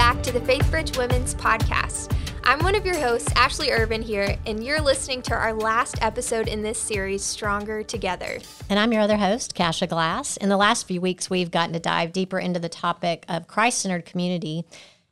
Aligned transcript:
back 0.00 0.22
to 0.22 0.32
the 0.32 0.40
Faithbridge 0.40 0.96
Women's 0.96 1.34
Podcast. 1.34 2.16
I'm 2.42 2.60
one 2.60 2.74
of 2.74 2.86
your 2.86 2.96
hosts, 2.96 3.30
Ashley 3.36 3.70
Irvin 3.70 4.00
here, 4.00 4.34
and 4.46 4.64
you're 4.64 4.80
listening 4.80 5.20
to 5.24 5.34
our 5.34 5.52
last 5.52 6.02
episode 6.02 6.48
in 6.48 6.62
this 6.62 6.78
series, 6.78 7.22
Stronger 7.22 7.82
Together. 7.82 8.38
And 8.70 8.78
I'm 8.78 8.94
your 8.94 9.02
other 9.02 9.18
host, 9.18 9.54
Kasha 9.54 9.86
Glass. 9.86 10.38
In 10.38 10.48
the 10.48 10.56
last 10.56 10.88
few 10.88 11.02
weeks, 11.02 11.28
we've 11.28 11.50
gotten 11.50 11.74
to 11.74 11.78
dive 11.78 12.14
deeper 12.14 12.38
into 12.38 12.58
the 12.58 12.70
topic 12.70 13.26
of 13.28 13.46
Christ 13.46 13.80
centered 13.80 14.06
community 14.06 14.64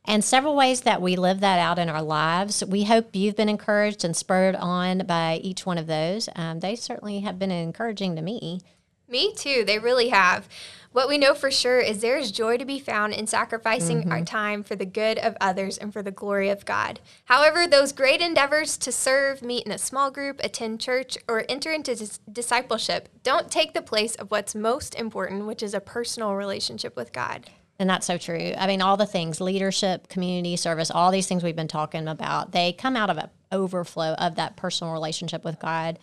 and 0.05 0.23
several 0.23 0.55
ways 0.55 0.81
that 0.81 1.03
we 1.03 1.15
live 1.15 1.39
that 1.41 1.59
out 1.59 1.77
in 1.77 1.87
our 1.87 2.01
lives. 2.01 2.65
We 2.65 2.85
hope 2.85 3.15
you've 3.15 3.35
been 3.35 3.47
encouraged 3.47 4.03
and 4.03 4.17
spurred 4.17 4.55
on 4.55 5.05
by 5.05 5.39
each 5.43 5.67
one 5.67 5.77
of 5.77 5.85
those. 5.85 6.29
Um, 6.35 6.61
they 6.61 6.75
certainly 6.75 7.19
have 7.19 7.37
been 7.37 7.51
encouraging 7.51 8.15
to 8.15 8.23
me. 8.23 8.61
Me 9.07 9.33
too, 9.35 9.63
they 9.65 9.77
really 9.77 10.09
have. 10.09 10.49
What 10.91 11.07
we 11.07 11.19
know 11.19 11.35
for 11.35 11.51
sure 11.51 11.79
is 11.79 12.01
there 12.01 12.17
is 12.17 12.31
joy 12.31 12.57
to 12.57 12.65
be 12.65 12.79
found 12.79 13.13
in 13.13 13.27
sacrificing 13.27 14.01
mm-hmm. 14.01 14.11
our 14.11 14.25
time 14.25 14.63
for 14.63 14.75
the 14.75 14.87
good 14.87 15.19
of 15.19 15.37
others 15.39 15.77
and 15.77 15.93
for 15.93 16.01
the 16.01 16.09
glory 16.09 16.49
of 16.49 16.65
God. 16.65 16.99
However, 17.25 17.67
those 17.67 17.91
great 17.91 18.21
endeavors 18.21 18.75
to 18.79 18.91
serve, 18.91 19.43
meet 19.43 19.67
in 19.67 19.71
a 19.71 19.77
small 19.77 20.09
group, 20.09 20.41
attend 20.43 20.81
church, 20.81 21.15
or 21.27 21.45
enter 21.47 21.71
into 21.71 21.93
dis- 21.93 22.19
discipleship 22.31 23.09
don't 23.21 23.51
take 23.51 23.73
the 23.73 23.83
place 23.83 24.15
of 24.15 24.31
what's 24.31 24.55
most 24.55 24.95
important, 24.95 25.45
which 25.45 25.61
is 25.61 25.75
a 25.75 25.79
personal 25.79 26.33
relationship 26.33 26.95
with 26.95 27.13
God. 27.13 27.47
And 27.77 27.89
that's 27.89 28.07
so 28.07 28.17
true. 28.17 28.53
I 28.57 28.65
mean, 28.65 28.81
all 28.81 28.97
the 28.97 29.05
things 29.05 29.39
leadership, 29.39 30.09
community 30.09 30.55
service, 30.57 30.89
all 30.89 31.11
these 31.11 31.27
things 31.27 31.43
we've 31.43 31.55
been 31.55 31.67
talking 31.67 32.07
about, 32.07 32.51
they 32.51 32.73
come 32.73 32.97
out 32.97 33.09
of 33.09 33.17
an 33.17 33.29
overflow 33.51 34.13
of 34.13 34.35
that 34.35 34.57
personal 34.57 34.91
relationship 34.91 35.45
with 35.45 35.59
God. 35.59 35.99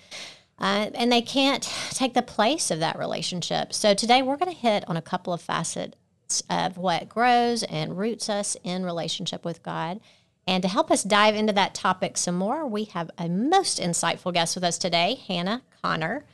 Uh, 0.59 0.91
and 0.95 1.13
they 1.13 1.21
can't 1.21 1.63
take 1.91 2.15
the 2.15 2.23
place 2.23 2.71
of 2.71 2.81
that 2.81 2.99
relationship. 2.99 3.73
So 3.73 3.95
today 3.95 4.23
we're 4.23 4.37
going 4.37 4.53
to 4.53 4.59
hit 4.59 4.89
on 4.89 4.97
a 4.97 5.03
couple 5.03 5.33
of 5.33 5.43
facets 5.43 6.43
of 6.49 6.79
what 6.79 7.09
grows 7.09 7.63
and 7.65 7.99
roots 7.99 8.29
us 8.29 8.57
in 8.65 8.85
relationship 8.85 9.45
with 9.45 9.63
God. 9.63 10.01
And 10.47 10.63
to 10.63 10.69
help 10.69 10.91
us 10.91 11.03
dive 11.03 11.35
into 11.35 11.53
that 11.53 11.75
topic 11.75 12.17
some 12.17 12.37
more, 12.37 12.67
we 12.67 12.85
have 12.85 13.11
a 13.19 13.29
most 13.29 13.81
insightful 13.81 14.33
guest 14.33 14.55
with 14.55 14.65
us 14.65 14.79
today, 14.79 15.21
Hannah 15.27 15.63
Connor. 15.83 16.25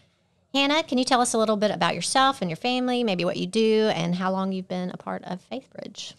Hannah, 0.55 0.83
can 0.83 0.99
you 0.99 1.05
tell 1.05 1.23
us 1.23 1.33
a 1.33 1.39
little 1.39 1.57
bit 1.57 1.71
about 1.71 1.95
yourself 1.95 2.43
and 2.43 2.51
your 2.51 2.59
family, 2.59 3.03
maybe 3.03 3.25
what 3.25 3.39
you 3.39 3.47
do, 3.47 3.91
and 3.95 4.15
how 4.15 4.31
long 4.31 4.53
you've 4.53 4.69
been 4.69 4.91
a 4.91 4.99
part 4.99 5.25
of 5.25 5.41
Faithbridge? 5.51 6.13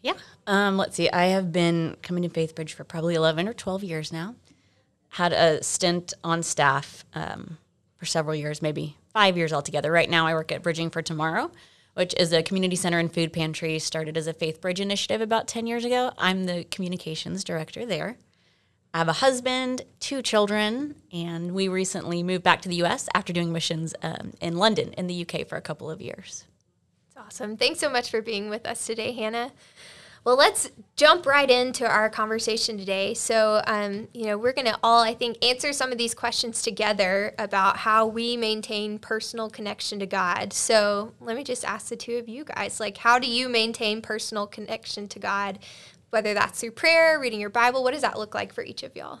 Yeah. 0.00 0.14
Um, 0.46 0.76
let's 0.76 0.96
see. 0.96 1.10
I 1.10 1.26
have 1.26 1.52
been 1.52 1.96
coming 2.00 2.22
to 2.22 2.28
Faithbridge 2.28 2.70
for 2.70 2.84
probably 2.84 3.16
11 3.16 3.48
or 3.48 3.52
12 3.52 3.82
years 3.84 4.12
now 4.12 4.36
had 5.10 5.32
a 5.32 5.62
stint 5.62 6.14
on 6.22 6.42
staff 6.42 7.04
um, 7.14 7.58
for 7.96 8.06
several 8.06 8.34
years, 8.34 8.62
maybe 8.62 8.96
five 9.12 9.36
years 9.36 9.52
altogether. 9.52 9.90
Right 9.90 10.08
now, 10.08 10.26
I 10.26 10.34
work 10.34 10.52
at 10.52 10.62
Bridging 10.62 10.90
for 10.90 11.02
Tomorrow, 11.02 11.50
which 11.94 12.14
is 12.16 12.32
a 12.32 12.42
community 12.42 12.76
center 12.76 12.98
and 12.98 13.12
food 13.12 13.32
pantry 13.32 13.78
started 13.78 14.16
as 14.16 14.26
a 14.26 14.32
Faith 14.32 14.60
Bridge 14.60 14.80
initiative 14.80 15.20
about 15.20 15.48
10 15.48 15.66
years 15.66 15.84
ago. 15.84 16.12
I'm 16.16 16.46
the 16.46 16.64
communications 16.64 17.42
director 17.42 17.84
there. 17.84 18.16
I 18.94 18.98
have 18.98 19.08
a 19.08 19.14
husband, 19.14 19.82
two 20.00 20.22
children, 20.22 20.96
and 21.12 21.52
we 21.52 21.68
recently 21.68 22.22
moved 22.22 22.42
back 22.42 22.62
to 22.62 22.68
the 22.68 22.82
US 22.82 23.08
after 23.14 23.32
doing 23.32 23.52
missions 23.52 23.94
um, 24.02 24.32
in 24.40 24.56
London, 24.56 24.92
in 24.94 25.06
the 25.06 25.22
UK, 25.22 25.46
for 25.46 25.56
a 25.56 25.60
couple 25.60 25.90
of 25.90 26.00
years. 26.00 26.44
It's 27.08 27.16
awesome. 27.16 27.56
Thanks 27.56 27.78
so 27.80 27.88
much 27.88 28.10
for 28.10 28.20
being 28.20 28.48
with 28.48 28.66
us 28.66 28.86
today, 28.86 29.12
Hannah. 29.12 29.52
Well, 30.22 30.36
let's 30.36 30.70
jump 30.96 31.24
right 31.24 31.50
into 31.50 31.86
our 31.88 32.10
conversation 32.10 32.76
today. 32.76 33.14
So, 33.14 33.62
um, 33.66 34.08
you 34.12 34.26
know, 34.26 34.36
we're 34.36 34.52
going 34.52 34.66
to 34.66 34.78
all, 34.82 35.02
I 35.02 35.14
think, 35.14 35.42
answer 35.42 35.72
some 35.72 35.92
of 35.92 35.98
these 35.98 36.14
questions 36.14 36.60
together 36.60 37.34
about 37.38 37.78
how 37.78 38.06
we 38.06 38.36
maintain 38.36 38.98
personal 38.98 39.48
connection 39.48 39.98
to 40.00 40.06
God. 40.06 40.52
So, 40.52 41.14
let 41.20 41.36
me 41.36 41.44
just 41.44 41.64
ask 41.64 41.88
the 41.88 41.96
two 41.96 42.16
of 42.16 42.28
you 42.28 42.44
guys 42.44 42.78
like, 42.78 42.98
how 42.98 43.18
do 43.18 43.26
you 43.26 43.48
maintain 43.48 44.02
personal 44.02 44.46
connection 44.46 45.08
to 45.08 45.18
God? 45.18 45.58
Whether 46.10 46.34
that's 46.34 46.60
through 46.60 46.72
prayer, 46.72 47.18
reading 47.18 47.40
your 47.40 47.50
Bible, 47.50 47.82
what 47.82 47.92
does 47.92 48.02
that 48.02 48.18
look 48.18 48.34
like 48.34 48.52
for 48.52 48.62
each 48.62 48.82
of 48.82 48.94
y'all? 48.94 49.20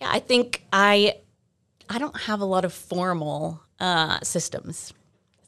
Yeah, 0.00 0.08
I 0.10 0.18
think 0.18 0.64
I 0.72 1.18
I 1.88 1.98
don't 1.98 2.18
have 2.22 2.40
a 2.40 2.44
lot 2.44 2.64
of 2.64 2.72
formal 2.72 3.62
uh, 3.78 4.20
systems 4.22 4.92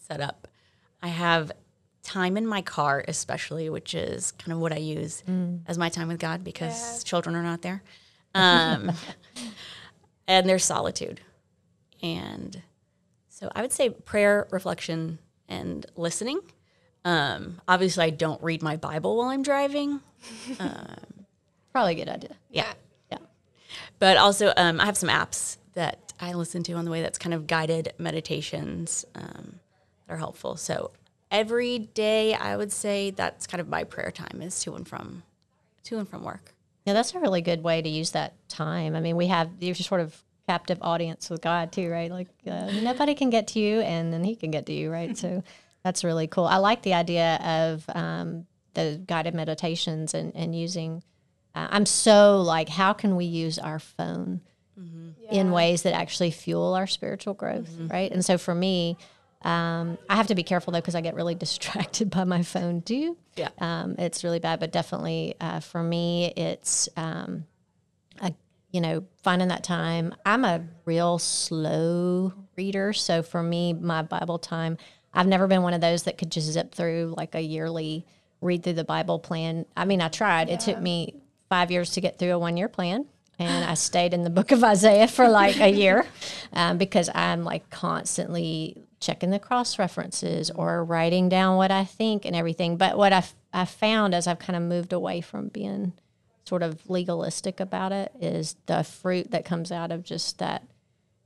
set 0.08 0.20
up. 0.20 0.48
I 1.02 1.08
have 1.08 1.52
time 2.10 2.36
in 2.36 2.46
my 2.46 2.60
car, 2.60 3.04
especially, 3.06 3.70
which 3.70 3.94
is 3.94 4.32
kind 4.32 4.52
of 4.52 4.58
what 4.58 4.72
I 4.72 4.78
use 4.78 5.22
mm. 5.28 5.60
as 5.66 5.78
my 5.78 5.88
time 5.88 6.08
with 6.08 6.18
God 6.18 6.42
because 6.42 6.98
yeah. 6.98 7.02
children 7.04 7.36
are 7.36 7.42
not 7.42 7.62
there. 7.62 7.82
Um, 8.34 8.92
and 10.26 10.48
there's 10.48 10.64
solitude. 10.64 11.20
And 12.02 12.62
so 13.28 13.48
I 13.54 13.62
would 13.62 13.72
say 13.72 13.90
prayer, 13.90 14.48
reflection, 14.50 15.20
and 15.48 15.86
listening. 15.96 16.40
Um, 17.04 17.60
obviously, 17.68 18.04
I 18.04 18.10
don't 18.10 18.42
read 18.42 18.62
my 18.62 18.76
Bible 18.76 19.16
while 19.16 19.28
I'm 19.28 19.42
driving. 19.42 20.00
Um, 20.58 21.26
Probably 21.72 21.92
a 21.92 22.04
good 22.04 22.08
idea. 22.08 22.36
Yeah. 22.50 22.72
Yeah. 23.10 23.18
But 24.00 24.16
also, 24.16 24.52
um, 24.56 24.80
I 24.80 24.86
have 24.86 24.96
some 24.96 25.08
apps 25.08 25.56
that 25.74 26.12
I 26.20 26.32
listen 26.32 26.64
to 26.64 26.72
on 26.72 26.84
the 26.84 26.90
way 26.90 27.00
that's 27.00 27.16
kind 27.16 27.32
of 27.32 27.46
guided 27.46 27.94
meditations 27.96 29.04
um, 29.14 29.60
that 30.06 30.14
are 30.14 30.16
helpful. 30.16 30.56
So 30.56 30.90
every 31.30 31.78
day 31.78 32.34
I 32.34 32.56
would 32.56 32.72
say 32.72 33.10
that's 33.10 33.46
kind 33.46 33.60
of 33.60 33.68
my 33.68 33.84
prayer 33.84 34.10
time 34.10 34.42
is 34.42 34.60
to 34.64 34.74
and 34.74 34.86
from 34.86 35.22
to 35.84 35.98
and 35.98 36.08
from 36.08 36.22
work. 36.22 36.54
Yeah, 36.86 36.94
that's 36.94 37.14
a 37.14 37.20
really 37.20 37.42
good 37.42 37.62
way 37.62 37.82
to 37.82 37.88
use 37.88 38.12
that 38.12 38.34
time. 38.48 38.96
I 38.96 39.00
mean, 39.00 39.16
we 39.16 39.26
have 39.28 39.50
your 39.60 39.74
sort 39.74 40.00
of 40.00 40.22
captive 40.48 40.78
audience 40.80 41.30
with 41.30 41.42
God 41.42 41.72
too, 41.72 41.90
right? 41.90 42.10
Like 42.10 42.28
uh, 42.46 42.70
nobody 42.82 43.14
can 43.14 43.30
get 43.30 43.48
to 43.48 43.60
you, 43.60 43.80
and 43.80 44.12
then 44.12 44.24
He 44.24 44.34
can 44.34 44.50
get 44.50 44.66
to 44.66 44.72
you, 44.72 44.90
right? 44.90 45.16
so 45.16 45.42
that's 45.84 46.04
really 46.04 46.26
cool. 46.26 46.44
I 46.44 46.56
like 46.56 46.82
the 46.82 46.94
idea 46.94 47.36
of 47.36 47.84
um, 47.94 48.46
the 48.74 49.00
guided 49.06 49.34
meditations 49.34 50.14
and 50.14 50.34
and 50.34 50.54
using. 50.54 51.02
Uh, 51.54 51.66
I'm 51.70 51.86
so 51.86 52.40
like, 52.40 52.68
how 52.68 52.92
can 52.92 53.16
we 53.16 53.24
use 53.24 53.58
our 53.58 53.80
phone 53.80 54.40
mm-hmm. 54.78 55.10
yeah. 55.22 55.40
in 55.40 55.50
ways 55.50 55.82
that 55.82 55.94
actually 55.94 56.30
fuel 56.30 56.74
our 56.74 56.86
spiritual 56.86 57.34
growth, 57.34 57.70
mm-hmm. 57.70 57.88
right? 57.88 58.10
And 58.10 58.24
so 58.24 58.38
for 58.38 58.54
me, 58.54 58.96
um, 59.42 59.96
I 60.08 60.16
have 60.16 60.26
to 60.26 60.34
be 60.34 60.42
careful 60.42 60.72
though 60.72 60.80
because 60.80 60.94
I 60.94 61.00
get 61.00 61.14
really 61.14 61.34
distracted 61.46 62.10
by 62.10 62.24
my 62.24 62.42
phone 62.42 62.82
too. 62.82 63.16
Yeah, 63.36 63.50
um, 63.58 63.96
it's 63.98 64.24
really 64.24 64.38
bad. 64.38 64.60
But 64.60 64.72
definitely 64.72 65.34
uh, 65.40 65.60
for 65.60 65.82
me, 65.82 66.32
it's 66.36 66.88
um, 66.96 67.46
a, 68.20 68.32
you 68.70 68.80
know 68.80 69.04
finding 69.22 69.48
that 69.48 69.64
time. 69.64 70.14
I'm 70.26 70.44
a 70.44 70.64
real 70.84 71.18
slow 71.18 72.32
reader, 72.56 72.92
so 72.92 73.22
for 73.22 73.42
me, 73.42 73.72
my 73.72 74.02
Bible 74.02 74.38
time. 74.38 74.76
I've 75.12 75.26
never 75.26 75.48
been 75.48 75.62
one 75.62 75.74
of 75.74 75.80
those 75.80 76.04
that 76.04 76.18
could 76.18 76.30
just 76.30 76.46
zip 76.52 76.72
through 76.72 77.14
like 77.16 77.34
a 77.34 77.40
yearly 77.40 78.06
read 78.40 78.62
through 78.62 78.74
the 78.74 78.84
Bible 78.84 79.18
plan. 79.18 79.66
I 79.76 79.84
mean, 79.84 80.00
I 80.00 80.08
tried. 80.08 80.48
Yeah. 80.48 80.54
It 80.54 80.60
took 80.60 80.80
me 80.80 81.16
five 81.48 81.72
years 81.72 81.90
to 81.92 82.00
get 82.00 82.18
through 82.18 82.30
a 82.30 82.38
one 82.38 82.56
year 82.56 82.68
plan 82.68 83.06
and 83.40 83.64
I 83.64 83.74
stayed 83.74 84.14
in 84.14 84.22
the 84.22 84.30
book 84.30 84.52
of 84.52 84.62
Isaiah 84.62 85.08
for 85.08 85.28
like 85.28 85.58
a 85.60 85.68
year 85.68 86.06
um, 86.52 86.78
because 86.78 87.10
I'm 87.12 87.42
like 87.42 87.70
constantly 87.70 88.76
checking 89.00 89.30
the 89.30 89.38
cross 89.38 89.78
references 89.78 90.50
or 90.50 90.84
writing 90.84 91.28
down 91.28 91.56
what 91.56 91.70
I 91.70 91.84
think 91.84 92.24
and 92.24 92.36
everything. 92.36 92.76
But 92.76 92.96
what 92.96 93.12
I've, 93.12 93.34
I 93.52 93.64
found 93.64 94.14
as 94.14 94.26
I've 94.26 94.38
kind 94.38 94.56
of 94.56 94.62
moved 94.62 94.92
away 94.92 95.22
from 95.22 95.48
being 95.48 95.94
sort 96.44 96.62
of 96.62 96.88
legalistic 96.88 97.60
about 97.60 97.92
it 97.92 98.12
is 98.20 98.56
the 98.66 98.84
fruit 98.84 99.30
that 99.30 99.44
comes 99.44 99.72
out 99.72 99.90
of 99.90 100.04
just 100.04 100.38
that, 100.38 100.64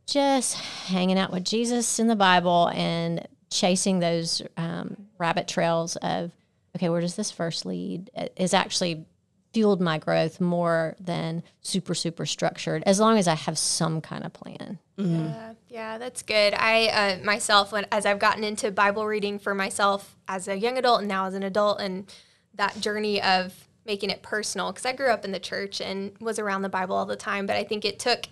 just 0.07 0.55
hanging 0.55 1.19
out 1.19 1.33
with 1.33 1.45
Jesus 1.45 1.99
in 1.99 2.07
the 2.07 2.17
Bible 2.17 2.71
and 2.75 3.27
chasing 3.51 3.99
those 3.99 4.43
um, 4.57 4.97
rabbit 5.19 5.49
trails 5.49 5.97
of, 5.97 6.31
okay, 6.77 6.89
where 6.89 7.01
does 7.01 7.17
this 7.17 7.31
first 7.31 7.67
lead? 7.67 8.11
Is 8.37 8.55
actually 8.55 9.07
fueled 9.55 9.81
my 9.81 9.99
growth 9.99 10.41
more 10.41 10.97
than 10.99 11.43
super 11.63 11.95
super 11.95 12.27
structured 12.27 12.83
as 12.87 12.99
long 12.99 13.17
as 13.19 13.29
i 13.29 13.35
have 13.35 13.57
some 13.57 14.01
kind 14.01 14.25
of 14.25 14.33
plan 14.33 14.81
mm-hmm. 14.99 15.27
yeah, 15.27 15.53
yeah 15.75 15.99
that's 15.99 16.23
good. 16.23 16.55
I 16.55 16.87
uh, 16.87 17.25
myself 17.25 17.73
when 17.73 17.85
as 17.91 18.07
i've 18.07 18.21
gotten 18.21 18.45
into 18.45 18.71
bible 18.71 19.07
reading 19.07 19.41
for 19.41 19.55
myself 19.55 20.15
as 20.29 20.47
a 20.47 20.57
young 20.57 20.79
adult 20.79 21.01
and 21.01 21.09
now 21.09 21.27
as 21.27 21.35
an 21.35 21.43
adult 21.43 21.81
and 21.81 22.11
that 22.55 22.81
journey 22.81 23.21
of 23.21 23.67
making 23.85 24.09
it 24.09 24.23
personal 24.23 24.71
because 24.71 24.87
i 24.87 24.93
grew 24.93 25.09
up 25.09 25.25
in 25.25 25.33
the 25.33 25.41
church 25.41 25.81
and 25.81 26.13
was 26.21 26.39
around 26.39 26.63
the 26.63 26.69
bible 26.69 26.95
all 26.95 27.05
the 27.05 27.17
time 27.17 27.45
but 27.45 27.57
i 27.57 27.65
think 27.65 27.85
it 27.85 27.99
took 27.99 28.27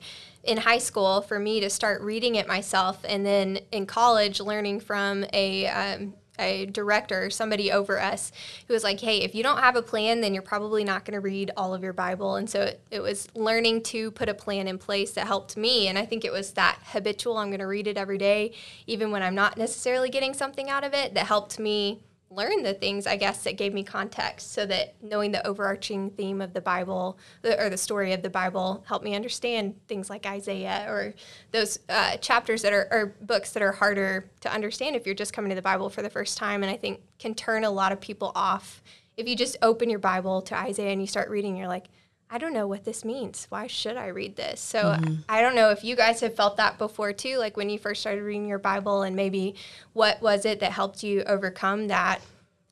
in 0.44 0.59
high 0.59 0.79
school 0.79 1.21
for 1.21 1.41
me 1.41 1.59
to 1.59 1.69
start 1.69 2.00
reading 2.00 2.37
it 2.37 2.47
myself 2.47 3.00
and 3.05 3.27
then 3.27 3.59
in 3.73 3.87
college 3.87 4.38
learning 4.38 4.79
from 4.79 5.25
a 5.33 5.67
um, 5.67 6.15
a 6.38 6.67
director, 6.67 7.31
somebody 7.31 7.70
over 7.70 8.00
us, 8.00 8.32
who 8.67 8.75
was 8.75 8.82
like, 8.82 9.00
hey, 9.00 9.19
if 9.19 9.34
you 9.34 9.43
don't 9.43 9.58
have 9.58 9.76
a 9.76 9.82
plan, 9.82 10.20
then 10.20 10.32
you're 10.32 10.43
probably 10.43 10.84
not 10.84 11.05
going 11.05 11.14
to 11.14 11.20
read 11.20 11.50
all 11.56 11.75
of 11.75 11.82
your 11.82 11.93
Bible. 11.93 12.37
And 12.37 12.49
so 12.49 12.62
it, 12.62 12.81
it, 12.90 13.00
was 13.00 13.29
learning 13.34 13.82
to 13.84 14.11
put 14.11 14.29
a 14.29 14.34
plan 14.34 14.67
in 14.67 14.79
place 14.79 15.12
that 15.12 15.26
helped 15.26 15.56
me. 15.56 15.88
And 15.88 15.99
I 15.99 16.06
think 16.06 16.25
it 16.25 16.32
was 16.32 16.52
that 16.52 16.79
habitual, 16.84 17.37
I'm 17.37 17.49
going 17.49 17.61
to 17.61 17.67
read 17.67 17.87
it 17.87 17.96
every 17.96 18.19
day, 18.19 18.52
even 18.87 19.11
when 19.11 19.23
I'm 19.23 19.34
not 19.34 19.58
necessarily 19.58 20.08
getting 20.08 20.34
something 20.34 20.70
out 20.70 20.84
of 20.84 20.94
it, 20.94 21.14
that 21.14 21.26
helped 21.26 21.58
me 21.58 22.00
learn 22.34 22.62
the 22.62 22.75
things 22.75 23.06
I 23.06 23.17
guess 23.17 23.44
that 23.44 23.56
gave 23.56 23.75
me 23.75 23.82
context 23.82 24.52
so 24.52 24.67
that 24.67 24.94
knowing 25.02 25.32
the 25.32 25.46
overarching 25.46 26.11
theme 26.11 26.40
of 26.40 26.52
the 26.52 26.61
Bible 26.61 27.19
or 27.44 27.69
the 27.69 27.76
story 27.76 28.12
of 28.12 28.23
the 28.23 28.31
Bible 28.31 28.84
helped 28.87 29.05
me 29.05 29.14
understand 29.14 29.75
things 29.88 30.08
like 30.08 30.26
Isaiah 30.26 30.87
or 30.88 31.14
those 31.50 31.79
uh, 31.88 32.17
chapters 32.19 32.62
that 32.62 32.73
are 32.73 32.88
or 32.90 33.14
books 33.20 33.52
that 33.52 33.62
are 33.62 33.73
harder 33.73 34.31
to 34.40 34.52
understand 34.52 34.96
if 34.96 35.06
you're 35.06 35.14
just 35.14 35.32
coming 35.32 35.50
to 35.50 35.55
the 35.55 35.62
Bible 35.62 35.90
for 35.90 36.02
the 36.02 36.11
first 36.11 36.38
time. 36.38 36.62
And 36.62 36.70
I 36.70 36.76
think 36.76 37.00
can 37.19 37.34
turn 37.34 37.64
a 37.64 37.70
lot 37.70 37.93
of 37.93 38.00
people 38.00 38.32
off. 38.35 38.82
If 39.17 39.28
you 39.28 39.37
just 39.37 39.56
open 39.62 39.90
your 39.90 39.99
Bible 39.99 40.43
to 40.43 40.56
Isaiah 40.56 40.90
and 40.90 41.00
you 41.00 41.06
start 41.06 41.28
reading, 41.28 41.56
you're 41.56 41.69
like, 41.69 41.87
I 42.34 42.38
don't 42.38 42.55
know 42.55 42.67
what 42.67 42.84
this 42.84 43.05
means. 43.05 43.46
Why 43.50 43.67
should 43.67 43.99
I 43.99 44.06
read 44.06 44.37
this? 44.37 44.58
So 44.58 44.82
mm-hmm. 44.82 45.17
I 45.29 45.43
don't 45.43 45.55
know 45.55 45.69
if 45.69 45.84
you 45.84 45.94
guys 45.94 46.20
have 46.20 46.34
felt 46.34 46.56
that 46.56 46.79
before 46.79 47.12
too, 47.12 47.37
like 47.37 47.58
when 47.58 47.69
you 47.69 47.79
first 47.79 48.00
started 48.00 48.23
reading 48.23 48.49
your 48.49 48.58
Bible, 48.58 49.02
and 49.02 49.14
maybe 49.14 49.55
what 49.93 50.23
was 50.23 50.46
it 50.46 50.61
that 50.61 50.73
helped 50.73 51.02
you 51.02 51.23
overcome 51.25 51.88
that 51.88 52.23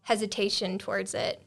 hesitation 0.05 0.79
towards 0.79 1.13
it? 1.13 1.43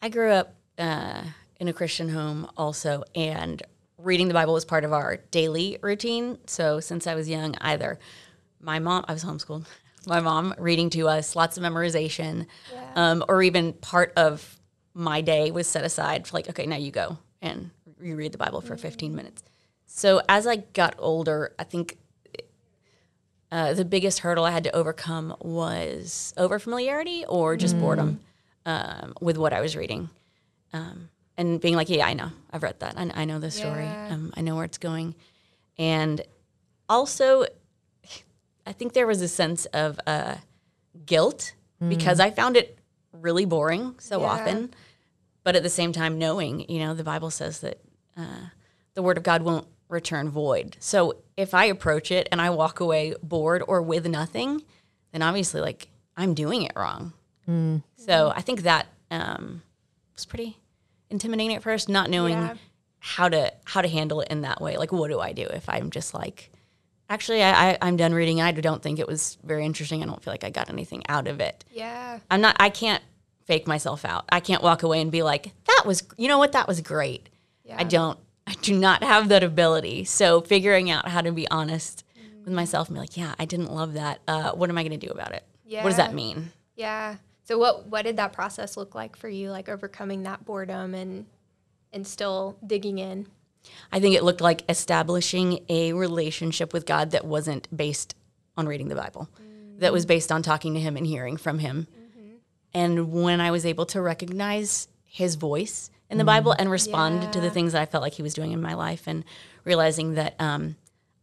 I 0.00 0.08
grew 0.08 0.30
up 0.30 0.54
uh, 0.78 1.24
in 1.58 1.66
a 1.66 1.72
Christian 1.72 2.10
home 2.10 2.48
also, 2.56 3.02
and 3.16 3.60
reading 3.98 4.28
the 4.28 4.34
Bible 4.34 4.54
was 4.54 4.64
part 4.64 4.84
of 4.84 4.92
our 4.92 5.16
daily 5.32 5.78
routine. 5.82 6.38
So 6.46 6.78
since 6.78 7.08
I 7.08 7.16
was 7.16 7.28
young, 7.28 7.56
either 7.60 7.98
my 8.60 8.78
mom, 8.78 9.04
I 9.08 9.14
was 9.14 9.24
homeschooled, 9.24 9.66
my 10.06 10.20
mom 10.20 10.54
reading 10.58 10.90
to 10.90 11.08
us, 11.08 11.34
lots 11.34 11.56
of 11.56 11.64
memorization, 11.64 12.46
yeah. 12.72 12.92
um, 12.94 13.24
or 13.28 13.42
even 13.42 13.72
part 13.72 14.12
of 14.16 14.57
my 14.98 15.20
day 15.20 15.52
was 15.52 15.68
set 15.68 15.84
aside 15.84 16.26
for 16.26 16.36
like, 16.36 16.48
okay, 16.50 16.66
now 16.66 16.76
you 16.76 16.90
go 16.90 17.18
and 17.40 17.70
you 18.02 18.16
read 18.16 18.32
the 18.32 18.38
Bible 18.38 18.60
for 18.60 18.76
15 18.76 19.14
minutes. 19.14 19.44
So 19.86 20.20
as 20.28 20.44
I 20.44 20.56
got 20.56 20.96
older, 20.98 21.54
I 21.56 21.62
think 21.62 21.96
uh, 23.52 23.74
the 23.74 23.84
biggest 23.84 24.18
hurdle 24.18 24.44
I 24.44 24.50
had 24.50 24.64
to 24.64 24.74
overcome 24.74 25.36
was 25.40 26.34
overfamiliarity 26.36 27.24
or 27.28 27.56
just 27.56 27.76
mm. 27.76 27.80
boredom 27.80 28.20
um, 28.66 29.14
with 29.20 29.38
what 29.38 29.52
I 29.52 29.60
was 29.60 29.76
reading. 29.76 30.10
Um, 30.72 31.10
and 31.36 31.60
being 31.60 31.76
like, 31.76 31.88
yeah, 31.88 32.04
I 32.04 32.14
know, 32.14 32.32
I've 32.50 32.64
read 32.64 32.80
that. 32.80 32.98
I, 32.98 33.08
I 33.14 33.24
know 33.24 33.38
the 33.38 33.52
story. 33.52 33.84
Yeah. 33.84 34.08
Um, 34.10 34.32
I 34.36 34.40
know 34.40 34.56
where 34.56 34.64
it's 34.64 34.78
going. 34.78 35.14
And 35.78 36.20
also, 36.88 37.46
I 38.66 38.72
think 38.72 38.94
there 38.94 39.06
was 39.06 39.22
a 39.22 39.28
sense 39.28 39.64
of 39.66 40.00
uh, 40.08 40.34
guilt 41.06 41.54
mm. 41.80 41.88
because 41.88 42.18
I 42.18 42.32
found 42.32 42.56
it 42.56 42.78
really 43.12 43.44
boring 43.44 43.94
so 43.98 44.20
yeah. 44.20 44.26
often 44.26 44.74
but 45.48 45.56
at 45.56 45.62
the 45.62 45.70
same 45.70 45.94
time 45.94 46.18
knowing 46.18 46.68
you 46.70 46.78
know 46.78 46.92
the 46.92 47.02
bible 47.02 47.30
says 47.30 47.60
that 47.60 47.80
uh, 48.18 48.50
the 48.92 49.00
word 49.00 49.16
of 49.16 49.22
god 49.22 49.40
won't 49.40 49.66
return 49.88 50.28
void. 50.28 50.76
So 50.78 51.22
if 51.38 51.54
i 51.54 51.64
approach 51.64 52.10
it 52.10 52.28
and 52.30 52.38
i 52.38 52.50
walk 52.50 52.80
away 52.80 53.14
bored 53.22 53.62
or 53.66 53.80
with 53.80 54.06
nothing 54.06 54.62
then 55.12 55.22
obviously 55.22 55.62
like 55.62 55.88
i'm 56.18 56.34
doing 56.34 56.64
it 56.64 56.72
wrong. 56.76 57.14
Mm. 57.48 57.82
so 57.96 58.30
i 58.36 58.42
think 58.42 58.60
that 58.64 58.88
um, 59.10 59.62
was 60.12 60.26
pretty 60.26 60.58
intimidating 61.08 61.56
at 61.56 61.62
first 61.62 61.88
not 61.88 62.10
knowing 62.10 62.34
yeah. 62.34 62.56
how 62.98 63.30
to 63.30 63.50
how 63.64 63.80
to 63.80 63.88
handle 63.88 64.20
it 64.20 64.28
in 64.30 64.42
that 64.42 64.60
way. 64.60 64.76
Like 64.76 64.92
what 64.92 65.08
do 65.08 65.18
i 65.18 65.32
do 65.32 65.44
if 65.44 65.66
i'm 65.70 65.88
just 65.88 66.12
like 66.12 66.52
actually 67.08 67.42
I, 67.42 67.70
I, 67.70 67.78
i'm 67.80 67.96
done 67.96 68.12
reading 68.12 68.42
i 68.42 68.52
don't 68.52 68.82
think 68.82 68.98
it 68.98 69.08
was 69.08 69.38
very 69.42 69.64
interesting. 69.64 70.02
I 70.02 70.04
don't 70.04 70.22
feel 70.22 70.34
like 70.34 70.44
i 70.44 70.50
got 70.50 70.68
anything 70.68 71.04
out 71.08 71.26
of 71.26 71.40
it. 71.40 71.64
Yeah. 71.72 72.18
I'm 72.30 72.42
not 72.42 72.56
i 72.60 72.68
can't 72.68 73.02
fake 73.48 73.66
myself 73.66 74.04
out. 74.04 74.26
I 74.28 74.40
can't 74.40 74.62
walk 74.62 74.82
away 74.82 75.00
and 75.00 75.10
be 75.10 75.22
like, 75.22 75.52
that 75.66 75.84
was, 75.86 76.04
you 76.18 76.28
know 76.28 76.36
what, 76.36 76.52
that 76.52 76.68
was 76.68 76.82
great. 76.82 77.30
Yeah. 77.64 77.76
I 77.78 77.84
don't, 77.84 78.18
I 78.46 78.52
do 78.60 78.76
not 78.78 79.02
have 79.02 79.30
that 79.30 79.42
ability. 79.42 80.04
So 80.04 80.42
figuring 80.42 80.90
out 80.90 81.08
how 81.08 81.22
to 81.22 81.32
be 81.32 81.48
honest 81.50 82.04
mm. 82.14 82.44
with 82.44 82.52
myself 82.52 82.88
and 82.88 82.96
be 82.96 83.00
like, 83.00 83.16
yeah, 83.16 83.34
I 83.38 83.46
didn't 83.46 83.72
love 83.72 83.94
that. 83.94 84.20
Uh, 84.28 84.52
what 84.52 84.68
am 84.68 84.76
I 84.76 84.82
going 84.82 85.00
to 85.00 85.06
do 85.06 85.10
about 85.10 85.32
it? 85.32 85.44
Yeah. 85.64 85.82
What 85.82 85.88
does 85.88 85.96
that 85.96 86.12
mean? 86.12 86.52
Yeah. 86.76 87.16
So 87.44 87.56
what, 87.56 87.86
what 87.86 88.02
did 88.02 88.18
that 88.18 88.34
process 88.34 88.76
look 88.76 88.94
like 88.94 89.16
for 89.16 89.30
you? 89.30 89.50
Like 89.50 89.70
overcoming 89.70 90.24
that 90.24 90.44
boredom 90.44 90.94
and, 90.94 91.24
and 91.90 92.06
still 92.06 92.58
digging 92.66 92.98
in? 92.98 93.28
I 93.90 93.98
think 93.98 94.14
it 94.14 94.24
looked 94.24 94.42
like 94.42 94.62
establishing 94.68 95.60
a 95.70 95.94
relationship 95.94 96.74
with 96.74 96.84
God 96.84 97.12
that 97.12 97.24
wasn't 97.24 97.74
based 97.74 98.14
on 98.58 98.66
reading 98.66 98.88
the 98.88 98.94
Bible, 98.94 99.30
mm. 99.40 99.80
that 99.80 99.92
was 99.92 100.04
based 100.04 100.30
on 100.30 100.42
talking 100.42 100.74
to 100.74 100.80
Him 100.80 100.98
and 100.98 101.06
hearing 101.06 101.38
from 101.38 101.60
Him. 101.60 101.86
And 102.78 103.10
when 103.10 103.40
I 103.40 103.50
was 103.50 103.66
able 103.66 103.86
to 103.86 104.00
recognize 104.00 104.86
his 105.04 105.34
voice 105.34 105.90
in 106.08 106.16
the 106.16 106.22
mm. 106.22 106.28
Bible 106.28 106.52
and 106.56 106.70
respond 106.70 107.24
yeah. 107.24 107.30
to 107.32 107.40
the 107.40 107.50
things 107.50 107.72
that 107.72 107.82
I 107.82 107.86
felt 107.86 108.02
like 108.02 108.12
he 108.12 108.22
was 108.22 108.34
doing 108.34 108.52
in 108.52 108.62
my 108.62 108.74
life 108.74 109.08
and 109.08 109.24
realizing 109.64 110.14
that 110.14 110.36
um, 110.38 110.76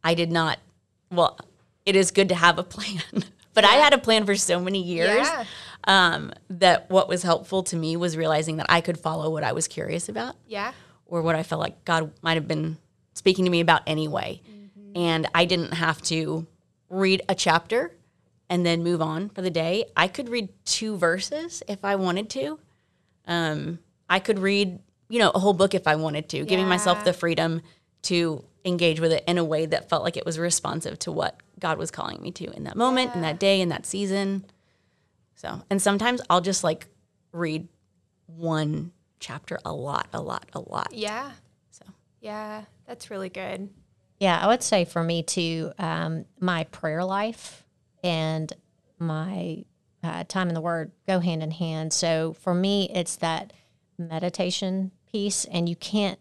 I 0.04 0.16
did 0.16 0.34
not, 0.34 0.60
well, 1.10 1.40
it 1.86 1.96
is 1.96 2.12
good 2.12 2.28
to 2.28 2.36
have 2.36 2.60
a 2.60 2.64
plan, 2.64 3.02
but 3.54 3.64
yeah. 3.64 3.70
I 3.70 3.76
had 3.76 3.94
a 3.94 3.98
plan 3.98 4.26
for 4.26 4.36
so 4.36 4.60
many 4.60 4.84
years 4.84 5.26
yeah. 5.26 5.46
um, 5.86 6.34
that 6.50 6.90
what 6.90 7.08
was 7.08 7.24
helpful 7.24 7.64
to 7.64 7.78
me 7.78 7.96
was 7.96 8.18
realizing 8.18 8.58
that 8.58 8.66
I 8.68 8.82
could 8.82 9.00
follow 9.00 9.32
what 9.32 9.46
I 9.46 9.54
was 9.54 9.70
curious 9.70 10.10
about. 10.10 10.36
Yeah. 10.46 10.74
Or 11.06 11.22
what 11.22 11.36
I 11.36 11.44
felt 11.44 11.62
like 11.62 11.86
God 11.86 12.12
might 12.22 12.34
have 12.34 12.50
been 12.50 12.78
speaking 13.14 13.46
to 13.46 13.52
me 13.52 13.62
about 13.62 13.82
anyway. 13.88 14.42
Mm-hmm. 14.46 14.98
And 14.98 15.30
I 15.34 15.46
didn't 15.46 15.72
have 15.74 16.02
to 16.04 16.48
read 16.90 17.22
a 17.30 17.36
chapter 17.36 17.95
and 18.50 18.66
then 18.66 18.84
move 18.84 19.02
on 19.02 19.30
for 19.30 19.42
the 19.42 19.50
day. 19.50 19.86
I 19.96 20.08
could 20.08 20.30
read 20.30 20.50
two 20.66 20.98
verses 20.98 21.64
if 21.68 21.84
I 21.84 21.96
wanted 21.96 22.30
to. 22.32 22.60
Um, 23.28 23.80
I 24.10 24.20
could 24.20 24.40
read, 24.40 24.80
you 25.10 25.20
know, 25.20 25.32
a 25.34 25.40
whole 25.40 25.54
book 25.54 25.74
if 25.74 25.88
I 25.88 25.96
wanted 25.96 26.30
to, 26.30 26.38
yeah. 26.38 26.44
giving 26.44 26.68
myself 26.68 27.04
the 27.04 27.14
freedom 27.14 27.62
to 28.04 28.44
engage 28.64 29.00
with 29.00 29.12
it 29.12 29.24
in 29.28 29.38
a 29.38 29.44
way 29.44 29.66
that 29.66 29.90
felt 29.90 30.04
like 30.04 30.18
it 30.18 30.26
was 30.26 30.38
responsive 30.38 31.00
to 31.00 31.12
what 31.12 31.42
God 31.60 31.78
was 31.78 31.92
calling 31.92 32.22
me 32.22 32.32
to 32.32 32.52
in 32.52 32.64
that 32.64 32.76
moment, 32.76 33.12
yeah. 33.12 33.16
in 33.16 33.22
that 33.22 33.40
day, 33.40 33.62
in 33.62 33.70
that 33.70 33.86
season. 33.86 34.46
So, 35.36 35.62
and 35.70 35.82
sometimes 35.82 36.22
I'll 36.30 36.42
just 36.42 36.64
like 36.64 36.88
read 37.32 37.68
one 38.28 38.92
chapter 39.20 39.60
a 39.66 39.74
lot, 39.74 40.08
a 40.14 40.22
lot, 40.22 40.50
a 40.54 40.60
lot. 40.60 40.90
Yeah. 40.94 41.32
So, 41.72 41.86
yeah, 42.22 42.66
that's 42.88 43.10
really 43.10 43.30
good. 43.30 43.70
Yeah, 44.20 44.40
I 44.40 44.48
would 44.48 44.64
say 44.64 44.86
for 44.86 45.04
me 45.04 45.24
too, 45.24 45.74
um, 45.78 46.26
my 46.40 46.64
prayer 46.66 47.04
life 47.04 47.65
and 48.06 48.54
my 49.00 49.66
uh, 50.04 50.24
time 50.26 50.48
in 50.48 50.54
the 50.54 50.62
Word 50.62 50.92
go 51.08 51.20
hand 51.20 51.42
in 51.42 51.52
hand. 51.52 51.92
So 51.92 52.34
for 52.34 52.54
me, 52.54 52.90
it's 52.94 53.18
that 53.18 53.52
meditation 53.98 54.92
piece, 55.12 55.46
and 55.46 55.68
you 55.68 55.76
can't. 55.76 56.20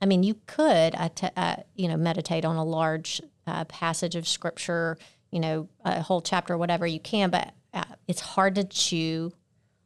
I 0.00 0.06
mean, 0.06 0.22
you 0.22 0.36
could, 0.46 0.94
uh, 0.94 1.56
you 1.74 1.88
know, 1.88 1.96
meditate 1.96 2.44
on 2.44 2.56
a 2.56 2.64
large 2.64 3.20
uh, 3.46 3.64
passage 3.64 4.16
of 4.16 4.26
Scripture, 4.26 4.98
you 5.30 5.40
know, 5.40 5.68
a 5.84 6.02
whole 6.02 6.20
chapter, 6.20 6.56
whatever 6.56 6.86
you 6.86 7.00
can, 7.00 7.30
but 7.30 7.52
uh, 7.72 7.84
it's 8.08 8.20
hard 8.20 8.54
to 8.56 8.64
chew 8.64 9.32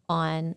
on 0.09 0.55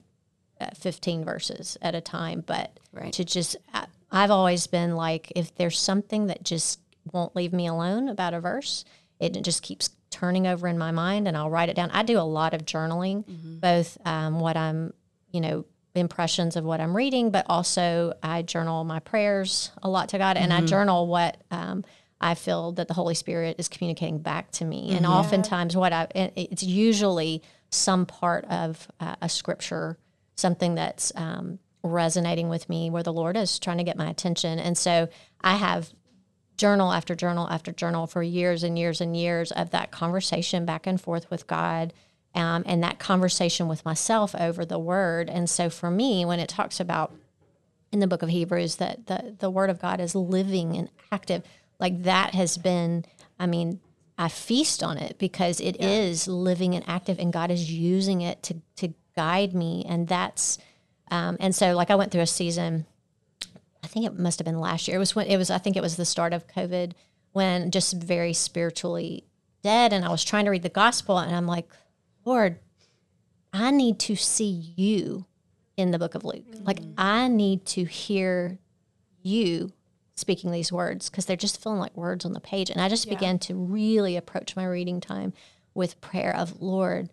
uh, 0.62 0.70
15 0.76 1.24
verses 1.26 1.78
at 1.82 1.96
a 1.96 2.02
time. 2.02 2.44
But 2.46 2.80
right. 2.92 3.14
to 3.14 3.24
just, 3.24 3.58
uh, 3.74 3.86
I've 4.12 4.32
always 4.32 4.68
been 4.68 4.96
like, 4.96 5.32
if 5.36 5.56
there's 5.56 5.80
something 5.80 6.28
that 6.28 6.44
just 6.44 6.80
won't 7.12 7.36
leave 7.36 7.54
me 7.54 7.68
alone 7.68 8.10
about 8.10 8.34
a 8.34 8.40
verse, 8.40 8.86
it 9.20 9.42
just 9.44 9.62
keeps 9.62 9.90
turning 10.14 10.46
over 10.48 10.68
in 10.68 10.78
my 10.78 10.92
mind 10.92 11.28
and 11.28 11.36
I'll 11.36 11.50
write 11.50 11.70
it 11.70 11.76
down. 11.76 11.90
I 11.92 12.04
do 12.04 12.20
a 12.20 12.22
lot 12.22 12.54
of 12.54 12.66
journaling, 12.66 13.26
mm-hmm. 13.26 13.58
both 13.58 13.98
um, 14.06 14.40
what 14.40 14.56
I'm, 14.56 14.94
you 15.32 15.42
know, 15.42 15.66
impressions 15.96 16.56
of 16.56 16.64
what 16.64 16.80
I'm 16.80 16.96
reading, 16.96 17.32
but 17.32 17.46
also 17.50 18.14
I 18.22 18.44
journal 18.44 18.84
my 18.84 19.00
prayers 19.00 19.72
a 19.82 19.90
lot 19.90 20.10
to 20.10 20.18
God, 20.18 20.36
mm-hmm. 20.36 20.44
and 20.44 20.54
I 20.54 20.58
mm-hmm. 20.58 20.68
journal 20.68 21.08
what 21.08 21.38
um, 21.52 21.84
I 22.22 22.36
feel 22.36 22.72
that 22.74 22.88
the 22.88 22.94
Holy 22.94 23.16
Spirit 23.16 23.58
is 23.60 23.68
communicating 23.68 24.20
back 24.20 24.52
to 24.52 24.66
me. 24.66 24.88
Mm-hmm. 24.88 24.98
And 24.98 25.06
oftentimes, 25.06 25.76
what 25.76 25.94
I 25.94 26.08
it's 26.14 26.64
usually 26.64 27.42
some 27.70 28.06
part 28.06 28.46
of 28.46 28.88
uh, 29.00 29.16
a 29.22 29.30
scripture, 29.30 29.98
something 30.36 30.76
that's 30.76 31.12
um, 31.16 31.60
resonating 31.84 32.50
with 32.50 32.70
me, 32.70 32.90
where 32.90 33.04
the 33.04 33.14
Lord 33.14 33.36
is 33.36 33.60
trying 33.60 33.78
to 33.78 33.84
get 33.84 33.98
my 33.98 34.10
attention, 34.10 34.60
and 34.60 34.78
so 34.78 35.10
I 35.42 35.56
have 35.58 35.92
journal 36.58 36.92
after 36.92 37.16
journal 37.16 37.48
after 37.50 37.72
journal 37.72 38.08
for 38.08 38.22
years 38.22 38.64
and 38.64 38.78
years 38.78 39.02
and 39.02 39.18
years 39.18 39.52
of 39.52 39.72
that 39.72 39.92
conversation 39.92 40.66
back 40.66 40.86
and 40.86 41.00
forth 41.00 41.30
with 41.30 41.48
God 41.48 41.94
um, 42.36 42.64
and 42.66 42.84
that 42.84 43.00
conversation 43.00 43.68
with 43.68 43.86
myself 43.86 44.36
over 44.36 44.66
the 44.66 44.80
word. 44.80 45.30
And 45.30 45.50
so 45.50 45.70
for 45.70 45.92
me, 45.92 46.26
when 46.26 46.40
it 46.40 46.50
talks 46.50 46.80
about 46.80 47.14
in 47.92 48.00
the 48.00 48.08
book 48.08 48.24
of 48.24 48.30
Hebrews 48.30 48.78
that 48.78 49.06
the, 49.06 49.36
the 49.38 49.50
word 49.50 49.70
of 49.70 49.80
God 49.80 50.00
is 50.00 50.16
living 50.16 50.76
and 50.76 50.90
active, 51.12 51.44
like 51.80 52.04
that 52.04 52.34
has 52.34 52.58
been, 52.58 53.06
I 53.40 53.46
mean, 53.46 53.80
I 54.18 54.30
feast 54.30 54.84
on 54.84 54.98
it 54.98 55.18
because 55.18 55.60
it 55.60 55.78
yeah. 55.80 55.88
is 55.88 56.28
living 56.28 56.76
and 56.76 56.88
active 56.88 57.20
and 57.20 57.34
God 57.34 57.52
is 57.52 57.72
using 57.72 58.22
it 58.22 58.42
to, 58.44 58.62
to 58.78 58.94
guide 59.16 59.54
me. 59.54 59.86
And 59.88 60.08
that's, 60.08 60.58
um, 61.12 61.38
and 61.40 61.54
so 61.54 61.76
like 61.76 61.92
I 61.92 61.96
went 61.96 62.12
through 62.12 62.22
a 62.22 62.28
season 62.28 62.86
I 63.84 63.88
think 63.88 64.06
it 64.06 64.18
must 64.18 64.40
have 64.40 64.46
been 64.46 64.60
last 64.60 64.88
year. 64.88 64.98
It 64.98 65.00
was 65.00 65.16
when 65.16 65.28
it 65.28 65.38
was. 65.38 65.50
I 65.50 65.58
think 65.58 65.76
it 65.76 65.82
was 65.82 65.98
the 65.98 66.06
start 66.06 66.34
of 66.34 66.48
COVID 66.48 66.94
when 67.34 67.72
just 67.72 68.02
very 68.02 68.34
spiritually 68.34 69.26
dead, 69.62 69.94
and 69.94 70.06
I 70.06 70.10
was 70.10 70.24
trying 70.24 70.46
to 70.46 70.52
read 70.52 70.64
the 70.64 70.70
gospel, 70.70 71.18
and 71.18 71.36
I'm 71.36 71.48
like, 71.48 71.70
Lord, 72.26 72.60
I 73.52 73.72
need 73.72 74.00
to 74.02 74.16
see 74.16 74.74
you 74.76 75.26
in 75.78 75.92
the 75.92 76.00
book 76.00 76.16
of 76.16 76.24
Luke. 76.24 76.46
Mm-hmm. 76.50 76.66
Like 76.66 76.80
I 76.98 77.28
need 77.28 77.66
to 77.68 77.84
hear 77.84 78.60
you 79.22 79.72
speaking 80.16 80.52
these 80.52 80.72
words 80.72 81.10
because 81.10 81.26
they're 81.26 81.36
just 81.36 81.62
feeling 81.62 81.80
like 81.80 81.96
words 81.98 82.26
on 82.26 82.34
the 82.34 82.40
page. 82.40 82.70
And 82.70 82.80
I 82.80 82.90
just 82.90 83.06
yeah. 83.06 83.16
began 83.16 83.40
to 83.40 83.56
really 83.56 84.16
approach 84.16 84.56
my 84.56 84.66
reading 84.66 85.02
time 85.02 85.34
with 85.74 86.02
prayer 86.02 86.36
of 86.36 86.62
Lord, 86.62 87.10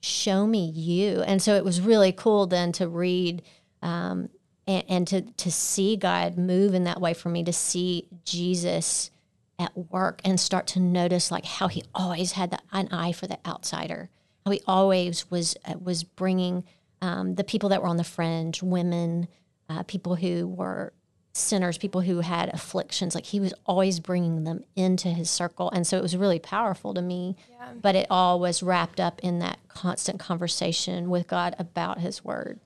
show 0.00 0.46
me 0.46 0.64
you. 0.64 1.22
And 1.22 1.42
so 1.42 1.54
it 1.54 1.64
was 1.64 1.80
really 1.80 2.12
cool 2.12 2.46
then 2.46 2.72
to 2.72 2.88
read 2.88 3.42
um, 3.82 4.30
and, 4.66 4.84
and 4.88 5.08
to 5.08 5.22
to 5.22 5.50
see 5.50 5.96
God 5.96 6.36
move 6.36 6.74
in 6.74 6.84
that 6.84 7.00
way 7.00 7.14
for 7.14 7.28
me 7.28 7.44
to 7.44 7.52
see 7.52 8.08
Jesus 8.24 9.10
at 9.58 9.76
work 9.76 10.20
and 10.24 10.40
start 10.40 10.66
to 10.68 10.80
notice 10.80 11.30
like 11.30 11.44
how 11.44 11.68
he 11.68 11.84
always 11.94 12.32
had 12.32 12.50
the, 12.50 12.58
an 12.72 12.88
eye 12.90 13.12
for 13.12 13.26
the 13.26 13.38
outsider 13.46 14.08
how 14.44 14.50
he 14.50 14.60
always 14.66 15.30
was 15.30 15.56
uh, 15.64 15.74
was 15.80 16.04
bringing 16.04 16.64
um, 17.00 17.34
the 17.34 17.44
people 17.44 17.68
that 17.70 17.82
were 17.82 17.88
on 17.88 17.96
the 17.96 18.04
fringe, 18.04 18.62
women, 18.62 19.28
uh, 19.68 19.82
people 19.82 20.16
who 20.16 20.46
were 20.46 20.92
sinners, 21.32 21.78
people 21.78 22.02
who 22.02 22.20
had 22.20 22.48
afflictions. 22.54 23.14
Like 23.14 23.26
he 23.26 23.40
was 23.40 23.54
always 23.66 24.00
bringing 24.00 24.44
them 24.44 24.64
into 24.76 25.08
his 25.08 25.30
circle, 25.30 25.70
and 25.70 25.86
so 25.86 25.98
it 25.98 26.02
was 26.02 26.16
really 26.16 26.38
powerful 26.38 26.94
to 26.94 27.02
me. 27.02 27.36
Yeah. 27.50 27.68
But 27.80 27.96
it 27.96 28.06
all 28.10 28.40
was 28.40 28.62
wrapped 28.62 29.00
up 29.00 29.20
in 29.22 29.38
that 29.40 29.58
constant 29.68 30.20
conversation 30.20 31.10
with 31.10 31.26
God 31.26 31.56
about 31.58 32.00
His 32.00 32.24
Word. 32.24 32.60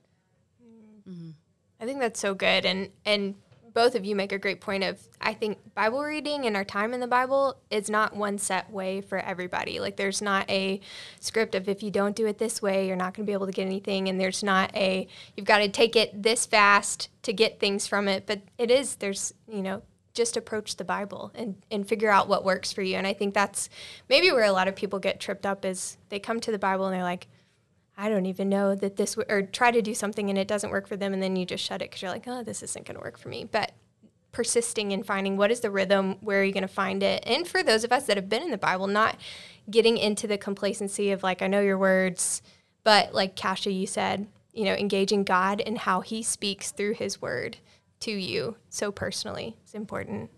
Mm-hmm. 1.07 1.31
I 1.79 1.85
think 1.85 1.99
that's 1.99 2.19
so 2.19 2.33
good, 2.33 2.65
and 2.65 2.89
and 3.05 3.35
both 3.77 3.93
of 3.93 4.03
you 4.03 4.15
make 4.15 4.31
a 4.31 4.39
great 4.39 4.59
point 4.59 4.83
of 4.83 4.99
I 5.21 5.35
think 5.35 5.59
Bible 5.75 6.01
reading 6.01 6.47
and 6.47 6.55
our 6.55 6.65
time 6.65 6.95
in 6.95 6.99
the 6.99 7.05
Bible 7.07 7.59
is 7.69 7.91
not 7.91 8.15
one 8.15 8.39
set 8.39 8.71
way 8.71 9.01
for 9.01 9.19
everybody. 9.19 9.79
Like 9.79 9.97
there's 9.97 10.19
not 10.19 10.49
a 10.49 10.81
script 11.19 11.53
of 11.53 11.69
if 11.69 11.83
you 11.83 11.91
don't 11.91 12.15
do 12.15 12.25
it 12.25 12.39
this 12.39 12.59
way, 12.59 12.87
you're 12.87 12.95
not 12.95 13.13
going 13.13 13.25
to 13.25 13.29
be 13.29 13.33
able 13.33 13.45
to 13.45 13.51
get 13.51 13.67
anything 13.67 14.09
and 14.09 14.19
there's 14.19 14.41
not 14.41 14.75
a 14.75 15.07
you've 15.35 15.45
got 15.45 15.59
to 15.59 15.69
take 15.69 15.95
it 15.95 16.23
this 16.23 16.47
fast 16.47 17.09
to 17.21 17.31
get 17.31 17.59
things 17.59 17.85
from 17.85 18.07
it, 18.07 18.25
but 18.25 18.41
it 18.57 18.71
is 18.71 18.95
there's, 18.95 19.35
you 19.47 19.61
know, 19.61 19.83
just 20.15 20.35
approach 20.35 20.77
the 20.77 20.83
Bible 20.83 21.31
and, 21.35 21.55
and 21.69 21.87
figure 21.87 22.09
out 22.09 22.27
what 22.27 22.43
works 22.43 22.73
for 22.73 22.81
you. 22.81 22.95
And 22.97 23.05
I 23.05 23.13
think 23.13 23.35
that's 23.35 23.69
maybe 24.09 24.31
where 24.31 24.45
a 24.45 24.51
lot 24.51 24.67
of 24.67 24.75
people 24.75 24.97
get 24.97 25.19
tripped 25.19 25.45
up 25.45 25.63
is 25.63 25.97
they 26.09 26.17
come 26.17 26.39
to 26.39 26.51
the 26.51 26.57
Bible 26.57 26.87
and 26.87 26.95
they're 26.95 27.03
like, 27.03 27.27
I 27.97 28.09
don't 28.09 28.27
even 28.27 28.47
know 28.47 28.75
that 28.75 28.95
this, 28.95 29.15
w-, 29.15 29.25
or 29.27 29.41
try 29.41 29.71
to 29.71 29.81
do 29.81 29.95
something 29.95 30.29
and 30.29 30.37
it 30.37 30.47
doesn't 30.47 30.69
work 30.69 30.87
for 30.87 30.95
them, 30.95 31.13
and 31.13 31.21
then 31.21 31.35
you 31.35 31.45
just 31.45 31.63
shut 31.63 31.81
it 31.81 31.89
because 31.89 32.03
you're 32.03 32.11
like, 32.11 32.27
oh, 32.27 32.43
this 32.43 32.61
isn't 32.61 32.85
going 32.85 32.95
to 32.95 33.03
work 33.03 33.17
for 33.17 33.29
me. 33.29 33.43
But 33.43 33.71
persisting 34.31 34.91
in 34.91 35.01
finding 35.01 35.35
what 35.35 35.49
is 35.49 35.61
the 35.61 35.71
rhythm, 35.71 36.17
where 36.21 36.41
are 36.41 36.43
you 36.43 36.53
going 36.53 36.61
to 36.61 36.67
find 36.67 37.01
it? 37.01 37.23
And 37.25 37.47
for 37.47 37.63
those 37.63 37.83
of 37.83 37.91
us 37.91 38.05
that 38.05 38.17
have 38.17 38.29
been 38.29 38.43
in 38.43 38.51
the 38.51 38.57
Bible, 38.57 38.85
not 38.85 39.17
getting 39.69 39.97
into 39.97 40.27
the 40.27 40.37
complacency 40.37 41.09
of 41.09 41.23
like, 41.23 41.41
I 41.41 41.47
know 41.47 41.61
your 41.61 41.77
words, 41.77 42.43
but 42.83 43.15
like 43.15 43.35
Kasha, 43.35 43.71
you 43.71 43.87
said, 43.87 44.27
you 44.53 44.65
know, 44.65 44.73
engaging 44.75 45.23
God 45.23 45.59
and 45.65 45.79
how 45.79 46.01
He 46.01 46.21
speaks 46.21 46.71
through 46.71 46.93
His 46.93 47.19
word 47.19 47.57
to 48.01 48.11
you 48.11 48.57
so 48.69 48.91
personally 48.91 49.57
is 49.65 49.73
important. 49.73 50.29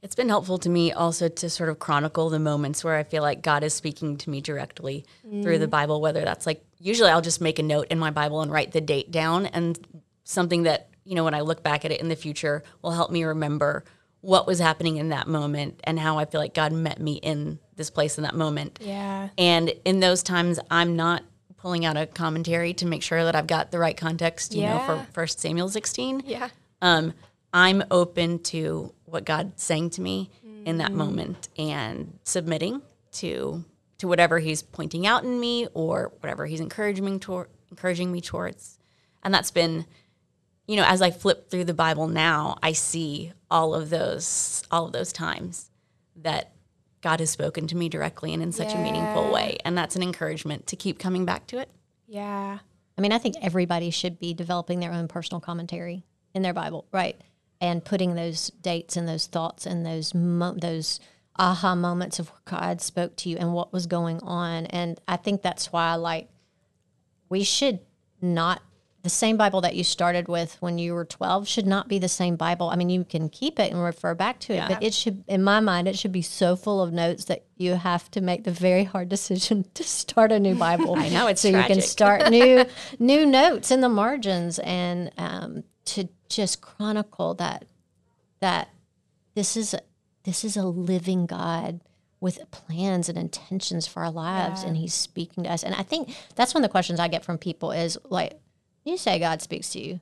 It's 0.00 0.14
been 0.14 0.28
helpful 0.28 0.58
to 0.58 0.68
me 0.68 0.92
also 0.92 1.28
to 1.28 1.50
sort 1.50 1.70
of 1.70 1.78
chronicle 1.78 2.30
the 2.30 2.38
moments 2.38 2.84
where 2.84 2.96
I 2.96 3.02
feel 3.02 3.22
like 3.22 3.42
God 3.42 3.64
is 3.64 3.74
speaking 3.74 4.16
to 4.18 4.30
me 4.30 4.40
directly 4.40 5.04
mm. 5.26 5.42
through 5.42 5.58
the 5.58 5.68
Bible, 5.68 6.00
whether 6.00 6.24
that's 6.24 6.46
like 6.46 6.64
usually 6.78 7.10
I'll 7.10 7.20
just 7.20 7.40
make 7.40 7.58
a 7.58 7.62
note 7.64 7.88
in 7.90 7.98
my 7.98 8.10
Bible 8.10 8.40
and 8.40 8.52
write 8.52 8.72
the 8.72 8.80
date 8.80 9.10
down 9.10 9.46
and 9.46 9.78
something 10.22 10.64
that, 10.64 10.90
you 11.04 11.16
know, 11.16 11.24
when 11.24 11.34
I 11.34 11.40
look 11.40 11.62
back 11.62 11.84
at 11.84 11.90
it 11.90 12.00
in 12.00 12.08
the 12.08 12.16
future 12.16 12.62
will 12.80 12.92
help 12.92 13.10
me 13.10 13.24
remember 13.24 13.84
what 14.20 14.46
was 14.46 14.58
happening 14.58 14.96
in 14.96 15.08
that 15.08 15.26
moment 15.26 15.80
and 15.84 15.98
how 15.98 16.18
I 16.18 16.24
feel 16.26 16.40
like 16.40 16.54
God 16.54 16.72
met 16.72 17.00
me 17.00 17.14
in 17.14 17.58
this 17.76 17.90
place 17.90 18.18
in 18.18 18.22
that 18.22 18.34
moment. 18.34 18.78
Yeah. 18.80 19.28
And 19.36 19.72
in 19.84 20.00
those 20.00 20.22
times 20.22 20.60
I'm 20.70 20.94
not 20.96 21.24
pulling 21.56 21.84
out 21.84 21.96
a 21.96 22.06
commentary 22.06 22.72
to 22.74 22.86
make 22.86 23.02
sure 23.02 23.24
that 23.24 23.34
I've 23.34 23.46
got 23.46 23.72
the 23.72 23.78
right 23.78 23.96
context, 23.96 24.54
you 24.54 24.62
yeah. 24.62 24.78
know, 24.78 24.84
for 24.84 25.06
first 25.12 25.40
Samuel 25.40 25.68
16. 25.68 26.22
Yeah. 26.24 26.48
Um, 26.82 27.14
I'm 27.52 27.82
open 27.90 28.38
to 28.44 28.92
what 29.10 29.24
God's 29.24 29.62
saying 29.62 29.90
to 29.90 30.00
me 30.00 30.30
mm. 30.46 30.66
in 30.66 30.78
that 30.78 30.92
mm. 30.92 30.96
moment 30.96 31.48
and 31.58 32.18
submitting 32.24 32.82
to 33.12 33.64
to 33.98 34.06
whatever 34.06 34.38
He's 34.38 34.62
pointing 34.62 35.06
out 35.06 35.24
in 35.24 35.40
me 35.40 35.66
or 35.74 36.12
whatever 36.20 36.46
He's 36.46 36.60
encouraging 36.60 37.04
me 37.04 37.18
toward, 37.18 37.48
encouraging 37.70 38.12
me 38.12 38.20
towards. 38.20 38.78
And 39.22 39.34
that's 39.34 39.50
been, 39.50 39.86
you 40.66 40.76
know, 40.76 40.84
as 40.84 41.02
I 41.02 41.10
flip 41.10 41.50
through 41.50 41.64
the 41.64 41.74
Bible 41.74 42.06
now, 42.06 42.58
I 42.62 42.72
see 42.72 43.32
all 43.50 43.74
of 43.74 43.90
those 43.90 44.62
all 44.70 44.86
of 44.86 44.92
those 44.92 45.12
times 45.12 45.70
that 46.16 46.52
God 47.00 47.20
has 47.20 47.30
spoken 47.30 47.66
to 47.68 47.76
me 47.76 47.88
directly 47.88 48.34
and 48.34 48.42
in 48.42 48.52
such 48.52 48.70
yeah. 48.70 48.80
a 48.80 48.82
meaningful 48.82 49.32
way. 49.32 49.56
And 49.64 49.76
that's 49.76 49.96
an 49.96 50.02
encouragement 50.02 50.66
to 50.68 50.76
keep 50.76 50.98
coming 50.98 51.24
back 51.24 51.46
to 51.48 51.58
it. 51.58 51.70
Yeah. 52.06 52.58
I 52.96 53.00
mean, 53.00 53.12
I 53.12 53.18
think 53.18 53.36
everybody 53.40 53.90
should 53.90 54.18
be 54.18 54.34
developing 54.34 54.80
their 54.80 54.92
own 54.92 55.06
personal 55.06 55.40
commentary 55.40 56.04
in 56.34 56.42
their 56.42 56.54
Bible, 56.54 56.86
right? 56.90 57.20
And 57.60 57.84
putting 57.84 58.14
those 58.14 58.50
dates 58.62 58.96
and 58.96 59.08
those 59.08 59.26
thoughts 59.26 59.66
and 59.66 59.84
those 59.84 60.14
mo- 60.14 60.54
those 60.56 61.00
aha 61.36 61.74
moments 61.74 62.18
of 62.18 62.30
where 62.30 62.60
God 62.60 62.80
spoke 62.80 63.16
to 63.16 63.28
you 63.28 63.36
and 63.36 63.52
what 63.52 63.72
was 63.72 63.86
going 63.86 64.20
on. 64.20 64.66
And 64.66 65.00
I 65.06 65.16
think 65.16 65.42
that's 65.42 65.72
why, 65.72 65.94
like, 65.94 66.28
we 67.28 67.44
should 67.44 67.80
not 68.20 68.62
the 69.02 69.08
same 69.08 69.36
Bible 69.36 69.60
that 69.60 69.76
you 69.76 69.84
started 69.84 70.28
with 70.28 70.60
when 70.60 70.76
you 70.76 70.92
were 70.92 71.04
12 71.04 71.46
should 71.46 71.66
not 71.66 71.88
be 71.88 71.98
the 71.98 72.08
same 72.08 72.36
Bible. 72.36 72.68
I 72.68 72.76
mean, 72.76 72.90
you 72.90 73.04
can 73.04 73.28
keep 73.28 73.60
it 73.60 73.72
and 73.72 73.82
refer 73.82 74.14
back 74.14 74.40
to 74.40 74.52
it, 74.52 74.56
yeah. 74.56 74.68
but 74.68 74.82
it 74.82 74.92
should, 74.92 75.22
in 75.28 75.42
my 75.42 75.60
mind, 75.60 75.86
it 75.86 75.96
should 75.96 76.12
be 76.12 76.22
so 76.22 76.56
full 76.56 76.82
of 76.82 76.92
notes 76.92 77.24
that 77.26 77.44
you 77.56 77.74
have 77.74 78.10
to 78.10 78.20
make 78.20 78.44
the 78.44 78.50
very 78.50 78.84
hard 78.84 79.08
decision 79.16 79.64
to 79.74 79.84
start 79.84 80.32
a 80.32 80.40
new 80.40 80.54
Bible. 80.54 80.96
I 80.96 81.08
know 81.08 81.28
it's 81.28 81.42
so 81.42 81.50
tragic. 81.50 81.68
you 81.68 81.74
can 81.76 81.82
start 81.82 82.30
new 82.30 82.64
new 82.98 83.24
notes 83.24 83.70
in 83.70 83.80
the 83.80 83.88
margins 83.88 84.58
and 84.58 85.12
um, 85.16 85.64
to 85.94 86.08
just 86.28 86.60
chronicle 86.60 87.34
that 87.34 87.66
that 88.40 88.68
this 89.34 89.56
is 89.56 89.74
a, 89.74 89.80
this 90.24 90.44
is 90.44 90.56
a 90.56 90.64
living 90.64 91.26
God 91.26 91.80
with 92.20 92.50
plans 92.50 93.08
and 93.08 93.16
intentions 93.16 93.86
for 93.86 94.02
our 94.02 94.10
lives 94.10 94.62
yeah. 94.62 94.68
and 94.68 94.76
he's 94.76 94.94
speaking 94.94 95.44
to 95.44 95.50
us. 95.50 95.62
And 95.62 95.74
i 95.74 95.82
think 95.82 96.14
that's 96.34 96.54
one 96.54 96.64
of 96.64 96.68
the 96.68 96.72
questions 96.72 96.98
i 96.98 97.08
get 97.08 97.24
from 97.24 97.38
people 97.38 97.70
is 97.70 97.96
like 98.04 98.38
you 98.84 98.96
say 98.96 99.18
god 99.18 99.42
speaks 99.42 99.70
to 99.70 99.80
you. 99.80 100.00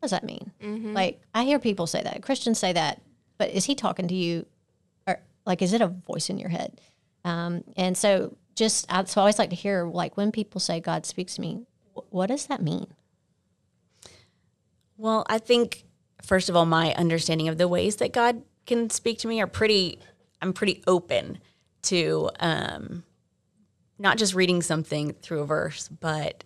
What 0.00 0.02
does 0.02 0.10
that 0.10 0.24
mean? 0.24 0.52
Mm-hmm. 0.62 0.92
like 0.92 1.20
i 1.34 1.44
hear 1.44 1.58
people 1.58 1.86
say 1.86 2.02
that 2.02 2.22
christians 2.22 2.58
say 2.58 2.72
that 2.72 3.00
but 3.38 3.50
is 3.50 3.64
he 3.64 3.74
talking 3.74 4.08
to 4.08 4.14
you? 4.14 4.46
Or 5.06 5.18
like 5.44 5.62
is 5.62 5.72
it 5.72 5.80
a 5.80 5.88
voice 5.88 6.30
in 6.30 6.38
your 6.38 6.50
head? 6.50 6.80
Um, 7.24 7.64
and 7.76 7.96
so 7.96 8.36
just 8.54 8.86
I, 8.92 9.04
so 9.04 9.20
i 9.20 9.22
always 9.22 9.38
like 9.38 9.50
to 9.50 9.56
hear 9.56 9.84
like 9.84 10.16
when 10.16 10.30
people 10.30 10.60
say 10.60 10.78
god 10.78 11.06
speaks 11.06 11.36
to 11.36 11.40
me 11.40 11.66
what 12.10 12.26
does 12.26 12.46
that 12.46 12.62
mean 12.62 12.86
well, 15.04 15.26
I 15.28 15.36
think 15.38 15.84
first 16.22 16.48
of 16.48 16.56
all, 16.56 16.64
my 16.64 16.94
understanding 16.94 17.48
of 17.48 17.58
the 17.58 17.68
ways 17.68 17.96
that 17.96 18.14
God 18.14 18.40
can 18.64 18.88
speak 18.88 19.18
to 19.18 19.28
me 19.28 19.38
are 19.42 19.46
pretty. 19.46 19.98
I'm 20.40 20.54
pretty 20.54 20.82
open 20.86 21.40
to 21.82 22.30
um, 22.40 23.04
not 23.98 24.16
just 24.16 24.34
reading 24.34 24.62
something 24.62 25.12
through 25.12 25.40
a 25.40 25.46
verse, 25.46 25.88
but 25.88 26.42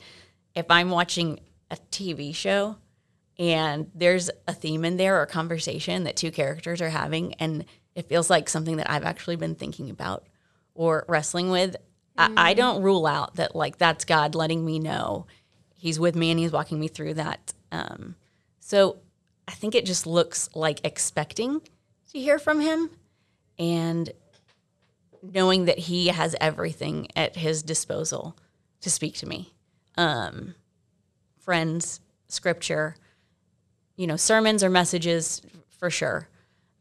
if 0.56 0.66
I'm 0.70 0.90
watching 0.90 1.38
a 1.70 1.76
TV 1.92 2.34
show 2.34 2.76
and 3.38 3.92
there's 3.94 4.28
a 4.48 4.54
theme 4.54 4.84
in 4.84 4.96
there 4.96 5.18
or 5.18 5.22
a 5.22 5.28
conversation 5.28 6.02
that 6.02 6.16
two 6.16 6.32
characters 6.32 6.80
are 6.80 6.90
having, 6.90 7.34
and 7.34 7.64
it 7.94 8.08
feels 8.08 8.28
like 8.28 8.48
something 8.48 8.78
that 8.78 8.90
I've 8.90 9.04
actually 9.04 9.36
been 9.36 9.54
thinking 9.54 9.88
about 9.88 10.26
or 10.74 11.04
wrestling 11.06 11.50
with, 11.50 11.76
mm. 12.18 12.34
I, 12.36 12.50
I 12.50 12.54
don't 12.54 12.82
rule 12.82 13.06
out 13.06 13.36
that 13.36 13.54
like 13.54 13.78
that's 13.78 14.04
God 14.04 14.34
letting 14.34 14.64
me 14.64 14.80
know 14.80 15.26
He's 15.76 16.00
with 16.00 16.16
me 16.16 16.32
and 16.32 16.40
He's 16.40 16.50
walking 16.50 16.80
me 16.80 16.88
through 16.88 17.14
that. 17.14 17.54
Um, 17.70 18.16
so 18.68 18.98
I 19.48 19.52
think 19.52 19.74
it 19.74 19.86
just 19.86 20.06
looks 20.06 20.50
like 20.54 20.80
expecting 20.84 21.62
to 22.12 22.18
hear 22.20 22.38
from 22.38 22.60
him 22.60 22.90
and 23.58 24.12
knowing 25.22 25.64
that 25.64 25.78
he 25.78 26.08
has 26.08 26.36
everything 26.38 27.08
at 27.16 27.34
his 27.34 27.62
disposal 27.62 28.36
to 28.82 28.90
speak 28.90 29.14
to 29.14 29.26
me. 29.26 29.54
Um, 29.96 30.54
friends, 31.40 32.00
scripture, 32.28 32.96
you 33.96 34.06
know, 34.06 34.16
sermons 34.16 34.62
or 34.62 34.68
messages 34.68 35.40
for 35.70 35.88
sure, 35.88 36.28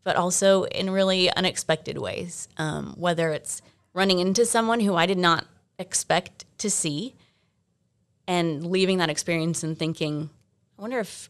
but 0.04 0.18
also 0.18 0.64
in 0.64 0.90
really 0.90 1.34
unexpected 1.34 1.98
ways. 1.98 2.50
Um, 2.58 2.96
whether 2.98 3.32
it's 3.32 3.62
running 3.94 4.20
into 4.20 4.46
someone 4.46 4.82
who 4.82 4.96
I 4.96 5.06
did 5.06 5.18
not 5.20 5.46
expect 5.80 6.44
to 6.58 6.70
see 6.70 7.16
and 8.28 8.66
leaving 8.66 8.98
that 8.98 9.10
experience 9.10 9.64
and 9.64 9.80
thinking, 9.80 10.32
I 10.78 10.82
wonder 10.82 11.00
if 11.00 11.30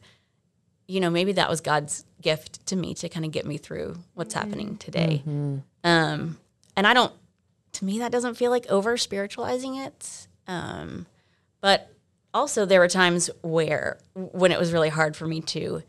you 0.88 1.00
know, 1.00 1.10
maybe 1.10 1.34
that 1.34 1.50
was 1.50 1.62
God's 1.62 2.06
gift 2.22 2.66
to 2.68 2.76
me 2.76 2.94
to 2.96 3.10
kind 3.10 3.26
of 3.26 3.32
get 3.32 3.46
me 3.46 3.58
through 3.58 3.98
what's 4.14 4.34
mm-hmm. 4.34 4.50
happening 4.50 4.78
today. 4.78 5.22
Mm-hmm. 5.28 5.58
Um, 5.84 6.38
and 6.76 6.88
I 6.88 6.94
don't, 6.94 7.14
to 7.74 7.86
me, 7.86 8.00
that 8.00 8.12
doesn't 8.12 8.36
feel 8.36 8.52
like 8.52 8.66
over 8.68 8.98
spiritualizing 8.98 9.76
it. 9.76 10.28
Um, 10.48 11.06
but 11.62 11.94
also, 12.34 12.66
there 12.66 12.80
were 12.80 12.88
times 12.88 13.30
where, 13.42 13.98
when 14.14 14.52
it 14.52 14.60
was 14.60 14.72
really 14.72 14.90
hard 14.90 15.16
for 15.16 15.28
me 15.28 15.42
to 15.42 15.84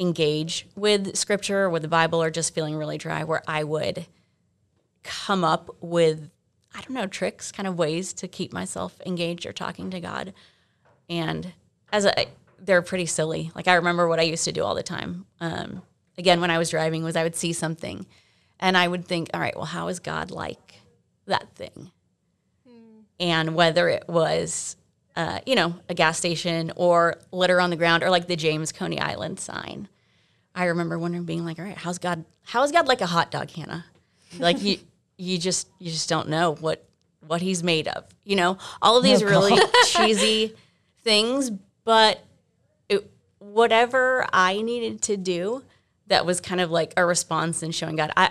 engage 0.00 0.66
with 0.74 1.16
scripture 1.16 1.64
or 1.64 1.70
with 1.70 1.82
the 1.82 1.88
Bible 1.88 2.22
or 2.22 2.30
just 2.30 2.54
feeling 2.54 2.76
really 2.76 2.98
dry, 2.98 3.24
where 3.24 3.42
I 3.46 3.62
would 3.62 4.06
come 5.02 5.44
up 5.44 5.74
with, 5.80 6.30
I 6.74 6.80
don't 6.80 6.94
know, 6.94 7.06
tricks, 7.06 7.52
kind 7.52 7.68
of 7.68 7.78
ways 7.78 8.12
to 8.14 8.28
keep 8.28 8.52
myself 8.52 9.00
engaged 9.06 9.46
or 9.46 9.52
talking 9.52 9.90
to 9.90 10.00
God. 10.00 10.32
And 11.08 11.52
as 11.92 12.06
a, 12.06 12.26
they're 12.64 12.82
pretty 12.82 13.06
silly. 13.06 13.50
Like 13.54 13.68
I 13.68 13.74
remember 13.74 14.08
what 14.08 14.18
I 14.18 14.22
used 14.22 14.44
to 14.44 14.52
do 14.52 14.64
all 14.64 14.74
the 14.74 14.82
time. 14.82 15.26
Um, 15.40 15.82
again, 16.18 16.40
when 16.40 16.50
I 16.50 16.58
was 16.58 16.70
driving, 16.70 17.04
was 17.04 17.16
I 17.16 17.22
would 17.22 17.36
see 17.36 17.52
something, 17.52 18.06
and 18.58 18.76
I 18.76 18.88
would 18.88 19.06
think, 19.06 19.30
all 19.34 19.40
right, 19.40 19.54
well, 19.54 19.66
how 19.66 19.88
is 19.88 20.00
God 20.00 20.30
like 20.30 20.74
that 21.26 21.54
thing? 21.54 21.90
Hmm. 22.66 23.00
And 23.20 23.54
whether 23.54 23.88
it 23.88 24.04
was, 24.08 24.76
uh, 25.16 25.40
you 25.46 25.54
know, 25.54 25.74
a 25.88 25.94
gas 25.94 26.18
station 26.18 26.72
or 26.76 27.18
litter 27.32 27.60
on 27.60 27.70
the 27.70 27.76
ground 27.76 28.02
or 28.02 28.10
like 28.10 28.26
the 28.26 28.36
James 28.36 28.72
Coney 28.72 29.00
Island 29.00 29.40
sign. 29.40 29.88
I 30.56 30.66
remember 30.66 30.98
wondering, 30.98 31.24
being 31.24 31.44
like, 31.44 31.58
all 31.58 31.64
right, 31.64 31.76
how's 31.76 31.98
God? 31.98 32.24
How 32.42 32.62
is 32.62 32.70
God 32.70 32.86
like 32.86 33.00
a 33.00 33.06
hot 33.06 33.30
dog, 33.30 33.50
Hannah? 33.50 33.84
Like 34.38 34.62
you, 34.62 34.78
you 35.16 35.38
just 35.38 35.68
you 35.78 35.90
just 35.90 36.08
don't 36.08 36.28
know 36.28 36.54
what 36.54 36.86
what 37.26 37.40
he's 37.40 37.62
made 37.62 37.88
of. 37.88 38.04
You 38.24 38.36
know, 38.36 38.58
all 38.80 38.96
of 38.96 39.02
these 39.02 39.24
really 39.24 39.58
cheesy 39.86 40.54
things, 41.02 41.50
but 41.84 42.24
whatever 43.54 44.26
I 44.32 44.62
needed 44.62 45.00
to 45.02 45.16
do 45.16 45.62
that 46.08 46.26
was 46.26 46.40
kind 46.40 46.60
of 46.60 46.72
like 46.72 46.92
a 46.96 47.06
response 47.06 47.62
and 47.62 47.72
showing 47.72 47.94
God, 47.94 48.12
I 48.16 48.30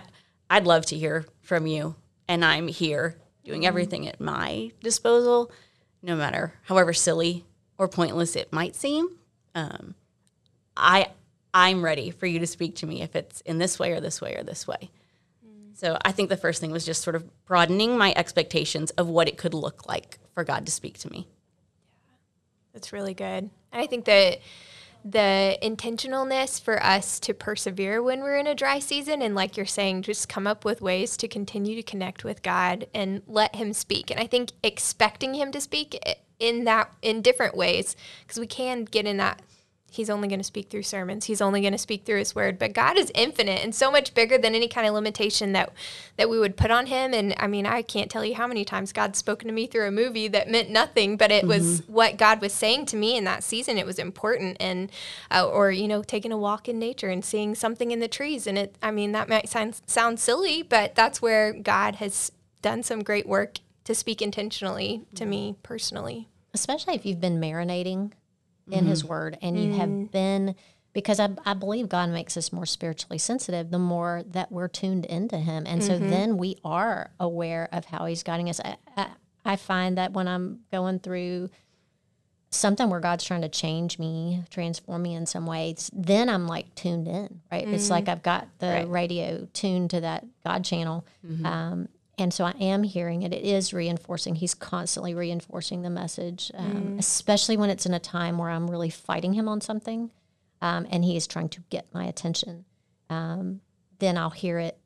I'd 0.49 0.67
love 0.67 0.85
to 0.87 0.97
hear 0.97 1.25
from 1.41 1.65
you 1.65 1.95
and 2.27 2.43
I'm 2.43 2.67
here 2.67 3.15
doing 3.45 3.65
everything 3.65 4.07
at 4.07 4.19
my 4.19 4.71
disposal, 4.81 5.49
no 6.01 6.15
matter 6.15 6.53
however 6.63 6.91
silly 6.91 7.45
or 7.77 7.87
pointless 7.87 8.35
it 8.35 8.51
might 8.51 8.75
seem. 8.75 9.07
Um, 9.55 9.95
I 10.75 11.07
I'm 11.53 11.83
ready 11.83 12.11
for 12.11 12.25
you 12.25 12.39
to 12.39 12.47
speak 12.47 12.75
to 12.77 12.85
me 12.85 13.01
if 13.01 13.15
it's 13.15 13.39
in 13.41 13.59
this 13.59 13.79
way 13.79 13.93
or 13.93 14.01
this 14.01 14.19
way 14.19 14.35
or 14.35 14.43
this 14.43 14.67
way. 14.67 14.91
So 15.75 15.97
I 16.03 16.11
think 16.11 16.29
the 16.29 16.37
first 16.37 16.59
thing 16.61 16.71
was 16.71 16.85
just 16.85 17.01
sort 17.01 17.15
of 17.15 17.45
broadening 17.45 17.97
my 17.97 18.13
expectations 18.15 18.91
of 18.91 19.07
what 19.07 19.27
it 19.27 19.37
could 19.37 19.53
look 19.53 19.87
like 19.87 20.19
for 20.33 20.43
God 20.43 20.65
to 20.65 20.71
speak 20.71 20.97
to 20.99 21.09
me. 21.09 21.27
Yeah. 22.05 22.13
That's 22.73 22.93
really 22.93 23.13
good. 23.13 23.49
And 23.71 23.81
I 23.81 23.87
think 23.87 24.05
that 24.05 24.39
the 25.05 25.57
intentionalness 25.61 26.61
for 26.61 26.81
us 26.81 27.19
to 27.19 27.33
persevere 27.33 28.01
when 28.01 28.21
we're 28.21 28.37
in 28.37 28.47
a 28.47 28.55
dry 28.55 28.79
season 28.79 29.21
and 29.21 29.35
like 29.35 29.57
you're 29.57 29.65
saying 29.65 30.01
just 30.01 30.29
come 30.29 30.47
up 30.47 30.63
with 30.63 30.81
ways 30.81 31.17
to 31.17 31.27
continue 31.27 31.75
to 31.75 31.83
connect 31.83 32.23
with 32.23 32.41
God 32.41 32.87
and 32.93 33.21
let 33.27 33.55
him 33.55 33.73
speak. 33.73 34.09
And 34.09 34.19
I 34.19 34.27
think 34.27 34.51
expecting 34.63 35.33
him 35.33 35.51
to 35.51 35.59
speak 35.59 35.99
in 36.39 36.63
that 36.63 36.93
in 37.01 37.21
different 37.21 37.55
ways 37.55 37.95
because 38.21 38.39
we 38.39 38.47
can 38.47 38.85
get 38.85 39.05
in 39.05 39.17
that 39.17 39.41
he's 39.93 40.09
only 40.09 40.27
going 40.27 40.39
to 40.39 40.43
speak 40.43 40.69
through 40.69 40.83
sermons. 40.83 41.25
He's 41.25 41.41
only 41.41 41.61
going 41.61 41.73
to 41.73 41.77
speak 41.77 42.03
through 42.03 42.17
his 42.19 42.33
word. 42.33 42.57
But 42.57 42.73
God 42.73 42.97
is 42.97 43.11
infinite 43.13 43.63
and 43.63 43.75
so 43.75 43.91
much 43.91 44.13
bigger 44.13 44.37
than 44.37 44.55
any 44.55 44.67
kind 44.67 44.87
of 44.87 44.93
limitation 44.93 45.53
that 45.53 45.71
that 46.17 46.29
we 46.29 46.39
would 46.39 46.57
put 46.57 46.71
on 46.71 46.87
him. 46.87 47.13
And 47.13 47.35
I 47.37 47.47
mean, 47.47 47.65
I 47.65 47.83
can't 47.83 48.09
tell 48.09 48.25
you 48.25 48.35
how 48.35 48.47
many 48.47 48.65
times 48.65 48.91
God's 48.91 49.19
spoken 49.19 49.47
to 49.47 49.53
me 49.53 49.67
through 49.67 49.87
a 49.87 49.91
movie 49.91 50.27
that 50.29 50.49
meant 50.49 50.69
nothing, 50.69 51.15
but 51.15 51.31
it 51.31 51.41
mm-hmm. 51.41 51.49
was 51.49 51.83
what 51.87 52.17
God 52.17 52.41
was 52.41 52.53
saying 52.53 52.87
to 52.87 52.95
me 52.95 53.15
in 53.15 53.23
that 53.25 53.43
season. 53.43 53.77
It 53.77 53.85
was 53.85 53.99
important, 53.99 54.57
and 54.59 54.91
uh, 55.29 55.47
or 55.47 55.71
you 55.71 55.87
know, 55.87 56.01
taking 56.01 56.31
a 56.31 56.37
walk 56.37 56.67
in 56.67 56.79
nature 56.79 57.09
and 57.09 57.23
seeing 57.23 57.53
something 57.53 57.91
in 57.91 57.99
the 57.99 58.07
trees. 58.07 58.47
And 58.47 58.57
it, 58.57 58.75
I 58.81 58.91
mean, 58.91 59.11
that 59.11 59.29
might 59.29 59.47
sound 59.47 59.79
sound 59.85 60.19
silly, 60.19 60.63
but 60.63 60.95
that's 60.95 61.21
where 61.21 61.53
God 61.53 61.95
has 61.95 62.31
done 62.61 62.81
some 62.81 63.03
great 63.03 63.27
work 63.27 63.59
to 63.83 63.93
speak 63.93 64.21
intentionally 64.21 65.03
to 65.15 65.25
me 65.25 65.55
personally. 65.61 66.29
Especially 66.53 66.95
if 66.95 67.05
you've 67.05 67.21
been 67.21 67.39
marinating 67.39 68.13
in 68.69 68.79
mm-hmm. 68.79 68.89
His 68.89 69.03
Word, 69.03 69.37
and 69.41 69.59
you 69.59 69.69
mm-hmm. 69.69 69.79
have 69.79 70.11
been 70.11 70.55
because 70.93 71.19
I, 71.19 71.29
I 71.43 71.55
believe 71.55 71.89
God 71.89 72.09
makes 72.09 72.37
us 72.37 72.53
more 72.53 72.67
spiritually 72.67 73.17
sensitive 73.17 73.71
the 73.71 73.79
more 73.79 74.23
that 74.27 74.51
we're 74.51 74.67
tuned 74.67 75.05
into 75.05 75.37
Him, 75.37 75.65
and 75.65 75.81
mm-hmm. 75.81 75.87
so 75.87 75.97
then 75.97 76.37
we 76.37 76.57
are 76.63 77.11
aware 77.19 77.67
of 77.71 77.85
how 77.85 78.05
He's 78.05 78.23
guiding 78.23 78.49
us. 78.49 78.59
I, 78.63 78.77
I, 78.95 79.07
I 79.45 79.55
find 79.55 79.97
that 79.97 80.13
when 80.13 80.27
I'm 80.27 80.61
going 80.71 80.99
through 80.99 81.49
something 82.51 82.89
where 82.89 82.99
God's 82.99 83.23
trying 83.23 83.41
to 83.41 83.49
change 83.49 83.99
me, 83.99 84.43
transform 84.49 85.01
me 85.01 85.15
in 85.15 85.25
some 85.25 85.45
ways, 85.45 85.89
then 85.93 86.29
I'm 86.29 86.47
like 86.47 86.73
tuned 86.75 87.07
in, 87.07 87.41
right? 87.51 87.65
Mm-hmm. 87.65 87.73
It's 87.73 87.89
like 87.89 88.07
I've 88.07 88.23
got 88.23 88.47
the 88.59 88.67
right. 88.67 88.89
radio 88.89 89.47
tuned 89.53 89.89
to 89.91 90.01
that 90.01 90.25
God 90.43 90.63
channel. 90.63 91.05
Mm-hmm. 91.25 91.45
Um, 91.45 91.89
and 92.17 92.33
so 92.33 92.45
I 92.45 92.53
am 92.59 92.83
hearing 92.83 93.23
it. 93.23 93.33
It 93.33 93.43
is 93.43 93.73
reinforcing. 93.73 94.35
He's 94.35 94.53
constantly 94.53 95.15
reinforcing 95.15 95.81
the 95.81 95.89
message, 95.89 96.51
um, 96.53 96.73
mm. 96.73 96.99
especially 96.99 97.57
when 97.57 97.69
it's 97.69 97.85
in 97.85 97.93
a 97.93 97.99
time 97.99 98.37
where 98.37 98.49
I'm 98.49 98.69
really 98.69 98.91
fighting 98.91 99.33
him 99.33 99.47
on 99.47 99.61
something, 99.61 100.11
um, 100.61 100.85
and 100.91 101.03
he 101.03 101.15
is 101.15 101.25
trying 101.25 101.49
to 101.49 101.61
get 101.69 101.93
my 101.93 102.05
attention. 102.05 102.65
Um, 103.09 103.61
then 103.99 104.17
I'll 104.17 104.29
hear 104.29 104.59
it. 104.59 104.77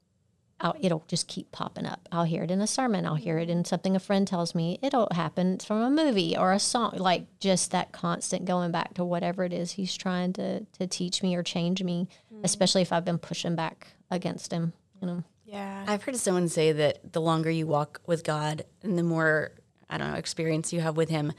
I'll, 0.59 0.75
it'll 0.79 1.03
just 1.07 1.27
keep 1.27 1.51
popping 1.51 1.85
up. 1.85 2.07
I'll 2.11 2.23
hear 2.23 2.43
it 2.43 2.49
in 2.49 2.61
a 2.61 2.67
sermon. 2.67 3.05
I'll 3.05 3.15
hear 3.15 3.37
it 3.37 3.49
in 3.49 3.63
something 3.63 3.95
a 3.95 3.99
friend 3.99 4.27
tells 4.27 4.55
me. 4.55 4.79
It'll 4.81 5.07
happen 5.11 5.59
from 5.59 5.81
a 5.81 5.91
movie 5.91 6.35
or 6.35 6.51
a 6.51 6.59
song. 6.59 6.93
Like 6.97 7.27
just 7.39 7.71
that 7.71 7.91
constant 7.91 8.45
going 8.45 8.71
back 8.71 8.95
to 8.95 9.05
whatever 9.05 9.43
it 9.43 9.53
is 9.53 9.71
he's 9.71 9.95
trying 9.95 10.33
to 10.33 10.61
to 10.61 10.87
teach 10.87 11.21
me 11.21 11.35
or 11.35 11.43
change 11.43 11.83
me. 11.83 12.07
Mm. 12.33 12.43
Especially 12.43 12.81
if 12.81 12.91
I've 12.91 13.05
been 13.05 13.19
pushing 13.19 13.55
back 13.55 13.87
against 14.09 14.51
him. 14.51 14.73
You 15.01 15.07
know. 15.07 15.23
Yeah. 15.47 15.85
I've 15.87 16.03
heard 16.03 16.17
someone 16.17 16.49
say 16.49 16.73
that 16.73 17.13
the 17.13 17.21
longer 17.21 17.49
you 17.49 17.67
walk 17.67 18.01
with 18.05 18.25
God 18.25 18.65
and 18.83 18.97
the 18.97 19.03
more, 19.03 19.53
I 19.89 19.97
don't 19.97 20.11
know, 20.11 20.17
experience 20.17 20.73
you 20.73 20.81
have 20.81 20.97
with 20.97 21.09
Him, 21.09 21.31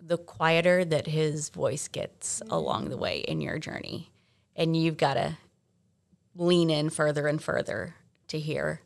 the 0.00 0.18
quieter 0.18 0.84
that 0.84 1.06
His 1.06 1.48
voice 1.48 1.88
gets 1.88 2.40
mm-hmm. 2.40 2.52
along 2.52 2.90
the 2.90 2.98
way 2.98 3.20
in 3.20 3.40
your 3.40 3.58
journey. 3.58 4.12
And 4.54 4.76
you've 4.76 4.98
got 4.98 5.14
to 5.14 5.38
lean 6.36 6.68
in 6.68 6.90
further 6.90 7.26
and 7.26 7.42
further 7.42 7.94
to 8.28 8.38
hear, 8.38 8.82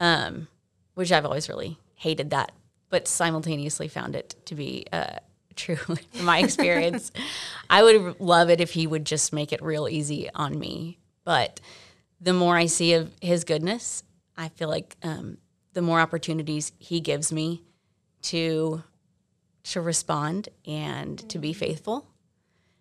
um, 0.00 0.48
which 0.94 1.12
I've 1.12 1.24
always 1.24 1.48
really 1.48 1.78
hated 1.94 2.30
that, 2.30 2.50
but 2.88 3.06
simultaneously 3.06 3.86
found 3.86 4.16
it 4.16 4.34
to 4.46 4.56
be 4.56 4.86
uh, 4.92 5.18
true 5.54 5.78
in 6.14 6.24
my 6.24 6.40
experience. 6.40 7.12
I 7.70 7.84
would 7.84 8.18
love 8.18 8.50
it 8.50 8.60
if 8.60 8.72
He 8.72 8.88
would 8.88 9.06
just 9.06 9.32
make 9.32 9.52
it 9.52 9.62
real 9.62 9.88
easy 9.88 10.28
on 10.34 10.58
me. 10.58 10.98
But 11.22 11.60
the 12.20 12.32
more 12.32 12.56
I 12.56 12.66
see 12.66 12.92
of 12.94 13.10
his 13.20 13.44
goodness, 13.44 14.02
I 14.36 14.48
feel 14.48 14.68
like 14.68 14.96
um, 15.02 15.38
the 15.72 15.82
more 15.82 16.00
opportunities 16.00 16.72
he 16.78 17.00
gives 17.00 17.32
me 17.32 17.62
to 18.22 18.82
to 19.62 19.80
respond 19.80 20.48
and 20.66 21.28
to 21.28 21.38
be 21.38 21.52
faithful 21.52 22.06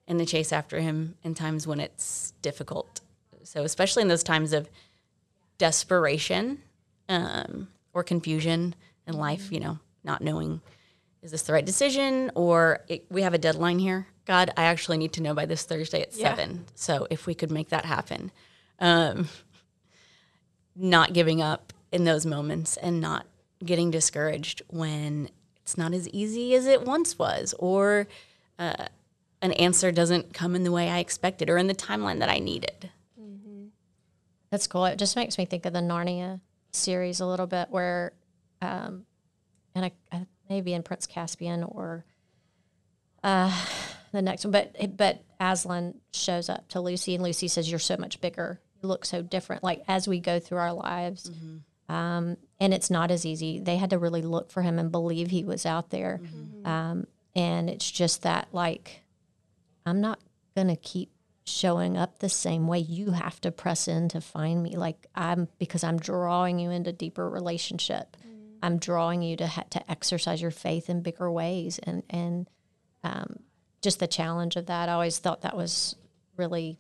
and 0.08 0.18
to 0.18 0.26
chase 0.26 0.54
after 0.54 0.80
him 0.80 1.16
in 1.24 1.34
times 1.34 1.68
when 1.68 1.80
it's 1.80 2.34
difficult. 2.42 3.02
So 3.44 3.64
especially 3.64 4.02
in 4.02 4.08
those 4.08 4.24
times 4.24 4.54
of 4.54 4.70
desperation 5.58 6.62
um, 7.10 7.68
or 7.94 8.04
confusion 8.04 8.76
in 9.06 9.16
life, 9.16 9.52
you 9.52 9.60
know, 9.60 9.80
not 10.04 10.22
knowing 10.22 10.62
is 11.22 11.32
this 11.32 11.44
the 11.44 11.54
right 11.54 11.66
decision 11.66 12.32
or 12.34 12.80
it, 12.88 13.06
we 13.12 13.24
have 13.24 13.34
a 13.34 13.38
deadline 13.38 13.80
here. 13.80 14.08
God, 14.26 14.52
I 14.56 14.64
actually 14.64 14.98
need 14.98 15.14
to 15.14 15.22
know 15.22 15.34
by 15.34 15.46
this 15.46 15.64
Thursday 15.64 16.02
at 16.02 16.16
yeah. 16.16 16.30
seven. 16.30 16.66
So 16.76 17.08
if 17.10 17.26
we 17.26 17.36
could 17.36 17.52
make 17.52 17.70
that 17.70 17.86
happen 17.86 18.32
um, 18.80 19.28
not 20.76 21.14
giving 21.14 21.42
up 21.42 21.74
in 21.92 22.04
those 22.06 22.26
moments 22.26 22.78
and 22.78 23.02
not 23.02 23.26
getting 23.64 23.92
discouraged 23.92 24.62
when 24.70 25.30
it's 25.62 25.78
not 25.78 25.94
as 25.94 26.08
easy 26.10 26.56
as 26.56 26.66
it 26.66 26.84
once 26.84 27.20
was, 27.20 27.54
or 27.60 28.08
uh, 28.58 28.88
an 29.42 29.52
answer 29.54 29.92
doesn't 29.92 30.34
come 30.34 30.56
in 30.56 30.64
the 30.64 30.72
way 30.72 30.90
I 30.90 31.00
expected 31.00 31.50
or 31.50 31.58
in 31.58 31.68
the 31.68 31.76
timeline 31.76 32.20
that 32.20 32.30
I 32.30 32.40
needed. 32.40 32.90
Mm-hmm. 33.22 33.66
That's 34.50 34.68
cool. 34.68 34.86
It 34.86 34.98
just 34.98 35.16
makes 35.16 35.38
me 35.38 35.46
think 35.46 35.66
of 35.66 35.74
the 35.74 35.80
Narnia 35.80 36.40
series 36.72 37.20
a 37.20 37.26
little 37.26 37.48
bit, 37.48 37.68
where, 37.70 38.14
um, 38.62 39.06
and 39.76 39.86
I, 39.86 39.92
I, 40.12 40.26
maybe 40.50 40.74
in 40.74 40.84
Prince 40.84 41.06
Caspian 41.06 41.64
or 41.64 42.06
uh, 43.24 43.54
the 44.12 44.22
next 44.22 44.46
one, 44.46 44.52
but 44.52 44.98
but 44.98 45.24
Aslan 45.40 45.96
shows 46.14 46.50
up 46.50 46.68
to 46.70 46.82
Lucy, 46.82 47.16
and 47.16 47.24
Lucy 47.24 47.48
says, 47.48 47.70
"You're 47.70 47.80
so 47.80 47.98
much 47.98 48.22
bigger 48.22 48.60
look 48.82 49.06
so 49.06 49.22
different 49.22 49.64
like 49.64 49.84
as 49.88 50.08
we 50.08 50.20
go 50.20 50.40
through 50.40 50.60
our 50.60 50.74
lives. 50.74 51.30
Mm-hmm. 51.30 51.94
um, 51.96 52.38
and 52.60 52.74
it's 52.74 52.90
not 52.90 53.12
as 53.12 53.26
easy. 53.26 53.60
They 53.60 53.78
had 53.78 53.92
to 53.92 53.98
really 53.98 54.22
look 54.22 54.52
for 54.52 54.62
him 54.62 54.80
and 54.80 54.92
believe 54.92 55.30
he 55.30 55.44
was 55.44 55.66
out 55.66 55.90
there. 55.90 56.20
Mm-hmm. 56.22 56.68
um, 56.68 57.08
and 57.36 57.70
it's 57.70 57.90
just 57.90 58.24
that 58.24 58.48
like 58.52 59.02
i'm 59.86 60.02
not 60.02 60.20
gonna 60.56 60.76
keep 60.76 61.12
showing 61.46 61.98
up 61.98 62.20
the 62.20 62.30
same 62.30 62.68
way. 62.68 62.78
You 62.80 63.12
have 63.12 63.42
to 63.42 63.52
press 63.52 63.88
in 63.88 64.10
to 64.10 64.22
find 64.22 64.62
me. 64.62 64.76
Like 64.78 65.08
i'm 65.16 65.48
because 65.58 65.84
i'm 65.84 65.98
drawing 65.98 66.60
you 66.60 66.70
into 66.70 66.92
deeper 66.92 67.28
relationship. 67.30 68.18
Mm-hmm. 68.18 68.58
i'm 68.64 68.78
drawing 68.78 69.22
you 69.22 69.36
to 69.38 69.48
ha- 69.48 69.64
to 69.72 69.92
exercise 69.92 70.42
your 70.42 70.52
faith 70.52 70.90
in 70.90 71.02
bigger 71.02 71.32
ways. 71.32 71.80
And 71.80 72.04
and 72.10 72.50
um, 73.04 73.40
just 73.82 74.00
the 74.00 74.08
challenge 74.08 74.58
of 74.58 74.66
that 74.66 74.90
i 74.90 74.92
always 74.92 75.20
thought 75.20 75.42
that 75.42 75.56
was 75.56 75.96
really 76.36 76.78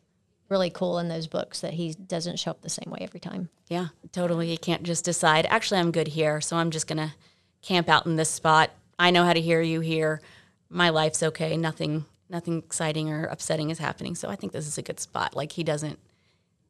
really 0.49 0.69
cool 0.69 0.99
in 0.99 1.07
those 1.07 1.27
books 1.27 1.62
that 1.62 1.73
he 1.73 1.93
doesn't 1.93 2.39
show 2.39 2.51
up 2.51 2.62
the 2.62 2.69
same 2.69 2.91
way 2.91 2.99
every 3.01 3.19
time. 3.19 3.49
Yeah, 3.67 3.88
totally. 4.12 4.51
You 4.51 4.57
can't 4.57 4.83
just 4.83 5.05
decide, 5.05 5.45
actually, 5.45 5.79
I'm 5.79 5.91
good 5.91 6.07
here, 6.09 6.41
so 6.41 6.57
I'm 6.57 6.71
just 6.71 6.88
going 6.88 6.97
to 6.97 7.13
camp 7.62 7.88
out 7.88 8.05
in 8.05 8.15
this 8.15 8.29
spot. 8.29 8.71
I 8.97 9.12
know 9.12 9.23
how 9.23 9.33
to 9.33 9.41
hear 9.41 9.62
you 9.62 9.79
here. 9.79 10.21
My 10.69 10.89
life's 10.89 11.23
okay. 11.23 11.55
Nothing 11.55 12.05
nothing 12.29 12.59
exciting 12.59 13.09
or 13.09 13.25
upsetting 13.25 13.71
is 13.71 13.79
happening. 13.79 14.15
So 14.15 14.29
I 14.29 14.35
think 14.35 14.53
this 14.53 14.67
is 14.67 14.77
a 14.77 14.81
good 14.81 14.99
spot. 14.99 15.35
Like 15.35 15.51
he 15.51 15.63
doesn't 15.63 15.97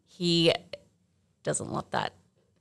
he 0.07 0.53
doesn't 1.43 1.71
let 1.71 1.91
that 1.91 2.13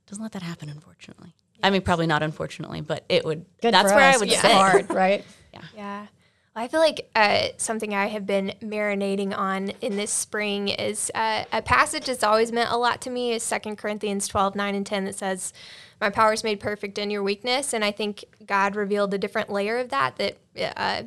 doesn't 0.07 0.21
let 0.21 0.33
that 0.33 0.41
happen 0.41 0.69
unfortunately. 0.69 1.33
I 1.63 1.69
mean 1.69 1.81
probably 1.81 2.07
not 2.07 2.23
unfortunately, 2.23 2.81
but 2.81 3.05
it 3.09 3.23
would 3.25 3.45
good 3.61 3.73
that's 3.73 3.93
where 3.93 4.09
us. 4.09 4.15
I 4.15 4.17
would 4.17 4.29
yeah. 4.29 4.41
say 4.41 4.53
hard, 4.53 4.89
right? 4.89 5.23
yeah. 5.53 5.61
Yeah. 5.75 6.07
I 6.55 6.67
feel 6.67 6.79
like 6.79 7.09
uh, 7.15 7.49
something 7.57 7.93
I 7.93 8.07
have 8.07 8.25
been 8.25 8.53
marinating 8.61 9.37
on 9.37 9.69
in 9.81 9.95
this 9.95 10.11
spring 10.11 10.67
is 10.67 11.11
uh, 11.15 11.45
a 11.53 11.61
passage 11.61 12.07
that's 12.07 12.23
always 12.23 12.51
meant 12.51 12.71
a 12.71 12.77
lot 12.77 13.01
to 13.01 13.09
me 13.09 13.33
is 13.33 13.47
2 13.47 13.75
Corinthians 13.75 14.27
12, 14.27 14.55
9 14.55 14.75
and 14.75 14.85
10 14.85 15.05
that 15.05 15.15
says, 15.15 15.53
my 16.01 16.09
power 16.09 16.33
is 16.33 16.43
made 16.43 16.59
perfect 16.59 16.97
in 16.97 17.09
your 17.09 17.23
weakness. 17.23 17.73
And 17.73 17.83
I 17.83 17.91
think 17.91 18.25
God 18.45 18.75
revealed 18.75 19.13
a 19.13 19.17
different 19.17 19.49
layer 19.49 19.77
of 19.77 19.89
that 19.89 20.17
that 20.17 20.37
uh, 20.77 21.03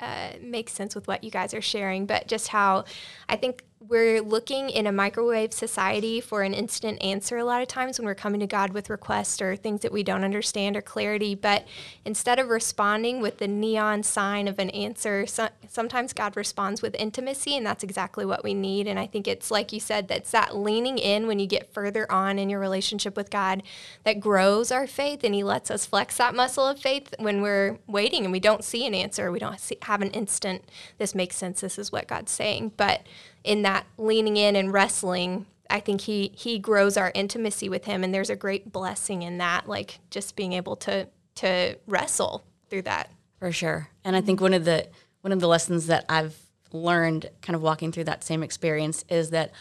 uh, 0.00 0.30
makes 0.40 0.72
sense 0.72 0.94
with 0.94 1.06
what 1.06 1.22
you 1.22 1.30
guys 1.30 1.54
are 1.54 1.62
sharing. 1.62 2.06
But 2.06 2.26
just 2.26 2.48
how 2.48 2.84
I 3.28 3.36
think 3.36 3.64
we're 3.88 4.20
looking 4.20 4.68
in 4.68 4.86
a 4.86 4.92
microwave 4.92 5.52
society 5.52 6.20
for 6.20 6.42
an 6.42 6.52
instant 6.52 7.02
answer 7.02 7.38
a 7.38 7.44
lot 7.44 7.62
of 7.62 7.68
times 7.68 7.98
when 7.98 8.04
we're 8.04 8.14
coming 8.14 8.40
to 8.40 8.46
God 8.46 8.74
with 8.74 8.90
requests 8.90 9.40
or 9.40 9.56
things 9.56 9.80
that 9.80 9.92
we 9.92 10.02
don't 10.02 10.24
understand 10.24 10.76
or 10.76 10.82
clarity. 10.82 11.34
But 11.34 11.66
instead 12.04 12.38
of 12.38 12.48
responding 12.48 13.22
with 13.22 13.38
the 13.38 13.48
neon 13.48 14.02
sign 14.02 14.46
of 14.46 14.58
an 14.58 14.68
answer, 14.70 15.26
so, 15.26 15.48
sometimes 15.68 16.12
God 16.12 16.36
responds 16.36 16.82
with 16.82 16.94
intimacy, 16.96 17.56
and 17.56 17.64
that's 17.64 17.82
exactly 17.82 18.26
what 18.26 18.44
we 18.44 18.52
need. 18.52 18.86
And 18.86 18.98
I 18.98 19.06
think 19.06 19.26
it's 19.26 19.50
like 19.50 19.72
you 19.72 19.80
said, 19.80 20.08
that's 20.08 20.32
that 20.32 20.54
leaning 20.54 20.98
in 20.98 21.26
when 21.26 21.38
you 21.38 21.46
get 21.46 21.72
further 21.72 22.10
on 22.12 22.38
in 22.38 22.50
your 22.50 22.60
relationship 22.60 23.16
with 23.16 23.30
God 23.30 23.62
that 24.04 24.20
grows 24.20 24.70
our 24.70 24.86
faith, 24.86 25.24
and 25.24 25.34
He 25.34 25.42
lets 25.42 25.70
us 25.70 25.86
flex 25.86 26.18
that 26.18 26.34
muscle 26.34 26.66
of 26.66 26.78
faith 26.78 27.14
when 27.18 27.40
we're 27.40 27.78
waiting 27.86 28.24
and 28.24 28.32
we 28.32 28.40
don't 28.40 28.64
see 28.64 28.86
an 28.86 28.94
answer, 28.94 29.32
we 29.32 29.38
don't 29.38 29.60
see, 29.60 29.78
have 29.82 30.02
an 30.02 30.10
instant, 30.10 30.64
this 30.98 31.14
makes 31.14 31.36
sense, 31.36 31.62
this 31.62 31.78
is 31.78 31.90
what 31.90 32.06
God's 32.06 32.32
saying. 32.32 32.72
But 32.76 33.06
in 33.48 33.62
that 33.62 33.86
leaning 33.96 34.36
in 34.36 34.54
and 34.54 34.70
wrestling, 34.70 35.46
I 35.70 35.80
think 35.80 36.02
he 36.02 36.32
he 36.36 36.58
grows 36.58 36.98
our 36.98 37.10
intimacy 37.14 37.70
with 37.70 37.86
him 37.86 38.04
and 38.04 38.12
there's 38.12 38.28
a 38.28 38.36
great 38.36 38.70
blessing 38.70 39.22
in 39.22 39.38
that, 39.38 39.66
like 39.66 40.00
just 40.10 40.36
being 40.36 40.52
able 40.52 40.76
to 40.76 41.08
to 41.36 41.78
wrestle 41.86 42.44
through 42.68 42.82
that. 42.82 43.10
For 43.38 43.50
sure. 43.50 43.88
And 44.04 44.14
I 44.14 44.20
think 44.20 44.42
one 44.42 44.52
of 44.52 44.66
the 44.66 44.88
one 45.22 45.32
of 45.32 45.40
the 45.40 45.48
lessons 45.48 45.86
that 45.86 46.04
I've 46.10 46.36
learned 46.72 47.30
kind 47.40 47.56
of 47.56 47.62
walking 47.62 47.90
through 47.90 48.04
that 48.04 48.22
same 48.22 48.42
experience 48.42 49.02
is 49.08 49.30
that 49.30 49.52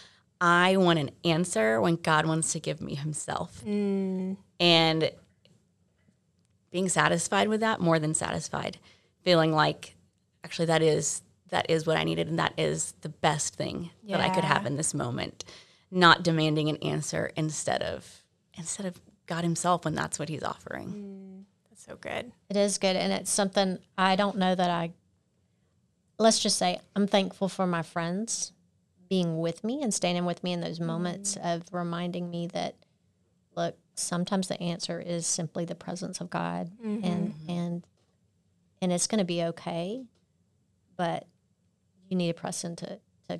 I 0.41 0.75
want 0.75 0.99
an 0.99 1.11
answer 1.23 1.79
when 1.79 1.95
God 1.95 2.25
wants 2.25 2.51
to 2.51 2.59
give 2.59 2.81
me 2.81 2.93
himself. 2.93 3.63
Mm. 3.65 4.35
And 4.59 5.11
being 6.71 6.89
satisfied 6.89 7.47
with 7.47 7.61
that 7.61 7.79
more 7.79 7.99
than 7.99 8.13
satisfied, 8.13 8.77
feeling 9.23 9.53
like 9.53 9.95
actually 10.43 10.65
that 10.65 10.81
is 10.81 11.21
that 11.49 11.69
is 11.69 11.85
what 11.85 11.97
I 11.97 12.03
needed 12.03 12.27
and 12.27 12.39
that 12.39 12.53
is 12.57 12.93
the 13.01 13.09
best 13.09 13.55
thing 13.55 13.91
yeah. 14.03 14.17
that 14.17 14.29
I 14.29 14.33
could 14.33 14.43
have 14.43 14.65
in 14.65 14.75
this 14.77 14.93
moment. 14.93 15.45
Not 15.89 16.23
demanding 16.23 16.69
an 16.69 16.77
answer 16.77 17.31
instead 17.37 17.81
of 17.81 18.23
instead 18.57 18.85
of 18.85 18.99
God 19.25 19.43
Himself 19.43 19.85
when 19.85 19.95
that's 19.95 20.19
what 20.19 20.29
He's 20.29 20.43
offering. 20.43 20.89
Mm, 20.89 21.43
that's 21.69 21.85
so 21.85 21.95
good. 21.95 22.31
It 22.49 22.57
is 22.57 22.77
good, 22.77 22.95
and 22.95 23.13
it's 23.13 23.31
something 23.31 23.79
I 23.97 24.15
don't 24.15 24.37
know 24.37 24.53
that 24.53 24.69
I. 24.69 24.91
Let's 26.17 26.39
just 26.39 26.57
say 26.57 26.79
I'm 26.95 27.07
thankful 27.07 27.47
for 27.47 27.67
my 27.67 27.83
friends 27.83 28.51
being 29.09 29.39
with 29.39 29.63
me 29.63 29.81
and 29.81 29.93
standing 29.93 30.25
with 30.25 30.43
me 30.43 30.51
in 30.51 30.61
those 30.61 30.79
moments 30.79 31.35
mm. 31.35 31.55
of 31.55 31.63
reminding 31.71 32.29
me 32.29 32.47
that, 32.47 32.75
look, 33.55 33.77
sometimes 33.95 34.47
the 34.47 34.61
answer 34.61 34.99
is 34.99 35.25
simply 35.25 35.65
the 35.65 35.75
presence 35.75 36.19
of 36.19 36.29
God, 36.29 36.71
mm-hmm. 36.83 37.05
and 37.05 37.33
and 37.47 37.87
and 38.81 38.91
it's 38.91 39.07
going 39.07 39.19
to 39.19 39.25
be 39.25 39.43
okay, 39.43 40.03
but 40.95 41.27
you 42.09 42.17
need 42.17 42.27
to 42.27 42.33
press 42.33 42.63
into 42.63 42.99
to 43.29 43.39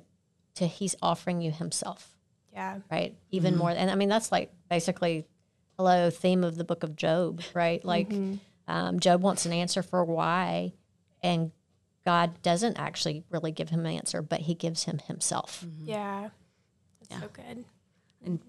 to 0.56 0.66
he's 0.66 0.96
offering 1.02 1.40
you 1.40 1.50
himself. 1.50 2.14
Yeah. 2.52 2.78
Right. 2.90 3.14
Even 3.30 3.52
mm-hmm. 3.52 3.60
more. 3.60 3.70
And 3.70 3.90
I 3.90 3.94
mean 3.94 4.08
that's 4.08 4.32
like 4.32 4.52
basically 4.68 5.26
hello 5.78 6.10
theme 6.10 6.44
of 6.44 6.56
the 6.56 6.64
book 6.64 6.82
of 6.82 6.96
Job, 6.96 7.40
right? 7.54 7.84
Like 7.84 8.08
mm-hmm. 8.08 8.34
um, 8.66 9.00
Job 9.00 9.22
wants 9.22 9.46
an 9.46 9.52
answer 9.52 9.82
for 9.82 10.04
why, 10.04 10.72
and 11.22 11.52
God 12.04 12.42
doesn't 12.42 12.78
actually 12.78 13.22
really 13.30 13.52
give 13.52 13.68
him 13.68 13.80
an 13.80 13.94
answer, 13.94 14.22
but 14.22 14.40
He 14.40 14.54
gives 14.54 14.84
him 14.84 14.98
Himself. 14.98 15.64
Mm-hmm. 15.64 15.88
Yeah, 15.88 16.28
that's 16.98 17.10
yeah. 17.10 17.20
so 17.20 17.28
good. 17.32 17.64
And 18.24 18.40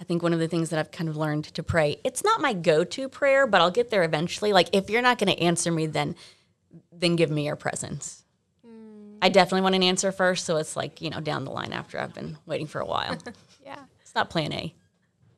I 0.00 0.04
think 0.04 0.22
one 0.22 0.32
of 0.32 0.38
the 0.38 0.48
things 0.48 0.70
that 0.70 0.78
I've 0.78 0.90
kind 0.90 1.10
of 1.10 1.16
learned 1.16 1.44
to 1.44 1.62
pray, 1.62 1.96
it's 2.04 2.24
not 2.24 2.40
my 2.40 2.54
go-to 2.54 3.08
prayer, 3.08 3.46
but 3.46 3.60
I'll 3.60 3.70
get 3.70 3.90
there 3.90 4.02
eventually. 4.02 4.52
Like 4.52 4.68
if 4.72 4.88
you're 4.88 5.02
not 5.02 5.18
going 5.18 5.34
to 5.34 5.42
answer 5.42 5.70
me, 5.70 5.86
then 5.86 6.16
then 6.92 7.16
give 7.16 7.30
me 7.30 7.46
your 7.46 7.56
presence. 7.56 8.19
I 9.22 9.28
definitely 9.28 9.62
want 9.62 9.74
an 9.74 9.82
answer 9.82 10.12
first, 10.12 10.46
so 10.46 10.56
it's 10.56 10.76
like 10.76 11.00
you 11.00 11.10
know 11.10 11.20
down 11.20 11.44
the 11.44 11.50
line 11.50 11.72
after 11.72 11.98
I've 11.98 12.14
been 12.14 12.38
waiting 12.46 12.66
for 12.66 12.80
a 12.80 12.86
while. 12.86 13.16
yeah, 13.64 13.80
it's 14.00 14.14
not 14.14 14.30
Plan 14.30 14.52
A. 14.52 14.74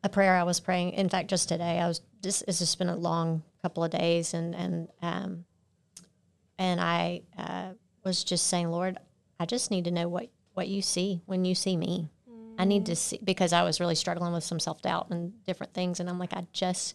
A 0.04 0.08
prayer 0.08 0.34
I 0.34 0.42
was 0.42 0.60
praying. 0.60 0.92
In 0.92 1.08
fact, 1.08 1.30
just 1.30 1.48
today, 1.48 1.78
I 1.78 1.88
was. 1.88 2.00
This 2.20 2.42
it's 2.46 2.58
just 2.58 2.78
been 2.78 2.88
a 2.88 2.96
long 2.96 3.42
couple 3.62 3.84
of 3.84 3.90
days, 3.90 4.34
and 4.34 4.54
and 4.54 4.88
um, 5.00 5.44
and 6.58 6.80
I 6.80 7.22
uh, 7.36 7.70
was 8.04 8.24
just 8.24 8.46
saying, 8.46 8.70
Lord, 8.70 8.98
I 9.38 9.46
just 9.46 9.70
need 9.70 9.84
to 9.84 9.90
know 9.90 10.08
what 10.08 10.28
what 10.54 10.68
you 10.68 10.82
see 10.82 11.22
when 11.26 11.44
you 11.44 11.54
see 11.54 11.76
me. 11.76 12.10
Mm. 12.30 12.54
I 12.58 12.64
need 12.64 12.86
to 12.86 12.96
see 12.96 13.18
because 13.22 13.52
I 13.52 13.62
was 13.62 13.80
really 13.80 13.94
struggling 13.94 14.32
with 14.32 14.44
some 14.44 14.60
self 14.60 14.82
doubt 14.82 15.08
and 15.10 15.32
different 15.44 15.74
things, 15.74 16.00
and 16.00 16.08
I'm 16.08 16.18
like, 16.18 16.32
I 16.32 16.46
just, 16.52 16.94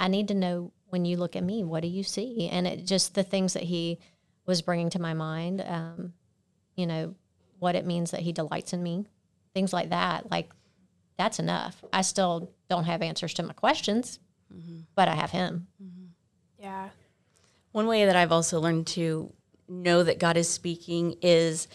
I 0.00 0.08
need 0.08 0.28
to 0.28 0.34
know 0.34 0.72
when 0.88 1.04
you 1.04 1.16
look 1.16 1.36
at 1.36 1.42
me, 1.42 1.64
what 1.64 1.82
do 1.82 1.88
you 1.88 2.02
see? 2.02 2.48
And 2.48 2.66
it 2.66 2.84
just 2.84 3.14
the 3.14 3.24
things 3.24 3.52
that 3.54 3.64
He 3.64 3.98
was 4.46 4.62
bringing 4.62 4.90
to 4.90 5.00
my 5.00 5.14
mind. 5.14 5.64
Um, 5.66 6.12
you 6.76 6.86
know, 6.86 7.14
what 7.58 7.76
it 7.76 7.86
means 7.86 8.10
that 8.10 8.20
he 8.20 8.32
delights 8.32 8.72
in 8.72 8.82
me, 8.82 9.06
things 9.54 9.72
like 9.72 9.90
that. 9.90 10.30
Like, 10.30 10.50
that's 11.16 11.38
enough. 11.38 11.82
I 11.92 12.02
still 12.02 12.52
don't 12.68 12.84
have 12.84 13.02
answers 13.02 13.34
to 13.34 13.42
my 13.42 13.52
questions, 13.52 14.18
mm-hmm. 14.52 14.80
but 14.94 15.08
I 15.08 15.14
have 15.14 15.30
him. 15.30 15.68
Mm-hmm. 15.82 16.04
Yeah. 16.58 16.88
One 17.72 17.86
way 17.86 18.06
that 18.06 18.16
I've 18.16 18.32
also 18.32 18.60
learned 18.60 18.86
to 18.88 19.32
know 19.68 20.02
that 20.02 20.18
God 20.18 20.36
is 20.36 20.48
speaking 20.48 21.16
is 21.22 21.68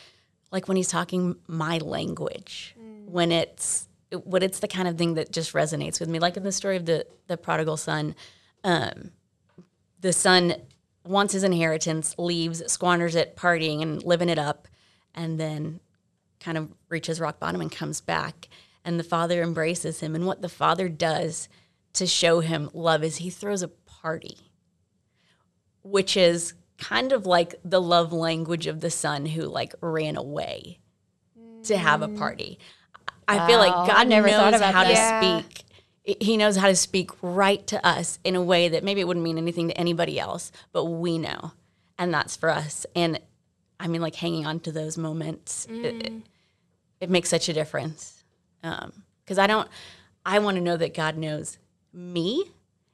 like 0.52 0.68
when 0.68 0.78
he's 0.78 0.88
talking 0.88 1.36
my 1.48 1.78
language, 1.80 2.76
mm. 2.80 3.10
when 3.10 3.32
it's 3.32 3.88
when 4.24 4.42
it's 4.42 4.60
the 4.60 4.68
kind 4.68 4.88
of 4.88 4.98
thing 4.98 5.14
that 5.16 5.32
just 5.32 5.54
resonates 5.54 6.00
with 6.00 6.10
me. 6.10 6.20
Like 6.20 6.38
in 6.38 6.44
the 6.44 6.52
story 6.52 6.78
of 6.78 6.86
the 6.86 7.06
the 7.28 7.38
prodigal 7.38 7.78
son, 7.78 8.16
um, 8.64 9.12
the 10.00 10.14
son 10.14 10.56
wants 11.10 11.34
his 11.34 11.44
inheritance, 11.44 12.16
leaves, 12.20 12.62
squanders 12.72 13.16
it 13.16 13.36
partying 13.36 13.82
and 13.82 14.04
living 14.04 14.30
it 14.30 14.38
up, 14.38 14.68
and 15.16 15.40
then 15.40 15.80
kind 16.40 16.58
of 16.58 16.70
reaches 16.88 17.20
rock 17.20 17.40
bottom 17.40 17.62
and 17.62 17.72
comes 17.72 18.00
back. 18.00 18.48
And 18.86 19.00
the 19.00 19.04
father 19.04 19.42
embraces 19.42 20.00
him. 20.00 20.16
And 20.16 20.26
what 20.28 20.42
the 20.42 20.50
father 20.50 20.88
does 20.88 21.50
to 21.94 22.06
show 22.06 22.42
him 22.42 22.70
love 22.74 23.04
is 23.04 23.18
he 23.18 23.32
throws 23.32 23.64
a 23.64 23.68
party, 23.68 24.38
which 25.82 26.16
is 26.16 26.54
kind 26.78 27.12
of 27.12 27.26
like 27.26 27.56
the 27.66 27.82
love 27.82 28.14
language 28.14 28.68
of 28.68 28.80
the 28.80 28.92
son 28.92 29.26
who 29.26 29.42
like 29.42 29.74
ran 29.82 30.16
away 30.16 30.80
to 31.64 31.76
have 31.76 32.04
a 32.04 32.08
mm. 32.08 32.18
party. 32.18 32.60
I 33.28 33.48
feel 33.48 33.58
like 33.58 33.88
God 33.88 34.08
never 34.08 34.28
knows 34.28 34.38
thought 34.38 34.54
about 34.54 34.74
how 34.74 34.84
that. 34.84 35.22
to 35.22 35.44
speak 35.44 35.66
he 36.20 36.38
knows 36.38 36.56
how 36.56 36.68
to 36.68 36.76
speak 36.76 37.12
right 37.22 37.66
to 37.68 37.86
us 37.86 38.20
in 38.24 38.36
a 38.36 38.42
way 38.42 38.70
that 38.70 38.84
maybe 38.84 39.02
it 39.02 39.08
wouldn't 39.08 39.24
mean 39.24 39.38
anything 39.38 39.68
to 39.68 39.78
anybody 39.78 40.20
else, 40.20 40.52
but 40.72 40.86
we 40.86 41.18
know. 41.18 41.52
And 41.98 42.14
that's 42.14 42.36
for 42.36 42.50
us. 42.50 42.86
And 42.96 43.20
I 43.80 43.88
mean, 43.88 44.02
like 44.02 44.16
hanging 44.16 44.46
on 44.46 44.60
to 44.62 44.72
those 44.72 44.98
moments, 44.98 45.68
mm. 45.70 45.84
it, 45.84 46.14
it, 47.00 47.10
makes 47.10 47.30
such 47.30 47.50
a 47.50 47.54
difference. 47.54 48.24
Because 48.62 49.38
um, 49.38 49.40
I 49.40 49.48
don't, 49.48 49.68
I 50.26 50.40
want 50.40 50.56
to 50.56 50.62
know 50.62 50.78
that 50.78 50.94
God 50.94 51.18
knows 51.18 51.58
me. 51.94 52.46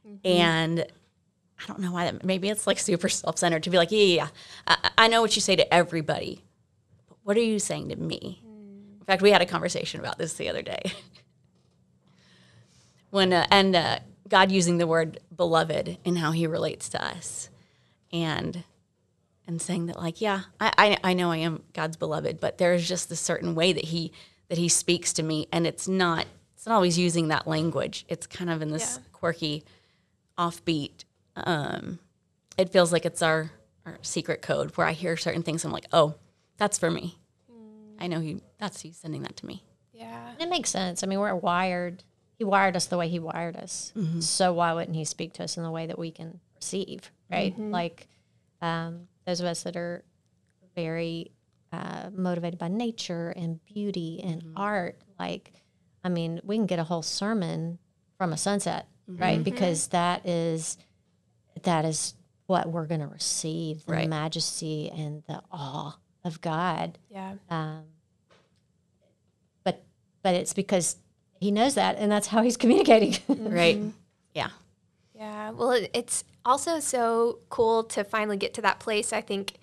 Mm-hmm. 0.07 0.27
And 0.27 0.79
I 0.79 1.67
don't 1.67 1.79
know 1.79 1.91
why 1.91 2.05
that, 2.05 2.23
maybe 2.23 2.49
it's 2.49 2.67
like 2.67 2.79
super 2.79 3.09
self 3.09 3.37
centered 3.37 3.63
to 3.63 3.69
be 3.69 3.77
like, 3.77 3.91
yeah, 3.91 3.99
yeah, 3.99 4.15
yeah. 4.15 4.27
I, 4.67 4.89
I, 4.97 5.07
know 5.07 5.21
what 5.21 5.35
you 5.35 5.41
say 5.41 5.55
to 5.55 5.73
everybody, 5.73 6.43
but 7.07 7.17
what 7.23 7.37
are 7.37 7.41
you 7.41 7.59
saying 7.59 7.89
to 7.89 7.95
me? 7.95 8.41
Mm. 8.45 8.99
In 8.99 9.05
fact, 9.05 9.21
we 9.21 9.31
had 9.31 9.41
a 9.41 9.45
conversation 9.45 9.99
about 9.99 10.17
this 10.17 10.33
the 10.33 10.49
other 10.49 10.61
day. 10.61 10.81
when 13.15 13.31
uh, 13.31 13.47
and 13.49 13.73
uh, 13.77 13.99
God 14.27 14.51
using 14.51 14.77
the 14.77 14.85
word 14.85 15.21
beloved 15.33 15.97
in 16.03 16.17
how 16.17 16.31
He 16.31 16.45
relates 16.45 16.89
to 16.89 17.03
us, 17.03 17.49
and 18.11 18.65
and 19.47 19.61
saying 19.61 19.85
that 19.85 19.97
like 19.97 20.19
yeah 20.19 20.41
I, 20.59 20.73
I, 20.77 21.11
I 21.11 21.13
know 21.13 21.31
I 21.31 21.37
am 21.37 21.63
God's 21.73 21.95
beloved, 21.95 22.41
but 22.41 22.57
there's 22.57 22.85
just 22.85 23.09
a 23.11 23.15
certain 23.15 23.55
way 23.55 23.71
that 23.71 23.85
He 23.85 24.11
that 24.49 24.57
He 24.57 24.67
speaks 24.67 25.13
to 25.13 25.23
me, 25.23 25.47
and 25.53 25.65
it's 25.65 25.87
not 25.87 26.25
it's 26.55 26.65
not 26.65 26.75
always 26.75 26.99
using 26.99 27.29
that 27.29 27.47
language. 27.47 28.05
It's 28.09 28.27
kind 28.27 28.49
of 28.49 28.61
in 28.61 28.69
this 28.69 28.97
yeah. 28.97 29.03
quirky, 29.13 29.63
offbeat. 30.37 31.05
Um, 31.37 31.99
it 32.57 32.69
feels 32.69 32.91
like 32.91 33.05
it's 33.05 33.21
our 33.21 33.49
our 33.85 33.97
secret 34.01 34.41
code 34.41 34.75
where 34.75 34.87
I 34.87 34.91
hear 34.91 35.15
certain 35.15 35.41
things. 35.41 35.63
I'm 35.63 35.71
like, 35.71 35.87
oh, 35.93 36.15
that's 36.57 36.77
for 36.77 36.91
me. 36.91 37.17
Mm. 37.49 37.95
I 37.97 38.07
know 38.07 38.19
he. 38.19 38.41
That's 38.59 38.81
he's 38.81 38.97
sending 38.97 39.21
that 39.21 39.37
to 39.37 39.45
me. 39.45 39.63
Yeah, 39.93 40.33
it 40.37 40.49
makes 40.49 40.69
sense. 40.69 41.01
I 41.01 41.07
mean, 41.07 41.19
we're 41.21 41.33
wired 41.33 42.03
he 42.37 42.43
wired 42.43 42.75
us 42.75 42.85
the 42.87 42.97
way 42.97 43.07
he 43.07 43.19
wired 43.19 43.55
us. 43.55 43.93
Mm-hmm. 43.95 44.19
So 44.19 44.53
why 44.53 44.73
wouldn't 44.73 44.95
he 44.95 45.05
speak 45.05 45.33
to 45.33 45.43
us 45.43 45.57
in 45.57 45.63
the 45.63 45.71
way 45.71 45.87
that 45.87 45.97
we 45.97 46.11
can 46.11 46.39
receive, 46.55 47.11
right? 47.31 47.53
Mm-hmm. 47.53 47.71
Like 47.71 48.07
um, 48.61 49.07
those 49.25 49.39
of 49.39 49.45
us 49.45 49.63
that 49.63 49.75
are 49.75 50.03
very 50.75 51.31
uh, 51.71 52.09
motivated 52.13 52.59
by 52.59 52.67
nature 52.67 53.29
and 53.35 53.63
beauty 53.65 54.21
and 54.23 54.43
mm-hmm. 54.43 54.57
art, 54.57 55.01
like, 55.19 55.53
I 56.03 56.09
mean, 56.09 56.41
we 56.43 56.57
can 56.57 56.65
get 56.65 56.79
a 56.79 56.83
whole 56.83 57.01
sermon 57.01 57.79
from 58.17 58.33
a 58.33 58.37
sunset, 58.37 58.87
right? 59.07 59.35
Mm-hmm. 59.35 59.43
Because 59.43 59.87
that 59.87 60.25
is 60.27 60.77
that 61.63 61.85
is 61.85 62.15
what 62.47 62.69
we're 62.69 62.85
going 62.85 62.99
to 62.99 63.07
receive 63.07 63.85
the 63.85 63.93
right. 63.93 64.09
majesty 64.09 64.91
and 64.91 65.23
the 65.27 65.41
awe 65.51 65.97
of 66.23 66.41
God. 66.41 66.97
Yeah. 67.09 67.33
Um, 67.49 67.83
but 69.63 69.83
but 70.21 70.35
it's 70.35 70.53
because 70.53 70.97
he 71.39 71.51
knows 71.51 71.75
that, 71.75 71.97
and 71.97 72.11
that's 72.11 72.27
how 72.27 72.41
he's 72.41 72.57
communicating. 72.63 73.15
right. 73.27 73.77
Mm-hmm. 73.77 73.89
Yeah. 74.33 74.49
Yeah. 75.15 75.51
Well, 75.51 75.79
it's 75.93 76.23
also 76.45 76.79
so 76.79 77.39
cool 77.49 77.83
to 77.85 78.03
finally 78.03 78.37
get 78.37 78.53
to 78.55 78.61
that 78.61 78.79
place. 78.79 79.13
I 79.13 79.21
think 79.21 79.53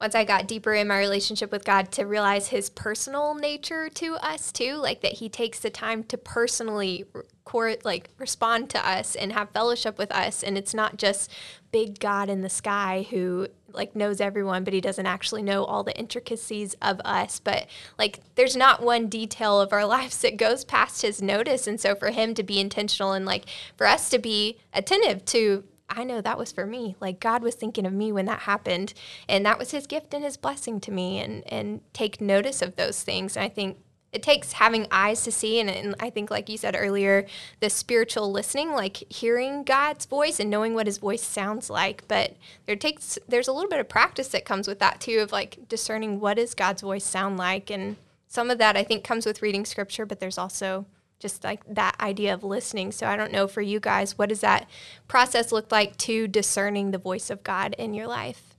once 0.00 0.14
I 0.14 0.24
got 0.24 0.46
deeper 0.46 0.74
in 0.74 0.86
my 0.86 0.98
relationship 0.98 1.50
with 1.50 1.64
God 1.64 1.90
to 1.92 2.04
realize 2.04 2.48
his 2.48 2.70
personal 2.70 3.34
nature 3.34 3.88
to 3.88 4.14
us 4.16 4.52
too, 4.52 4.74
like 4.76 5.00
that 5.00 5.14
he 5.14 5.28
takes 5.28 5.58
the 5.58 5.70
time 5.70 6.04
to 6.04 6.16
personally 6.16 7.04
court 7.44 7.84
like 7.84 8.10
respond 8.18 8.68
to 8.70 8.88
us 8.88 9.16
and 9.16 9.32
have 9.32 9.50
fellowship 9.50 9.98
with 9.98 10.12
us. 10.12 10.44
And 10.44 10.56
it's 10.56 10.74
not 10.74 10.98
just 10.98 11.32
big 11.72 11.98
God 11.98 12.28
in 12.28 12.42
the 12.42 12.48
sky 12.48 13.06
who 13.10 13.48
like 13.72 13.96
knows 13.96 14.20
everyone 14.20 14.64
but 14.64 14.72
he 14.72 14.80
doesn't 14.80 15.06
actually 15.06 15.42
know 15.42 15.64
all 15.64 15.82
the 15.82 15.98
intricacies 15.98 16.76
of 16.80 17.00
us. 17.04 17.40
But 17.40 17.66
like 17.98 18.20
there's 18.36 18.54
not 18.54 18.82
one 18.82 19.08
detail 19.08 19.60
of 19.60 19.72
our 19.72 19.84
lives 19.86 20.18
that 20.18 20.36
goes 20.36 20.64
past 20.64 21.02
his 21.02 21.20
notice. 21.20 21.66
And 21.66 21.80
so 21.80 21.96
for 21.96 22.10
him 22.10 22.34
to 22.34 22.44
be 22.44 22.60
intentional 22.60 23.14
and 23.14 23.26
like 23.26 23.46
for 23.76 23.86
us 23.86 24.10
to 24.10 24.18
be 24.18 24.58
attentive 24.72 25.24
to 25.26 25.64
I 25.90 26.04
know 26.04 26.20
that 26.20 26.38
was 26.38 26.52
for 26.52 26.66
me. 26.66 26.96
Like 27.00 27.20
God 27.20 27.42
was 27.42 27.54
thinking 27.54 27.86
of 27.86 27.92
me 27.92 28.12
when 28.12 28.26
that 28.26 28.40
happened, 28.40 28.94
and 29.28 29.44
that 29.46 29.58
was 29.58 29.70
His 29.70 29.86
gift 29.86 30.14
and 30.14 30.24
His 30.24 30.36
blessing 30.36 30.80
to 30.80 30.92
me. 30.92 31.18
And 31.20 31.42
and 31.50 31.80
take 31.92 32.20
notice 32.20 32.62
of 32.62 32.76
those 32.76 33.02
things. 33.02 33.36
And 33.36 33.44
I 33.44 33.48
think 33.48 33.78
it 34.12 34.22
takes 34.22 34.52
having 34.52 34.86
eyes 34.90 35.22
to 35.24 35.32
see, 35.32 35.60
and, 35.60 35.68
and 35.68 35.94
I 36.00 36.08
think, 36.08 36.30
like 36.30 36.48
you 36.48 36.56
said 36.56 36.74
earlier, 36.78 37.26
the 37.60 37.68
spiritual 37.68 38.32
listening, 38.32 38.72
like 38.72 39.04
hearing 39.12 39.64
God's 39.64 40.06
voice 40.06 40.40
and 40.40 40.48
knowing 40.48 40.74
what 40.74 40.86
His 40.86 40.98
voice 40.98 41.22
sounds 41.22 41.68
like. 41.68 42.06
But 42.08 42.36
there 42.66 42.76
takes 42.76 43.18
there's 43.28 43.48
a 43.48 43.52
little 43.52 43.68
bit 43.68 43.80
of 43.80 43.88
practice 43.88 44.28
that 44.28 44.44
comes 44.44 44.66
with 44.66 44.78
that 44.78 45.00
too, 45.00 45.18
of 45.18 45.32
like 45.32 45.68
discerning 45.68 46.20
what 46.20 46.36
does 46.36 46.54
God's 46.54 46.82
voice 46.82 47.04
sound 47.04 47.36
like, 47.36 47.70
and 47.70 47.96
some 48.28 48.50
of 48.50 48.58
that 48.58 48.76
I 48.76 48.84
think 48.84 49.04
comes 49.04 49.26
with 49.26 49.42
reading 49.42 49.64
Scripture, 49.64 50.06
but 50.06 50.20
there's 50.20 50.38
also 50.38 50.86
just 51.18 51.44
like 51.44 51.62
that 51.66 51.96
idea 52.00 52.32
of 52.32 52.44
listening. 52.44 52.92
So 52.92 53.06
I 53.06 53.16
don't 53.16 53.32
know 53.32 53.48
for 53.48 53.60
you 53.60 53.80
guys, 53.80 54.16
what 54.16 54.28
does 54.28 54.40
that 54.40 54.68
process 55.08 55.52
look 55.52 55.72
like 55.72 55.96
to 55.98 56.28
discerning 56.28 56.90
the 56.90 56.98
voice 56.98 57.30
of 57.30 57.42
God 57.42 57.74
in 57.78 57.94
your 57.94 58.06
life? 58.06 58.56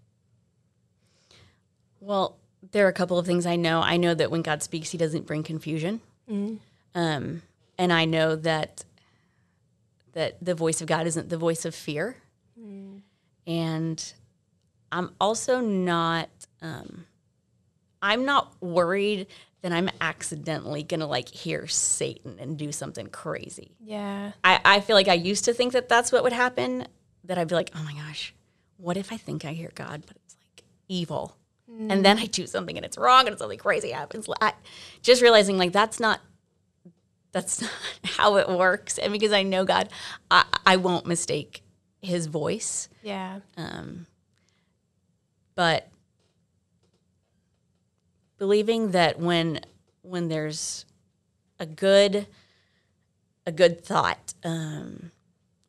Well, 2.00 2.38
there 2.72 2.86
are 2.86 2.90
a 2.90 2.94
couple 2.94 3.18
of 3.18 3.26
things 3.26 3.46
I 3.46 3.56
know. 3.56 3.82
I 3.82 3.98
know 3.98 4.14
that 4.14 4.32
when 4.32 4.42
God 4.42 4.64
speaks, 4.64 4.92
He 4.92 4.98
doesn't 4.98 5.26
bring 5.26 5.44
confusion, 5.44 6.02
mm. 6.30 6.60
um, 6.96 7.42
and 7.78 7.94
I 7.94 8.06
know 8.06 8.36
that 8.36 8.84
that 10.14 10.38
the 10.42 10.56
voice 10.56 10.82
of 10.82 10.88
God 10.88 11.08
isn't 11.08 11.30
the 11.30 11.38
voice 11.38 11.66
of 11.66 11.76
fear. 11.76 12.18
Mm. 12.60 13.02
And 13.48 14.14
I'm 14.92 15.12
also 15.20 15.62
not. 15.62 16.30
Um, 16.62 17.06
I'm 18.02 18.26
not 18.26 18.54
worried 18.62 19.28
then 19.62 19.74
I'm 19.74 19.90
accidentally 20.00 20.84
gonna 20.84 21.08
like 21.08 21.30
hear 21.30 21.68
Satan 21.68 22.38
and 22.40 22.58
do 22.58 22.72
something 22.72 23.08
crazy. 23.08 23.72
Yeah. 23.80 24.32
I, 24.44 24.60
I 24.64 24.80
feel 24.80 24.96
like 24.96 25.08
I 25.08 25.14
used 25.14 25.46
to 25.46 25.54
think 25.54 25.74
that 25.74 25.90
that's 25.90 26.12
what 26.12 26.24
would 26.24 26.34
happen. 26.34 26.88
That 27.26 27.38
I'd 27.38 27.48
be 27.48 27.56
like, 27.56 27.72
oh 27.76 27.84
my 27.84 27.94
gosh, 27.94 28.34
what 28.78 28.98
if 28.98 29.12
I 29.12 29.18
think 29.18 29.46
I 29.46 29.52
hear 29.52 29.72
God, 29.76 30.04
but 30.08 30.16
it's 30.18 30.36
like 30.40 30.64
evil, 30.88 31.36
mm. 31.70 31.92
and 31.92 32.04
then 32.04 32.18
I 32.18 32.26
do 32.26 32.48
something 32.48 32.78
and 32.78 32.86
it's 32.86 32.98
wrong 32.98 33.28
and 33.28 33.38
something 33.38 33.60
crazy 33.60 33.92
happens. 33.92 34.30
I, 34.42 34.54
just 35.02 35.22
realizing 35.22 35.58
like 35.58 35.74
that's 35.74 36.00
not 36.00 36.22
that's 37.32 37.62
not 37.62 37.72
how 38.04 38.38
it 38.38 38.50
works, 38.50 38.98
and 38.98 39.12
because 39.12 39.34
I 39.34 39.44
know 39.44 39.66
God, 39.66 39.90
I, 40.32 40.46
I 40.66 40.78
won't 40.78 41.06
mistake 41.06 41.64
His 42.02 42.28
voice. 42.28 42.90
Yeah. 43.04 43.40
Um. 43.58 44.06
But 45.56 45.90
believing 48.40 48.92
that 48.92 49.20
when 49.20 49.60
when 50.02 50.30
there's 50.30 50.86
a 51.60 51.66
good 51.66 52.26
a 53.46 53.52
good 53.52 53.84
thought 53.84 54.34
um, 54.44 55.12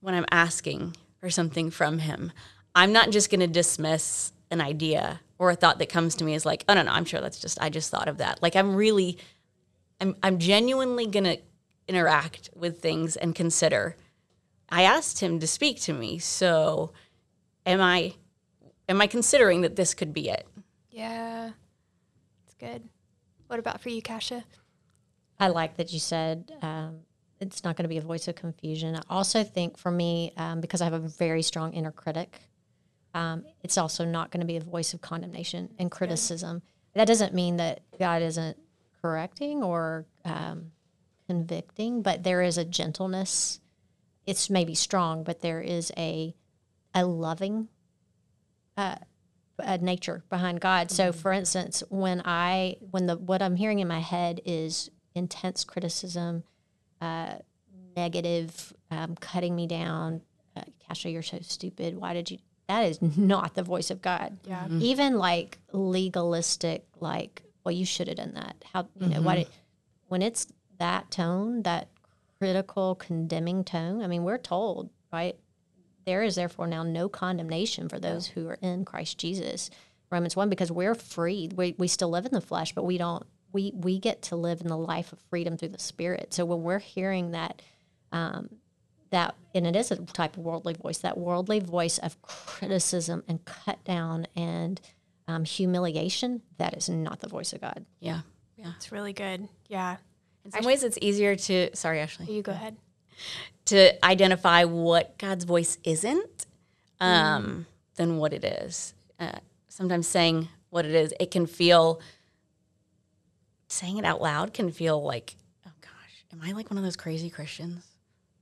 when 0.00 0.14
I'm 0.14 0.26
asking 0.30 0.96
for 1.18 1.28
something 1.28 1.70
from 1.70 1.98
him, 1.98 2.32
I'm 2.74 2.92
not 2.92 3.10
just 3.10 3.30
going 3.30 3.40
to 3.40 3.46
dismiss 3.46 4.32
an 4.50 4.60
idea 4.60 5.20
or 5.38 5.50
a 5.50 5.54
thought 5.54 5.78
that 5.78 5.88
comes 5.88 6.14
to 6.16 6.24
me 6.24 6.34
as 6.34 6.46
like, 6.46 6.64
oh 6.68 6.74
no 6.74 6.82
no, 6.82 6.90
I'm 6.90 7.04
sure 7.04 7.20
that's 7.20 7.40
just 7.40 7.60
I 7.60 7.68
just 7.68 7.90
thought 7.90 8.08
of 8.08 8.18
that. 8.18 8.40
Like 8.40 8.56
I'm 8.56 8.74
really, 8.74 9.18
I'm 10.00 10.16
I'm 10.22 10.38
genuinely 10.38 11.06
going 11.06 11.24
to 11.24 11.38
interact 11.88 12.50
with 12.54 12.80
things 12.80 13.16
and 13.16 13.34
consider. 13.34 13.96
I 14.68 14.82
asked 14.84 15.18
him 15.18 15.40
to 15.40 15.46
speak 15.48 15.80
to 15.82 15.92
me, 15.92 16.20
so 16.20 16.92
am 17.66 17.80
I 17.80 18.14
am 18.88 19.00
I 19.00 19.08
considering 19.08 19.62
that 19.62 19.74
this 19.74 19.92
could 19.92 20.14
be 20.14 20.30
it? 20.30 20.46
Yeah 20.90 21.50
good. 22.60 22.88
What 23.46 23.58
about 23.58 23.80
for 23.80 23.88
you, 23.88 24.02
Kasha? 24.02 24.44
I 25.40 25.48
like 25.48 25.78
that 25.78 25.92
you 25.92 25.98
said 25.98 26.52
um, 26.62 27.00
it's 27.40 27.64
not 27.64 27.76
going 27.76 27.84
to 27.84 27.88
be 27.88 27.96
a 27.96 28.02
voice 28.02 28.28
of 28.28 28.34
confusion. 28.34 28.94
I 28.94 29.00
also 29.08 29.42
think 29.42 29.78
for 29.78 29.90
me, 29.90 30.32
um, 30.36 30.60
because 30.60 30.82
I 30.82 30.84
have 30.84 30.92
a 30.92 30.98
very 30.98 31.42
strong 31.42 31.72
inner 31.72 31.90
critic, 31.90 32.38
um, 33.14 33.44
it's 33.64 33.78
also 33.78 34.04
not 34.04 34.30
going 34.30 34.40
to 34.40 34.46
be 34.46 34.56
a 34.56 34.60
voice 34.60 34.92
of 34.94 35.00
condemnation 35.00 35.70
and 35.78 35.90
criticism. 35.90 36.62
That 36.94 37.06
doesn't 37.06 37.34
mean 37.34 37.56
that 37.56 37.80
God 37.98 38.22
isn't 38.22 38.58
correcting 39.00 39.62
or 39.62 40.06
um, 40.24 40.72
convicting, 41.26 42.02
but 42.02 42.22
there 42.22 42.42
is 42.42 42.58
a 42.58 42.64
gentleness. 42.64 43.60
It's 44.26 44.50
maybe 44.50 44.74
strong, 44.74 45.24
but 45.24 45.40
there 45.40 45.60
is 45.60 45.90
a 45.96 46.34
a 46.94 47.06
loving 47.06 47.68
uh, 48.76 48.96
a 49.62 49.78
nature 49.78 50.24
behind 50.28 50.60
God. 50.60 50.88
Mm-hmm. 50.88 50.96
So, 50.96 51.12
for 51.12 51.32
instance, 51.32 51.82
when 51.88 52.22
I 52.24 52.76
when 52.90 53.06
the 53.06 53.16
what 53.16 53.42
I'm 53.42 53.56
hearing 53.56 53.78
in 53.78 53.88
my 53.88 54.00
head 54.00 54.40
is 54.44 54.90
intense 55.14 55.64
criticism, 55.64 56.44
uh, 57.00 57.34
negative, 57.96 58.72
um, 58.90 59.14
cutting 59.16 59.54
me 59.54 59.66
down. 59.66 60.22
Uh, 60.56 60.62
Kasha, 60.86 61.10
you're 61.10 61.22
so 61.22 61.38
stupid. 61.42 61.96
Why 61.96 62.14
did 62.14 62.30
you? 62.30 62.38
That 62.68 62.84
is 62.84 63.00
not 63.02 63.54
the 63.54 63.62
voice 63.62 63.90
of 63.90 64.00
God. 64.00 64.38
Yeah. 64.46 64.64
Mm-hmm. 64.64 64.82
Even 64.82 65.18
like 65.18 65.58
legalistic, 65.72 66.84
like, 67.00 67.42
well, 67.64 67.72
you 67.72 67.84
should 67.84 68.06
have 68.08 68.16
done 68.16 68.34
that. 68.34 68.56
How 68.72 68.88
you 68.98 69.08
know 69.08 69.16
mm-hmm. 69.16 69.24
why 69.24 69.36
did? 69.36 69.48
When 70.08 70.22
it's 70.22 70.46
that 70.78 71.10
tone, 71.10 71.62
that 71.62 71.88
critical, 72.38 72.94
condemning 72.94 73.64
tone. 73.64 74.02
I 74.02 74.06
mean, 74.06 74.24
we're 74.24 74.38
told 74.38 74.90
right 75.12 75.36
there 76.10 76.24
is 76.24 76.34
therefore 76.34 76.66
now 76.66 76.82
no 76.82 77.08
condemnation 77.08 77.88
for 77.88 78.00
those 78.00 78.26
who 78.26 78.48
are 78.48 78.58
in 78.60 78.84
Christ 78.84 79.16
Jesus. 79.16 79.70
Romans 80.10 80.34
1 80.34 80.48
because 80.48 80.72
we're 80.72 80.96
free. 80.96 81.48
We, 81.54 81.76
we 81.78 81.86
still 81.86 82.10
live 82.10 82.26
in 82.26 82.32
the 82.32 82.40
flesh, 82.40 82.74
but 82.74 82.82
we 82.82 82.98
don't 82.98 83.24
we 83.52 83.72
we 83.76 84.00
get 84.00 84.22
to 84.22 84.34
live 84.36 84.60
in 84.60 84.66
the 84.66 84.76
life 84.76 85.12
of 85.12 85.20
freedom 85.30 85.56
through 85.56 85.68
the 85.68 85.78
spirit. 85.78 86.34
So 86.34 86.44
when 86.44 86.64
we're 86.64 86.80
hearing 86.80 87.30
that 87.30 87.62
um, 88.10 88.48
that 89.10 89.36
and 89.54 89.68
it 89.68 89.76
is 89.76 89.92
a 89.92 89.96
type 89.98 90.36
of 90.36 90.42
worldly 90.42 90.74
voice, 90.74 90.98
that 90.98 91.16
worldly 91.16 91.60
voice 91.60 91.98
of 91.98 92.20
criticism 92.22 93.22
and 93.28 93.44
cut 93.44 93.84
down 93.84 94.26
and 94.34 94.80
um, 95.28 95.44
humiliation, 95.44 96.42
that 96.58 96.76
is 96.76 96.88
not 96.88 97.20
the 97.20 97.28
voice 97.28 97.52
of 97.52 97.60
God. 97.60 97.86
Yeah. 98.00 98.22
Yeah. 98.56 98.72
It's 98.76 98.90
really 98.90 99.12
good. 99.12 99.48
Yeah. 99.68 99.98
In 100.44 100.50
some 100.50 100.64
ways 100.64 100.82
it's 100.82 100.98
easier 101.00 101.36
to 101.36 101.70
sorry, 101.74 102.00
Ashley. 102.00 102.34
You 102.34 102.42
go 102.42 102.50
ahead 102.50 102.76
to 103.66 104.04
identify 104.04 104.64
what 104.64 105.16
God's 105.18 105.44
voice 105.44 105.78
isn't 105.84 106.46
um, 107.00 107.44
mm. 107.44 107.64
than 107.96 108.18
what 108.18 108.32
it 108.32 108.44
is. 108.44 108.94
Uh, 109.18 109.38
sometimes 109.68 110.06
saying 110.06 110.48
what 110.70 110.84
it 110.84 110.94
is, 110.94 111.14
it 111.20 111.30
can 111.30 111.46
feel, 111.46 112.00
saying 113.68 113.98
it 113.98 114.04
out 114.04 114.20
loud 114.20 114.52
can 114.52 114.70
feel 114.70 115.02
like, 115.02 115.36
oh 115.66 115.72
gosh, 115.80 116.24
am 116.32 116.40
I 116.42 116.52
like 116.52 116.70
one 116.70 116.78
of 116.78 116.84
those 116.84 116.96
crazy 116.96 117.30
Christians? 117.30 117.86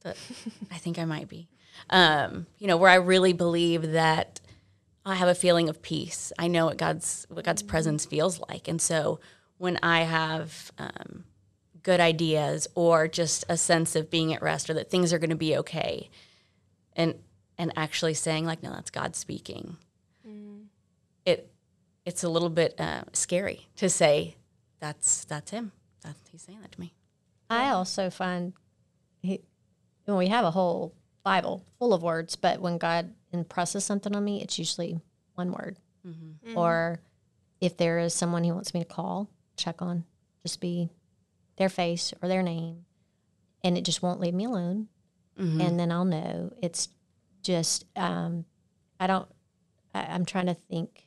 That 0.02 0.16
I 0.70 0.78
think 0.78 0.98
I 0.98 1.04
might 1.04 1.28
be. 1.28 1.48
Um, 1.90 2.46
you 2.58 2.66
know, 2.66 2.76
where 2.76 2.90
I 2.90 2.96
really 2.96 3.32
believe 3.32 3.92
that 3.92 4.40
I 5.04 5.14
have 5.14 5.28
a 5.28 5.34
feeling 5.34 5.68
of 5.68 5.80
peace. 5.82 6.32
I 6.38 6.48
know 6.48 6.66
what 6.66 6.76
God's 6.76 7.26
what 7.28 7.44
God's 7.44 7.62
presence 7.62 8.04
feels 8.04 8.40
like, 8.40 8.68
and 8.68 8.80
so 8.80 9.20
when 9.58 9.78
I 9.82 10.02
have 10.02 10.70
um, 10.78 11.24
good 11.88 12.00
ideas 12.00 12.68
or 12.74 13.08
just 13.08 13.46
a 13.48 13.56
sense 13.56 13.96
of 13.96 14.10
being 14.10 14.34
at 14.34 14.42
rest 14.42 14.68
or 14.68 14.74
that 14.74 14.90
things 14.90 15.10
are 15.10 15.18
going 15.18 15.30
to 15.30 15.34
be 15.36 15.56
okay 15.56 16.10
and 16.94 17.14
and 17.56 17.72
actually 17.76 18.12
saying 18.12 18.44
like 18.44 18.62
no 18.62 18.70
that's 18.70 18.90
god 18.90 19.16
speaking 19.16 19.78
mm. 20.28 20.64
it 21.24 21.50
it's 22.04 22.22
a 22.22 22.28
little 22.28 22.50
bit 22.50 22.78
uh, 22.78 23.04
scary 23.14 23.68
to 23.74 23.88
say 23.88 24.36
that's 24.80 25.24
that's 25.24 25.50
him 25.50 25.72
that 26.02 26.14
he's 26.30 26.42
saying 26.42 26.60
that 26.60 26.70
to 26.70 26.78
me 26.78 26.92
i 27.48 27.70
also 27.70 28.10
find 28.10 28.52
he, 29.22 29.40
when 30.04 30.18
we 30.18 30.26
have 30.26 30.44
a 30.44 30.50
whole 30.50 30.92
bible 31.24 31.64
full 31.78 31.94
of 31.94 32.02
words 32.02 32.36
but 32.36 32.60
when 32.60 32.76
god 32.76 33.14
impresses 33.32 33.82
something 33.82 34.14
on 34.14 34.22
me 34.22 34.42
it's 34.42 34.58
usually 34.58 35.00
one 35.36 35.52
word 35.52 35.78
mm-hmm. 36.06 36.50
Mm-hmm. 36.50 36.58
or 36.58 37.00
if 37.62 37.78
there 37.78 37.98
is 37.98 38.12
someone 38.12 38.44
he 38.44 38.52
wants 38.52 38.74
me 38.74 38.80
to 38.80 38.86
call 38.86 39.30
check 39.56 39.80
on 39.80 40.04
just 40.42 40.60
be 40.60 40.90
their 41.58 41.68
face 41.68 42.14
or 42.22 42.28
their 42.28 42.42
name, 42.42 42.86
and 43.62 43.76
it 43.76 43.84
just 43.84 44.02
won't 44.02 44.20
leave 44.20 44.34
me 44.34 44.44
alone. 44.44 44.88
Mm-hmm. 45.38 45.60
And 45.60 45.78
then 45.78 45.92
I'll 45.92 46.04
know 46.04 46.52
it's 46.60 46.88
just 47.42 47.84
um, 47.96 48.44
I 48.98 49.06
don't. 49.06 49.28
I, 49.94 50.02
I'm 50.02 50.24
trying 50.24 50.46
to 50.46 50.54
think. 50.54 51.04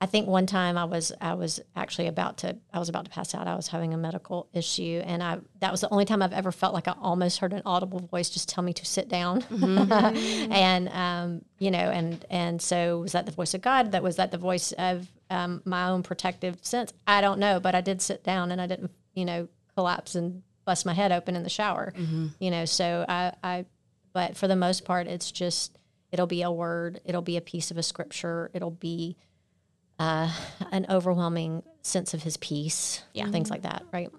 I 0.00 0.06
think 0.06 0.28
one 0.28 0.46
time 0.46 0.78
I 0.78 0.84
was 0.84 1.10
I 1.20 1.34
was 1.34 1.58
actually 1.74 2.06
about 2.06 2.38
to 2.38 2.56
I 2.72 2.78
was 2.78 2.88
about 2.88 3.06
to 3.06 3.10
pass 3.10 3.34
out. 3.34 3.48
I 3.48 3.56
was 3.56 3.66
having 3.66 3.94
a 3.94 3.96
medical 3.96 4.48
issue, 4.52 5.02
and 5.04 5.22
I 5.22 5.38
that 5.60 5.72
was 5.72 5.80
the 5.80 5.88
only 5.90 6.04
time 6.04 6.22
I've 6.22 6.32
ever 6.32 6.52
felt 6.52 6.72
like 6.72 6.86
I 6.86 6.94
almost 7.00 7.40
heard 7.40 7.52
an 7.52 7.62
audible 7.66 7.98
voice 7.98 8.30
just 8.30 8.48
tell 8.48 8.62
me 8.62 8.72
to 8.74 8.86
sit 8.86 9.08
down. 9.08 9.42
Mm-hmm. 9.42 10.52
and 10.52 10.88
um, 10.90 11.44
you 11.58 11.72
know, 11.72 11.78
and 11.78 12.24
and 12.30 12.62
so 12.62 13.00
was 13.00 13.12
that 13.12 13.26
the 13.26 13.32
voice 13.32 13.54
of 13.54 13.60
God? 13.60 13.90
That 13.92 14.02
was 14.04 14.16
that 14.16 14.30
the 14.30 14.38
voice 14.38 14.70
of 14.72 15.08
um, 15.30 15.62
my 15.64 15.88
own 15.88 16.04
protective 16.04 16.58
sense? 16.62 16.92
I 17.06 17.20
don't 17.20 17.40
know, 17.40 17.58
but 17.58 17.74
I 17.74 17.80
did 17.80 18.00
sit 18.00 18.22
down, 18.22 18.52
and 18.52 18.60
I 18.60 18.68
didn't 18.68 18.92
you 19.14 19.24
know 19.24 19.48
collapse 19.78 20.16
and 20.16 20.42
bust 20.64 20.84
my 20.84 20.92
head 20.92 21.12
open 21.12 21.36
in 21.36 21.44
the 21.44 21.48
shower. 21.48 21.92
Mm-hmm. 21.96 22.26
You 22.40 22.50
know, 22.50 22.64
so 22.64 23.04
I 23.08 23.32
I 23.44 23.64
but 24.12 24.36
for 24.36 24.48
the 24.48 24.56
most 24.56 24.84
part, 24.84 25.06
it's 25.06 25.30
just 25.30 25.78
it'll 26.10 26.26
be 26.26 26.42
a 26.42 26.50
word, 26.50 27.00
it'll 27.04 27.22
be 27.22 27.36
a 27.36 27.40
piece 27.40 27.70
of 27.70 27.78
a 27.78 27.82
scripture, 27.84 28.50
it'll 28.52 28.72
be 28.72 29.16
uh, 30.00 30.32
an 30.72 30.86
overwhelming 30.90 31.62
sense 31.82 32.12
of 32.12 32.24
his 32.24 32.36
peace, 32.38 33.04
yeah. 33.14 33.30
things 33.30 33.50
like 33.50 33.62
that, 33.62 33.84
right? 33.92 34.10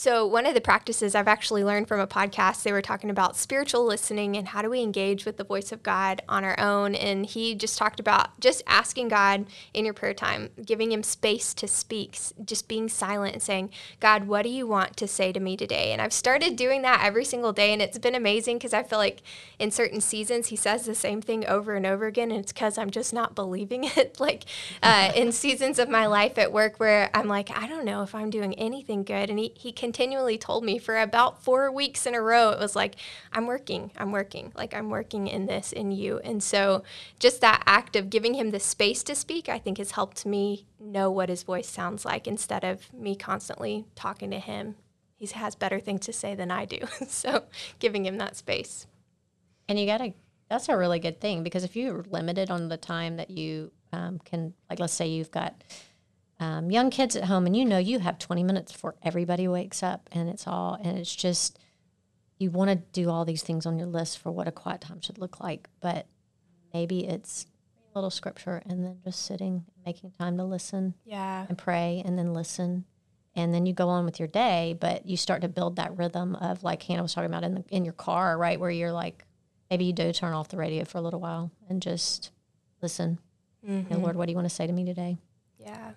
So, 0.00 0.26
one 0.26 0.46
of 0.46 0.54
the 0.54 0.62
practices 0.62 1.14
I've 1.14 1.28
actually 1.28 1.62
learned 1.62 1.86
from 1.86 2.00
a 2.00 2.06
podcast, 2.06 2.62
they 2.62 2.72
were 2.72 2.80
talking 2.80 3.10
about 3.10 3.36
spiritual 3.36 3.84
listening 3.84 4.34
and 4.34 4.48
how 4.48 4.62
do 4.62 4.70
we 4.70 4.80
engage 4.80 5.26
with 5.26 5.36
the 5.36 5.44
voice 5.44 5.72
of 5.72 5.82
God 5.82 6.22
on 6.26 6.42
our 6.42 6.58
own. 6.58 6.94
And 6.94 7.26
he 7.26 7.54
just 7.54 7.76
talked 7.76 8.00
about 8.00 8.40
just 8.40 8.62
asking 8.66 9.08
God 9.08 9.44
in 9.74 9.84
your 9.84 9.92
prayer 9.92 10.14
time, 10.14 10.48
giving 10.64 10.90
him 10.90 11.02
space 11.02 11.52
to 11.52 11.68
speak, 11.68 12.18
just 12.42 12.66
being 12.66 12.88
silent 12.88 13.34
and 13.34 13.42
saying, 13.42 13.72
God, 14.00 14.26
what 14.26 14.40
do 14.40 14.48
you 14.48 14.66
want 14.66 14.96
to 14.96 15.06
say 15.06 15.32
to 15.32 15.38
me 15.38 15.54
today? 15.54 15.92
And 15.92 16.00
I've 16.00 16.14
started 16.14 16.56
doing 16.56 16.80
that 16.80 17.02
every 17.04 17.26
single 17.26 17.52
day. 17.52 17.70
And 17.70 17.82
it's 17.82 17.98
been 17.98 18.14
amazing 18.14 18.56
because 18.56 18.72
I 18.72 18.82
feel 18.82 18.98
like 18.98 19.20
in 19.58 19.70
certain 19.70 20.00
seasons, 20.00 20.46
he 20.46 20.56
says 20.56 20.86
the 20.86 20.94
same 20.94 21.20
thing 21.20 21.46
over 21.46 21.74
and 21.74 21.84
over 21.84 22.06
again. 22.06 22.30
And 22.30 22.40
it's 22.40 22.54
because 22.54 22.78
I'm 22.78 22.90
just 22.90 23.12
not 23.12 23.34
believing 23.34 23.84
it. 23.96 24.18
like 24.18 24.46
uh, 24.82 25.12
in 25.14 25.30
seasons 25.30 25.78
of 25.78 25.90
my 25.90 26.06
life 26.06 26.38
at 26.38 26.52
work 26.52 26.80
where 26.80 27.10
I'm 27.12 27.28
like, 27.28 27.50
I 27.50 27.66
don't 27.66 27.84
know 27.84 28.02
if 28.02 28.14
I'm 28.14 28.30
doing 28.30 28.54
anything 28.54 29.04
good. 29.04 29.28
And 29.28 29.38
he, 29.38 29.52
he 29.54 29.72
can 29.72 29.89
continually 29.90 30.38
told 30.38 30.62
me 30.62 30.78
for 30.78 30.96
about 31.00 31.42
four 31.42 31.72
weeks 31.72 32.06
in 32.06 32.14
a 32.14 32.22
row, 32.22 32.50
it 32.50 32.60
was 32.60 32.76
like, 32.76 32.94
I'm 33.32 33.48
working, 33.48 33.90
I'm 33.96 34.12
working, 34.12 34.52
like 34.54 34.72
I'm 34.72 34.88
working 34.88 35.26
in 35.26 35.46
this 35.46 35.72
in 35.72 35.90
you. 35.90 36.20
And 36.22 36.40
so 36.40 36.84
just 37.18 37.40
that 37.40 37.64
act 37.66 37.96
of 37.96 38.08
giving 38.08 38.34
him 38.34 38.50
the 38.50 38.60
space 38.60 39.02
to 39.02 39.16
speak, 39.16 39.48
I 39.48 39.58
think 39.58 39.78
has 39.78 39.90
helped 39.90 40.24
me 40.24 40.64
know 40.78 41.10
what 41.10 41.28
his 41.28 41.42
voice 41.42 41.68
sounds 41.68 42.04
like 42.04 42.28
instead 42.28 42.62
of 42.62 42.92
me 42.92 43.16
constantly 43.16 43.84
talking 43.96 44.30
to 44.30 44.38
him. 44.38 44.76
He 45.16 45.26
has 45.26 45.56
better 45.56 45.80
things 45.80 46.06
to 46.06 46.12
say 46.12 46.36
than 46.36 46.52
I 46.52 46.66
do. 46.66 46.78
so 47.08 47.42
giving 47.80 48.06
him 48.06 48.18
that 48.18 48.36
space. 48.36 48.86
And 49.68 49.76
you 49.76 49.86
got 49.86 49.98
to, 49.98 50.12
that's 50.48 50.68
a 50.68 50.76
really 50.76 51.00
good 51.00 51.20
thing 51.20 51.42
because 51.42 51.64
if 51.64 51.74
you're 51.74 52.04
limited 52.08 52.48
on 52.48 52.68
the 52.68 52.76
time 52.76 53.16
that 53.16 53.30
you 53.30 53.72
um, 53.92 54.20
can, 54.24 54.54
like, 54.70 54.78
let's 54.78 54.92
say 54.92 55.08
you've 55.08 55.32
got, 55.32 55.64
um, 56.40 56.70
young 56.70 56.90
kids 56.90 57.14
at 57.14 57.24
home 57.24 57.46
and 57.46 57.56
you 57.56 57.64
know 57.64 57.78
you 57.78 57.98
have 57.98 58.18
20 58.18 58.42
minutes 58.42 58.72
before 58.72 58.94
everybody 59.02 59.46
wakes 59.46 59.82
up 59.82 60.08
and 60.10 60.28
it's 60.28 60.46
all 60.46 60.78
and 60.82 60.98
it's 60.98 61.14
just 61.14 61.58
you 62.38 62.50
want 62.50 62.70
to 62.70 62.76
do 62.76 63.10
all 63.10 63.26
these 63.26 63.42
things 63.42 63.66
on 63.66 63.78
your 63.78 63.86
list 63.86 64.18
for 64.18 64.32
what 64.32 64.48
a 64.48 64.52
quiet 64.52 64.80
time 64.80 65.00
should 65.00 65.18
look 65.18 65.40
like 65.40 65.68
but 65.80 66.06
maybe 66.72 67.06
it's 67.06 67.46
a 67.94 67.98
little 67.98 68.10
scripture 68.10 68.62
and 68.66 68.84
then 68.84 68.98
just 69.04 69.24
sitting 69.24 69.64
making 69.84 70.10
time 70.12 70.36
to 70.36 70.44
listen 70.44 70.94
yeah. 71.04 71.46
and 71.48 71.58
pray 71.58 72.02
and 72.04 72.18
then 72.18 72.32
listen. 72.34 72.84
And 73.36 73.54
then 73.54 73.64
you 73.64 73.72
go 73.72 73.88
on 73.88 74.04
with 74.04 74.18
your 74.18 74.28
day 74.28 74.76
but 74.80 75.06
you 75.06 75.16
start 75.16 75.42
to 75.42 75.48
build 75.48 75.76
that 75.76 75.96
rhythm 75.96 76.34
of 76.36 76.62
like 76.62 76.82
hannah 76.82 77.02
was 77.02 77.14
talking 77.14 77.30
about 77.30 77.44
in, 77.44 77.54
the, 77.54 77.64
in 77.68 77.84
your 77.84 77.94
car 77.94 78.36
right? 78.36 78.58
Where 78.58 78.70
you're 78.70 78.92
like 78.92 79.24
maybe 79.70 79.84
you 79.84 79.92
do 79.92 80.12
turn 80.12 80.32
off 80.32 80.48
the 80.48 80.56
radio 80.56 80.84
for 80.84 80.98
a 80.98 81.00
little 81.00 81.20
while 81.20 81.50
and 81.68 81.80
just 81.80 82.32
listen. 82.82 83.18
Mm-hmm. 83.66 83.92
you 83.92 83.98
know, 83.98 84.02
lord 84.02 84.16
what 84.16 84.26
do 84.26 84.32
you 84.32 84.36
want 84.36 84.48
to 84.48 84.54
say 84.54 84.66
to 84.66 84.72
me 84.72 84.84
today? 84.84 85.16
Yeah 85.58 85.92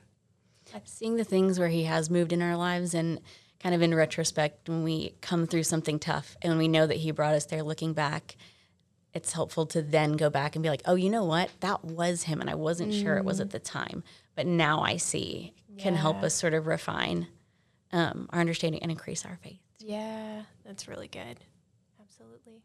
seeing 0.85 1.15
the 1.15 1.23
things 1.23 1.59
where 1.59 1.69
he 1.69 1.83
has 1.83 2.09
moved 2.09 2.33
in 2.33 2.41
our 2.41 2.55
lives 2.55 2.93
and 2.93 3.19
kind 3.59 3.73
of 3.73 3.81
in 3.81 3.95
retrospect 3.95 4.67
when 4.67 4.83
we 4.83 5.15
come 5.21 5.47
through 5.47 5.63
something 5.63 5.99
tough 5.99 6.35
and 6.41 6.57
we 6.57 6.67
know 6.67 6.85
that 6.85 6.97
he 6.97 7.11
brought 7.11 7.33
us 7.33 7.45
there 7.45 7.63
looking 7.63 7.93
back 7.93 8.35
it's 9.13 9.31
helpful 9.33 9.65
to 9.67 9.81
then 9.81 10.13
go 10.13 10.29
back 10.29 10.55
and 10.55 10.63
be 10.63 10.69
like 10.69 10.81
oh 10.85 10.95
you 10.95 11.09
know 11.09 11.23
what 11.23 11.49
that 11.61 11.83
was 11.85 12.23
him 12.23 12.41
and 12.41 12.49
i 12.49 12.55
wasn't 12.55 12.91
mm. 12.91 13.01
sure 13.01 13.15
it 13.15 13.23
was 13.23 13.39
at 13.39 13.51
the 13.51 13.59
time 13.59 14.03
but 14.35 14.45
now 14.45 14.81
i 14.81 14.97
see 14.97 15.53
can 15.77 15.93
yeah. 15.93 16.01
help 16.01 16.21
us 16.23 16.33
sort 16.33 16.53
of 16.53 16.67
refine 16.67 17.27
um, 17.91 18.27
our 18.31 18.39
understanding 18.39 18.81
and 18.81 18.91
increase 18.91 19.25
our 19.25 19.37
faith 19.41 19.61
yeah 19.79 20.41
that's 20.65 20.87
really 20.87 21.07
good 21.07 21.39
absolutely 22.01 22.61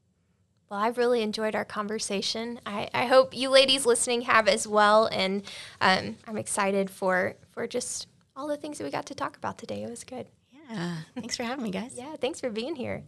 well, 0.70 0.80
I've 0.80 0.98
really 0.98 1.22
enjoyed 1.22 1.54
our 1.54 1.64
conversation. 1.64 2.60
I, 2.66 2.88
I 2.92 3.06
hope 3.06 3.34
you 3.34 3.48
ladies 3.48 3.86
listening 3.86 4.22
have 4.22 4.48
as 4.48 4.66
well. 4.66 5.06
And 5.06 5.42
um, 5.80 6.16
I'm 6.26 6.36
excited 6.36 6.90
for, 6.90 7.36
for 7.52 7.66
just 7.66 8.06
all 8.36 8.46
the 8.48 8.56
things 8.56 8.78
that 8.78 8.84
we 8.84 8.90
got 8.90 9.06
to 9.06 9.14
talk 9.14 9.36
about 9.36 9.58
today. 9.58 9.82
It 9.82 9.90
was 9.90 10.04
good. 10.04 10.26
Yeah. 10.70 10.98
Thanks 11.14 11.36
for 11.36 11.44
having 11.44 11.64
me, 11.64 11.70
guys. 11.70 11.94
yeah. 11.96 12.16
Thanks 12.16 12.40
for 12.40 12.50
being 12.50 12.76
here. 12.76 13.04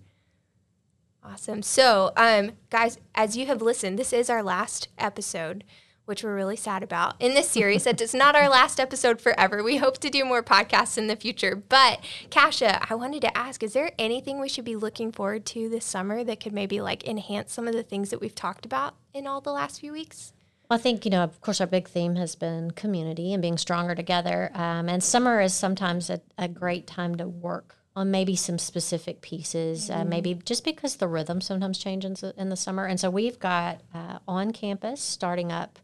Awesome. 1.23 1.61
So, 1.61 2.13
um, 2.17 2.53
guys, 2.71 2.99
as 3.15 3.37
you 3.37 3.45
have 3.47 3.61
listened, 3.61 3.99
this 3.99 4.13
is 4.13 4.31
our 4.31 4.43
last 4.43 4.89
episode 4.97 5.65
which 6.11 6.25
we're 6.25 6.35
really 6.35 6.57
sad 6.57 6.83
about 6.83 7.15
in 7.21 7.35
this 7.35 7.49
series. 7.49 7.85
that 7.85 8.01
is 8.01 8.13
not 8.13 8.35
our 8.35 8.49
last 8.49 8.81
episode 8.81 9.21
forever. 9.21 9.63
We 9.63 9.77
hope 9.77 9.99
to 9.99 10.11
do 10.11 10.25
more 10.25 10.43
podcasts 10.43 10.99
in 10.99 11.07
the 11.07 11.15
future. 11.15 11.55
But 11.55 12.01
Kasha, 12.33 12.91
I 12.91 12.97
wanted 12.97 13.21
to 13.21 13.39
ask, 13.39 13.63
is 13.63 13.75
there 13.75 13.93
anything 13.97 14.41
we 14.41 14.49
should 14.49 14.65
be 14.65 14.75
looking 14.75 15.13
forward 15.13 15.47
to 15.47 15.69
this 15.69 15.85
summer 15.85 16.25
that 16.25 16.41
could 16.41 16.53
maybe 16.53 16.81
like 16.81 17.07
enhance 17.07 17.53
some 17.53 17.69
of 17.69 17.75
the 17.75 17.85
things 17.85 18.11
that 18.11 18.21
we've 18.21 18.35
talked 18.35 18.67
about 18.67 18.97
in 19.15 19.29
all 19.29 19.41
the 19.41 19.53
last 19.53 19.79
few 19.79 19.93
weeks? 19.93 20.33
Well, 20.69 20.81
I 20.81 20.83
think, 20.83 21.05
you 21.05 21.13
know, 21.13 21.23
of 21.23 21.41
course, 21.41 21.61
our 21.61 21.69
big 21.69 21.87
theme 21.87 22.17
has 22.17 22.35
been 22.35 22.73
community 22.73 23.33
and 23.33 23.41
being 23.41 23.57
stronger 23.57 23.95
together. 23.95 24.51
Um, 24.53 24.89
and 24.89 25.05
summer 25.05 25.41
is 25.41 25.55
sometimes 25.55 26.11
a, 26.11 26.21
a 26.37 26.49
great 26.49 26.89
time 26.89 27.15
to 27.19 27.29
work 27.29 27.77
on 27.95 28.11
maybe 28.11 28.35
some 28.35 28.59
specific 28.59 29.21
pieces, 29.21 29.91
uh, 29.91 29.93
mm-hmm. 29.93 30.03
uh, 30.03 30.05
maybe 30.07 30.35
just 30.45 30.65
because 30.65 30.97
the 30.97 31.07
rhythm 31.07 31.41
sometimes 31.41 31.79
changes 31.79 32.25
in 32.37 32.49
the 32.49 32.57
summer. 32.57 32.87
And 32.87 32.99
so 32.99 33.11
we've 33.11 33.39
got 33.39 33.81
uh, 33.95 34.19
on 34.27 34.53
campus 34.53 35.01
starting 35.01 35.53
up 35.53 35.79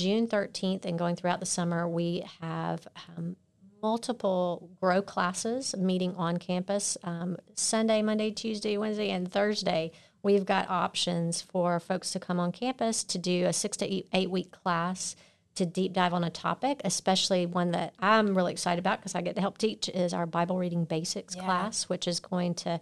June 0.00 0.26
13th 0.26 0.86
and 0.86 0.98
going 0.98 1.14
throughout 1.14 1.40
the 1.40 1.46
summer, 1.46 1.86
we 1.86 2.24
have 2.40 2.88
um, 3.08 3.36
multiple 3.82 4.70
grow 4.80 5.02
classes 5.02 5.76
meeting 5.76 6.14
on 6.16 6.38
campus 6.38 6.96
um, 7.04 7.36
Sunday, 7.54 8.00
Monday, 8.00 8.30
Tuesday, 8.30 8.78
Wednesday, 8.78 9.10
and 9.10 9.30
Thursday. 9.30 9.92
We've 10.22 10.46
got 10.46 10.70
options 10.70 11.42
for 11.42 11.78
folks 11.80 12.12
to 12.12 12.18
come 12.18 12.40
on 12.40 12.50
campus 12.50 13.04
to 13.04 13.18
do 13.18 13.44
a 13.44 13.52
six 13.52 13.76
to 13.78 14.16
eight, 14.16 14.30
week 14.30 14.50
class 14.50 15.16
to 15.56 15.66
deep 15.66 15.92
dive 15.92 16.14
on 16.14 16.24
a 16.24 16.30
topic, 16.30 16.80
especially 16.82 17.44
one 17.44 17.72
that 17.72 17.92
I'm 17.98 18.34
really 18.34 18.52
excited 18.52 18.78
about 18.78 19.00
because 19.00 19.14
I 19.14 19.20
get 19.20 19.34
to 19.34 19.42
help 19.42 19.58
teach 19.58 19.90
is 19.90 20.14
our 20.14 20.24
Bible 20.24 20.56
reading 20.56 20.86
basics 20.86 21.36
yeah. 21.36 21.44
class, 21.44 21.90
which 21.90 22.08
is 22.08 22.20
going 22.20 22.54
to 22.54 22.80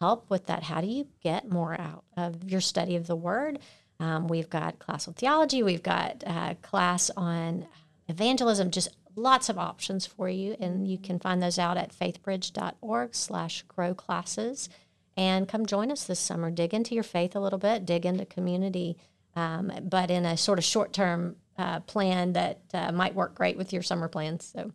help 0.00 0.28
with 0.28 0.46
that. 0.46 0.64
How 0.64 0.82
do 0.82 0.86
you 0.86 1.06
get 1.22 1.50
more 1.50 1.80
out 1.80 2.04
of 2.14 2.44
your 2.44 2.60
study 2.60 2.96
of 2.96 3.06
the 3.06 3.16
Word? 3.16 3.58
Um, 4.00 4.28
we've 4.28 4.50
got 4.50 4.78
class 4.78 5.08
on 5.08 5.14
theology. 5.14 5.62
We've 5.62 5.82
got 5.82 6.22
uh, 6.26 6.54
class 6.62 7.10
on 7.16 7.66
evangelism. 8.08 8.70
Just 8.70 8.88
lots 9.16 9.48
of 9.48 9.58
options 9.58 10.06
for 10.06 10.28
you, 10.28 10.56
and 10.60 10.86
you 10.86 10.98
can 10.98 11.18
find 11.18 11.42
those 11.42 11.58
out 11.58 11.76
at 11.76 11.92
faithbridge.org/slash 11.92 13.62
grow 13.62 13.94
classes. 13.94 14.68
And 15.16 15.48
come 15.48 15.66
join 15.66 15.90
us 15.90 16.04
this 16.04 16.20
summer. 16.20 16.50
Dig 16.50 16.72
into 16.72 16.94
your 16.94 17.02
faith 17.02 17.34
a 17.34 17.40
little 17.40 17.58
bit. 17.58 17.84
Dig 17.84 18.06
into 18.06 18.24
community, 18.24 18.96
um, 19.34 19.72
but 19.82 20.10
in 20.10 20.24
a 20.24 20.36
sort 20.36 20.60
of 20.60 20.64
short-term 20.64 21.36
uh, 21.56 21.80
plan 21.80 22.34
that 22.34 22.60
uh, 22.72 22.92
might 22.92 23.16
work 23.16 23.34
great 23.34 23.56
with 23.56 23.72
your 23.72 23.82
summer 23.82 24.08
plans. 24.08 24.52
So. 24.54 24.72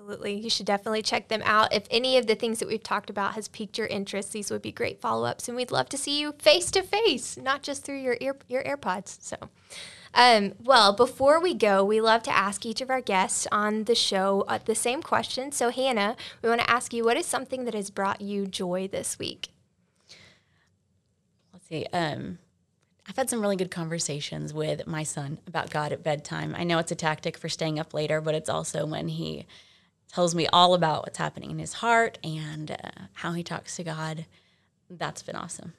Absolutely. 0.00 0.32
You 0.32 0.48
should 0.48 0.64
definitely 0.64 1.02
check 1.02 1.28
them 1.28 1.42
out. 1.44 1.74
If 1.74 1.86
any 1.90 2.16
of 2.16 2.26
the 2.26 2.34
things 2.34 2.58
that 2.58 2.68
we've 2.68 2.82
talked 2.82 3.10
about 3.10 3.34
has 3.34 3.48
piqued 3.48 3.76
your 3.76 3.86
interest, 3.88 4.32
these 4.32 4.50
would 4.50 4.62
be 4.62 4.72
great 4.72 4.98
follow 4.98 5.26
ups. 5.26 5.46
And 5.46 5.54
we'd 5.54 5.70
love 5.70 5.90
to 5.90 5.98
see 5.98 6.18
you 6.18 6.32
face 6.38 6.70
to 6.70 6.82
face, 6.82 7.36
not 7.36 7.62
just 7.62 7.84
through 7.84 7.98
your, 7.98 8.16
ear, 8.18 8.36
your 8.48 8.62
AirPods. 8.64 9.18
So, 9.20 9.36
um, 10.14 10.54
well, 10.64 10.94
before 10.94 11.38
we 11.38 11.52
go, 11.52 11.84
we 11.84 12.00
love 12.00 12.22
to 12.22 12.34
ask 12.34 12.64
each 12.64 12.80
of 12.80 12.88
our 12.88 13.02
guests 13.02 13.46
on 13.52 13.84
the 13.84 13.94
show 13.94 14.46
uh, 14.48 14.58
the 14.64 14.74
same 14.74 15.02
question. 15.02 15.52
So, 15.52 15.68
Hannah, 15.68 16.16
we 16.40 16.48
want 16.48 16.62
to 16.62 16.70
ask 16.70 16.94
you 16.94 17.04
what 17.04 17.18
is 17.18 17.26
something 17.26 17.66
that 17.66 17.74
has 17.74 17.90
brought 17.90 18.22
you 18.22 18.46
joy 18.46 18.88
this 18.88 19.18
week? 19.18 19.48
Let's 21.52 21.68
see. 21.68 21.84
Um, 21.92 22.38
I've 23.06 23.16
had 23.16 23.28
some 23.28 23.42
really 23.42 23.56
good 23.56 23.70
conversations 23.70 24.54
with 24.54 24.86
my 24.86 25.02
son 25.02 25.40
about 25.46 25.68
God 25.68 25.92
at 25.92 26.02
bedtime. 26.02 26.54
I 26.56 26.64
know 26.64 26.78
it's 26.78 26.92
a 26.92 26.96
tactic 26.96 27.36
for 27.36 27.50
staying 27.50 27.78
up 27.78 27.92
later, 27.92 28.22
but 28.22 28.34
it's 28.34 28.48
also 28.48 28.86
when 28.86 29.08
he 29.08 29.44
tells 30.12 30.34
me 30.34 30.46
all 30.48 30.74
about 30.74 31.04
what's 31.04 31.18
happening 31.18 31.50
in 31.50 31.58
his 31.58 31.74
heart 31.74 32.18
and 32.24 32.70
uh, 32.70 33.02
how 33.14 33.32
he 33.32 33.42
talks 33.42 33.76
to 33.76 33.84
God. 33.84 34.26
That's 34.88 35.22
been 35.22 35.36
awesome. 35.36 35.74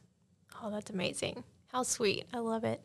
Oh, 0.62 0.70
that's 0.70 0.90
amazing. 0.90 1.44
How 1.68 1.84
sweet. 1.84 2.26
I 2.34 2.40
love 2.40 2.64
it. 2.64 2.82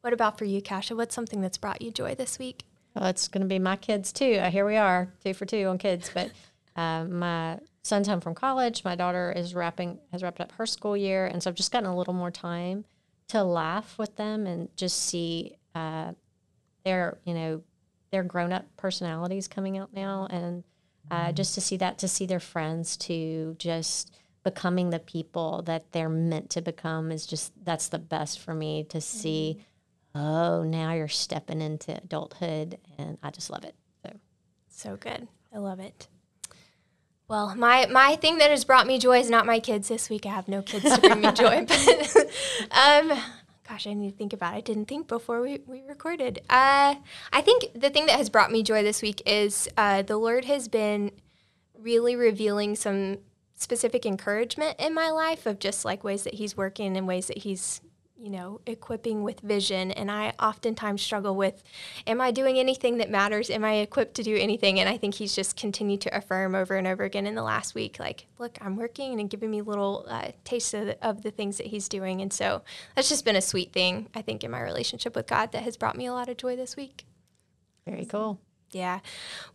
What 0.00 0.12
about 0.12 0.38
for 0.38 0.44
you, 0.44 0.60
Kasha? 0.60 0.96
What's 0.96 1.14
something 1.14 1.40
that's 1.40 1.58
brought 1.58 1.80
you 1.80 1.90
joy 1.90 2.14
this 2.14 2.38
week? 2.38 2.64
Well, 2.94 3.06
it's 3.06 3.28
going 3.28 3.42
to 3.42 3.48
be 3.48 3.58
my 3.58 3.76
kids 3.76 4.12
too. 4.12 4.34
Uh, 4.34 4.50
here 4.50 4.66
we 4.66 4.76
are, 4.76 5.08
two 5.22 5.34
for 5.34 5.46
two 5.46 5.64
on 5.66 5.78
kids. 5.78 6.10
But 6.12 6.30
uh, 6.76 7.04
my 7.04 7.58
son's 7.82 8.08
home 8.08 8.20
from 8.20 8.34
college. 8.34 8.84
My 8.84 8.94
daughter 8.94 9.32
is 9.34 9.54
wrapping 9.54 9.98
has 10.12 10.22
wrapped 10.22 10.40
up 10.40 10.52
her 10.52 10.66
school 10.66 10.96
year, 10.96 11.26
and 11.26 11.42
so 11.42 11.50
I've 11.50 11.56
just 11.56 11.72
gotten 11.72 11.88
a 11.88 11.96
little 11.96 12.14
more 12.14 12.30
time 12.30 12.84
to 13.28 13.42
laugh 13.42 13.98
with 13.98 14.16
them 14.16 14.46
and 14.46 14.68
just 14.76 15.02
see 15.02 15.56
uh, 15.74 16.12
their 16.84 17.18
you 17.24 17.34
know 17.34 17.62
they're 18.14 18.22
grown 18.22 18.52
up 18.52 18.64
personalities 18.76 19.48
coming 19.48 19.76
out 19.76 19.92
now, 19.92 20.28
and 20.30 20.62
uh, 21.10 21.32
just 21.32 21.52
to 21.56 21.60
see 21.60 21.76
that, 21.78 21.98
to 21.98 22.06
see 22.06 22.26
their 22.26 22.38
friends, 22.38 22.96
to 22.96 23.56
just 23.58 24.14
becoming 24.44 24.90
the 24.90 25.00
people 25.00 25.62
that 25.62 25.90
they're 25.90 26.08
meant 26.08 26.48
to 26.50 26.62
become 26.62 27.10
is 27.10 27.26
just 27.26 27.52
that's 27.64 27.88
the 27.88 27.98
best 27.98 28.38
for 28.38 28.54
me 28.54 28.84
to 28.84 29.00
see. 29.00 29.64
Oh, 30.14 30.62
now 30.62 30.92
you're 30.92 31.08
stepping 31.08 31.60
into 31.60 31.96
adulthood, 31.96 32.78
and 32.98 33.18
I 33.20 33.30
just 33.30 33.50
love 33.50 33.64
it. 33.64 33.74
So 34.04 34.12
So 34.68 34.96
good. 34.96 35.26
I 35.52 35.58
love 35.58 35.80
it. 35.80 36.06
Well, 37.26 37.56
my 37.56 37.86
my 37.86 38.14
thing 38.14 38.38
that 38.38 38.50
has 38.50 38.64
brought 38.64 38.86
me 38.86 39.00
joy 39.00 39.18
is 39.18 39.28
not 39.28 39.44
my 39.44 39.58
kids 39.58 39.88
this 39.88 40.08
week. 40.08 40.24
I 40.24 40.28
have 40.28 40.46
no 40.46 40.62
kids 40.62 40.84
to 40.84 41.00
bring 41.00 41.20
me 41.20 41.32
joy, 41.32 41.66
but 41.68 42.16
um, 42.70 43.18
gosh, 43.68 43.86
I 43.86 43.94
need 43.94 44.10
to 44.10 44.16
think 44.16 44.32
about. 44.32 44.54
it. 44.54 44.58
I 44.58 44.60
didn't 44.60 44.86
think 44.86 45.08
before 45.08 45.40
we 45.40 45.60
we 45.66 45.82
recorded. 45.88 46.42
Uh, 46.50 46.96
I 47.32 47.40
think 47.40 47.66
the 47.74 47.90
thing 47.90 48.06
that 48.06 48.16
has 48.16 48.28
brought 48.30 48.52
me 48.52 48.62
joy 48.62 48.82
this 48.82 49.02
week 49.02 49.22
is 49.26 49.68
uh, 49.76 50.02
the 50.02 50.16
Lord 50.16 50.44
has 50.44 50.68
been 50.68 51.10
really 51.78 52.16
revealing 52.16 52.76
some 52.76 53.18
specific 53.56 54.04
encouragement 54.04 54.76
in 54.78 54.94
my 54.94 55.10
life 55.10 55.46
of 55.46 55.58
just 55.58 55.84
like 55.84 56.04
ways 56.04 56.24
that 56.24 56.34
He's 56.34 56.56
working 56.56 56.96
and 56.96 57.06
ways 57.06 57.28
that 57.28 57.38
He's 57.38 57.80
you 58.24 58.30
know, 58.30 58.58
equipping 58.66 59.22
with 59.22 59.40
vision. 59.40 59.90
And 59.90 60.10
I 60.10 60.32
oftentimes 60.40 61.02
struggle 61.02 61.36
with, 61.36 61.62
am 62.06 62.22
I 62.22 62.30
doing 62.30 62.58
anything 62.58 62.96
that 62.98 63.10
matters? 63.10 63.50
Am 63.50 63.64
I 63.64 63.74
equipped 63.74 64.14
to 64.14 64.22
do 64.22 64.34
anything? 64.34 64.80
And 64.80 64.88
I 64.88 64.96
think 64.96 65.14
he's 65.14 65.34
just 65.34 65.58
continued 65.58 66.00
to 66.00 66.16
affirm 66.16 66.54
over 66.54 66.74
and 66.74 66.86
over 66.86 67.04
again 67.04 67.26
in 67.26 67.34
the 67.34 67.42
last 67.42 67.74
week, 67.74 67.98
like, 67.98 68.26
look, 68.38 68.56
I'm 68.62 68.76
working 68.76 69.20
and 69.20 69.28
giving 69.28 69.50
me 69.50 69.60
little 69.60 70.06
uh, 70.08 70.28
tastes 70.42 70.72
of 70.72 70.86
the, 70.86 71.06
of 71.06 71.22
the 71.22 71.30
things 71.30 71.58
that 71.58 71.66
he's 71.66 71.86
doing. 71.86 72.22
And 72.22 72.32
so 72.32 72.62
that's 72.96 73.10
just 73.10 73.26
been 73.26 73.36
a 73.36 73.42
sweet 73.42 73.74
thing, 73.74 74.08
I 74.14 74.22
think, 74.22 74.42
in 74.42 74.50
my 74.50 74.62
relationship 74.62 75.14
with 75.14 75.26
God 75.26 75.52
that 75.52 75.62
has 75.62 75.76
brought 75.76 75.96
me 75.96 76.06
a 76.06 76.12
lot 76.14 76.30
of 76.30 76.38
joy 76.38 76.56
this 76.56 76.76
week. 76.76 77.04
very 77.86 78.06
cool. 78.06 78.40
Yeah. 78.74 79.00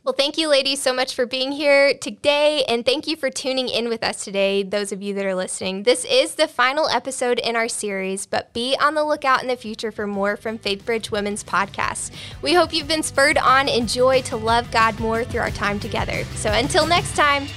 Well, 0.03 0.13
thank 0.13 0.37
you, 0.37 0.47
ladies, 0.47 0.81
so 0.81 0.93
much 0.93 1.13
for 1.13 1.25
being 1.25 1.51
here 1.51 1.93
today. 1.93 2.63
And 2.69 2.85
thank 2.85 3.05
you 3.05 3.17
for 3.17 3.29
tuning 3.29 3.67
in 3.67 3.89
with 3.89 4.01
us 4.01 4.23
today, 4.23 4.63
those 4.63 4.91
of 4.91 5.01
you 5.01 5.13
that 5.13 5.25
are 5.25 5.35
listening. 5.35 5.83
This 5.83 6.05
is 6.05 6.35
the 6.35 6.47
final 6.47 6.87
episode 6.87 7.37
in 7.39 7.55
our 7.55 7.67
series, 7.67 8.25
but 8.25 8.53
be 8.53 8.77
on 8.81 8.95
the 8.95 9.03
lookout 9.03 9.41
in 9.41 9.49
the 9.49 9.57
future 9.57 9.91
for 9.91 10.07
more 10.07 10.37
from 10.37 10.57
FaithBridge 10.57 11.11
Women's 11.11 11.43
Podcast. 11.43 12.11
We 12.41 12.53
hope 12.53 12.73
you've 12.73 12.87
been 12.87 13.03
spurred 13.03 13.37
on 13.37 13.67
and 13.67 13.89
joy 13.89 14.21
to 14.23 14.37
love 14.37 14.71
God 14.71 14.99
more 14.99 15.25
through 15.25 15.41
our 15.41 15.51
time 15.51 15.79
together. 15.79 16.23
So 16.35 16.51
until 16.51 16.87
next 16.87 17.15
time. 17.15 17.47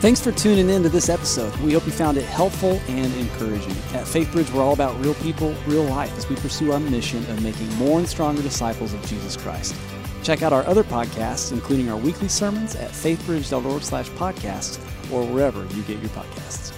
Thanks 0.00 0.20
for 0.20 0.30
tuning 0.30 0.68
in 0.68 0.82
to 0.82 0.90
this 0.90 1.08
episode. 1.08 1.56
We 1.56 1.72
hope 1.72 1.86
you 1.86 1.90
found 1.90 2.18
it 2.18 2.24
helpful 2.26 2.78
and 2.86 3.14
encouraging. 3.14 3.72
At 3.94 4.04
FaithBridge, 4.04 4.52
we're 4.52 4.62
all 4.62 4.74
about 4.74 5.00
real 5.02 5.14
people, 5.14 5.54
real 5.66 5.84
life 5.84 6.14
as 6.18 6.28
we 6.28 6.36
pursue 6.36 6.70
our 6.72 6.78
mission 6.78 7.24
of 7.30 7.42
making 7.42 7.72
more 7.76 7.98
and 7.98 8.06
stronger 8.06 8.42
disciples 8.42 8.92
of 8.92 9.04
Jesus 9.06 9.38
Christ. 9.38 9.74
Check 10.22 10.42
out 10.42 10.52
our 10.52 10.66
other 10.66 10.84
podcasts, 10.84 11.50
including 11.50 11.88
our 11.88 11.96
weekly 11.96 12.28
sermons 12.28 12.76
at 12.76 12.90
faithbridge.org 12.90 13.82
slash 13.82 14.10
podcasts 14.10 14.78
or 15.10 15.24
wherever 15.24 15.64
you 15.74 15.82
get 15.84 15.98
your 16.00 16.10
podcasts. 16.10 16.75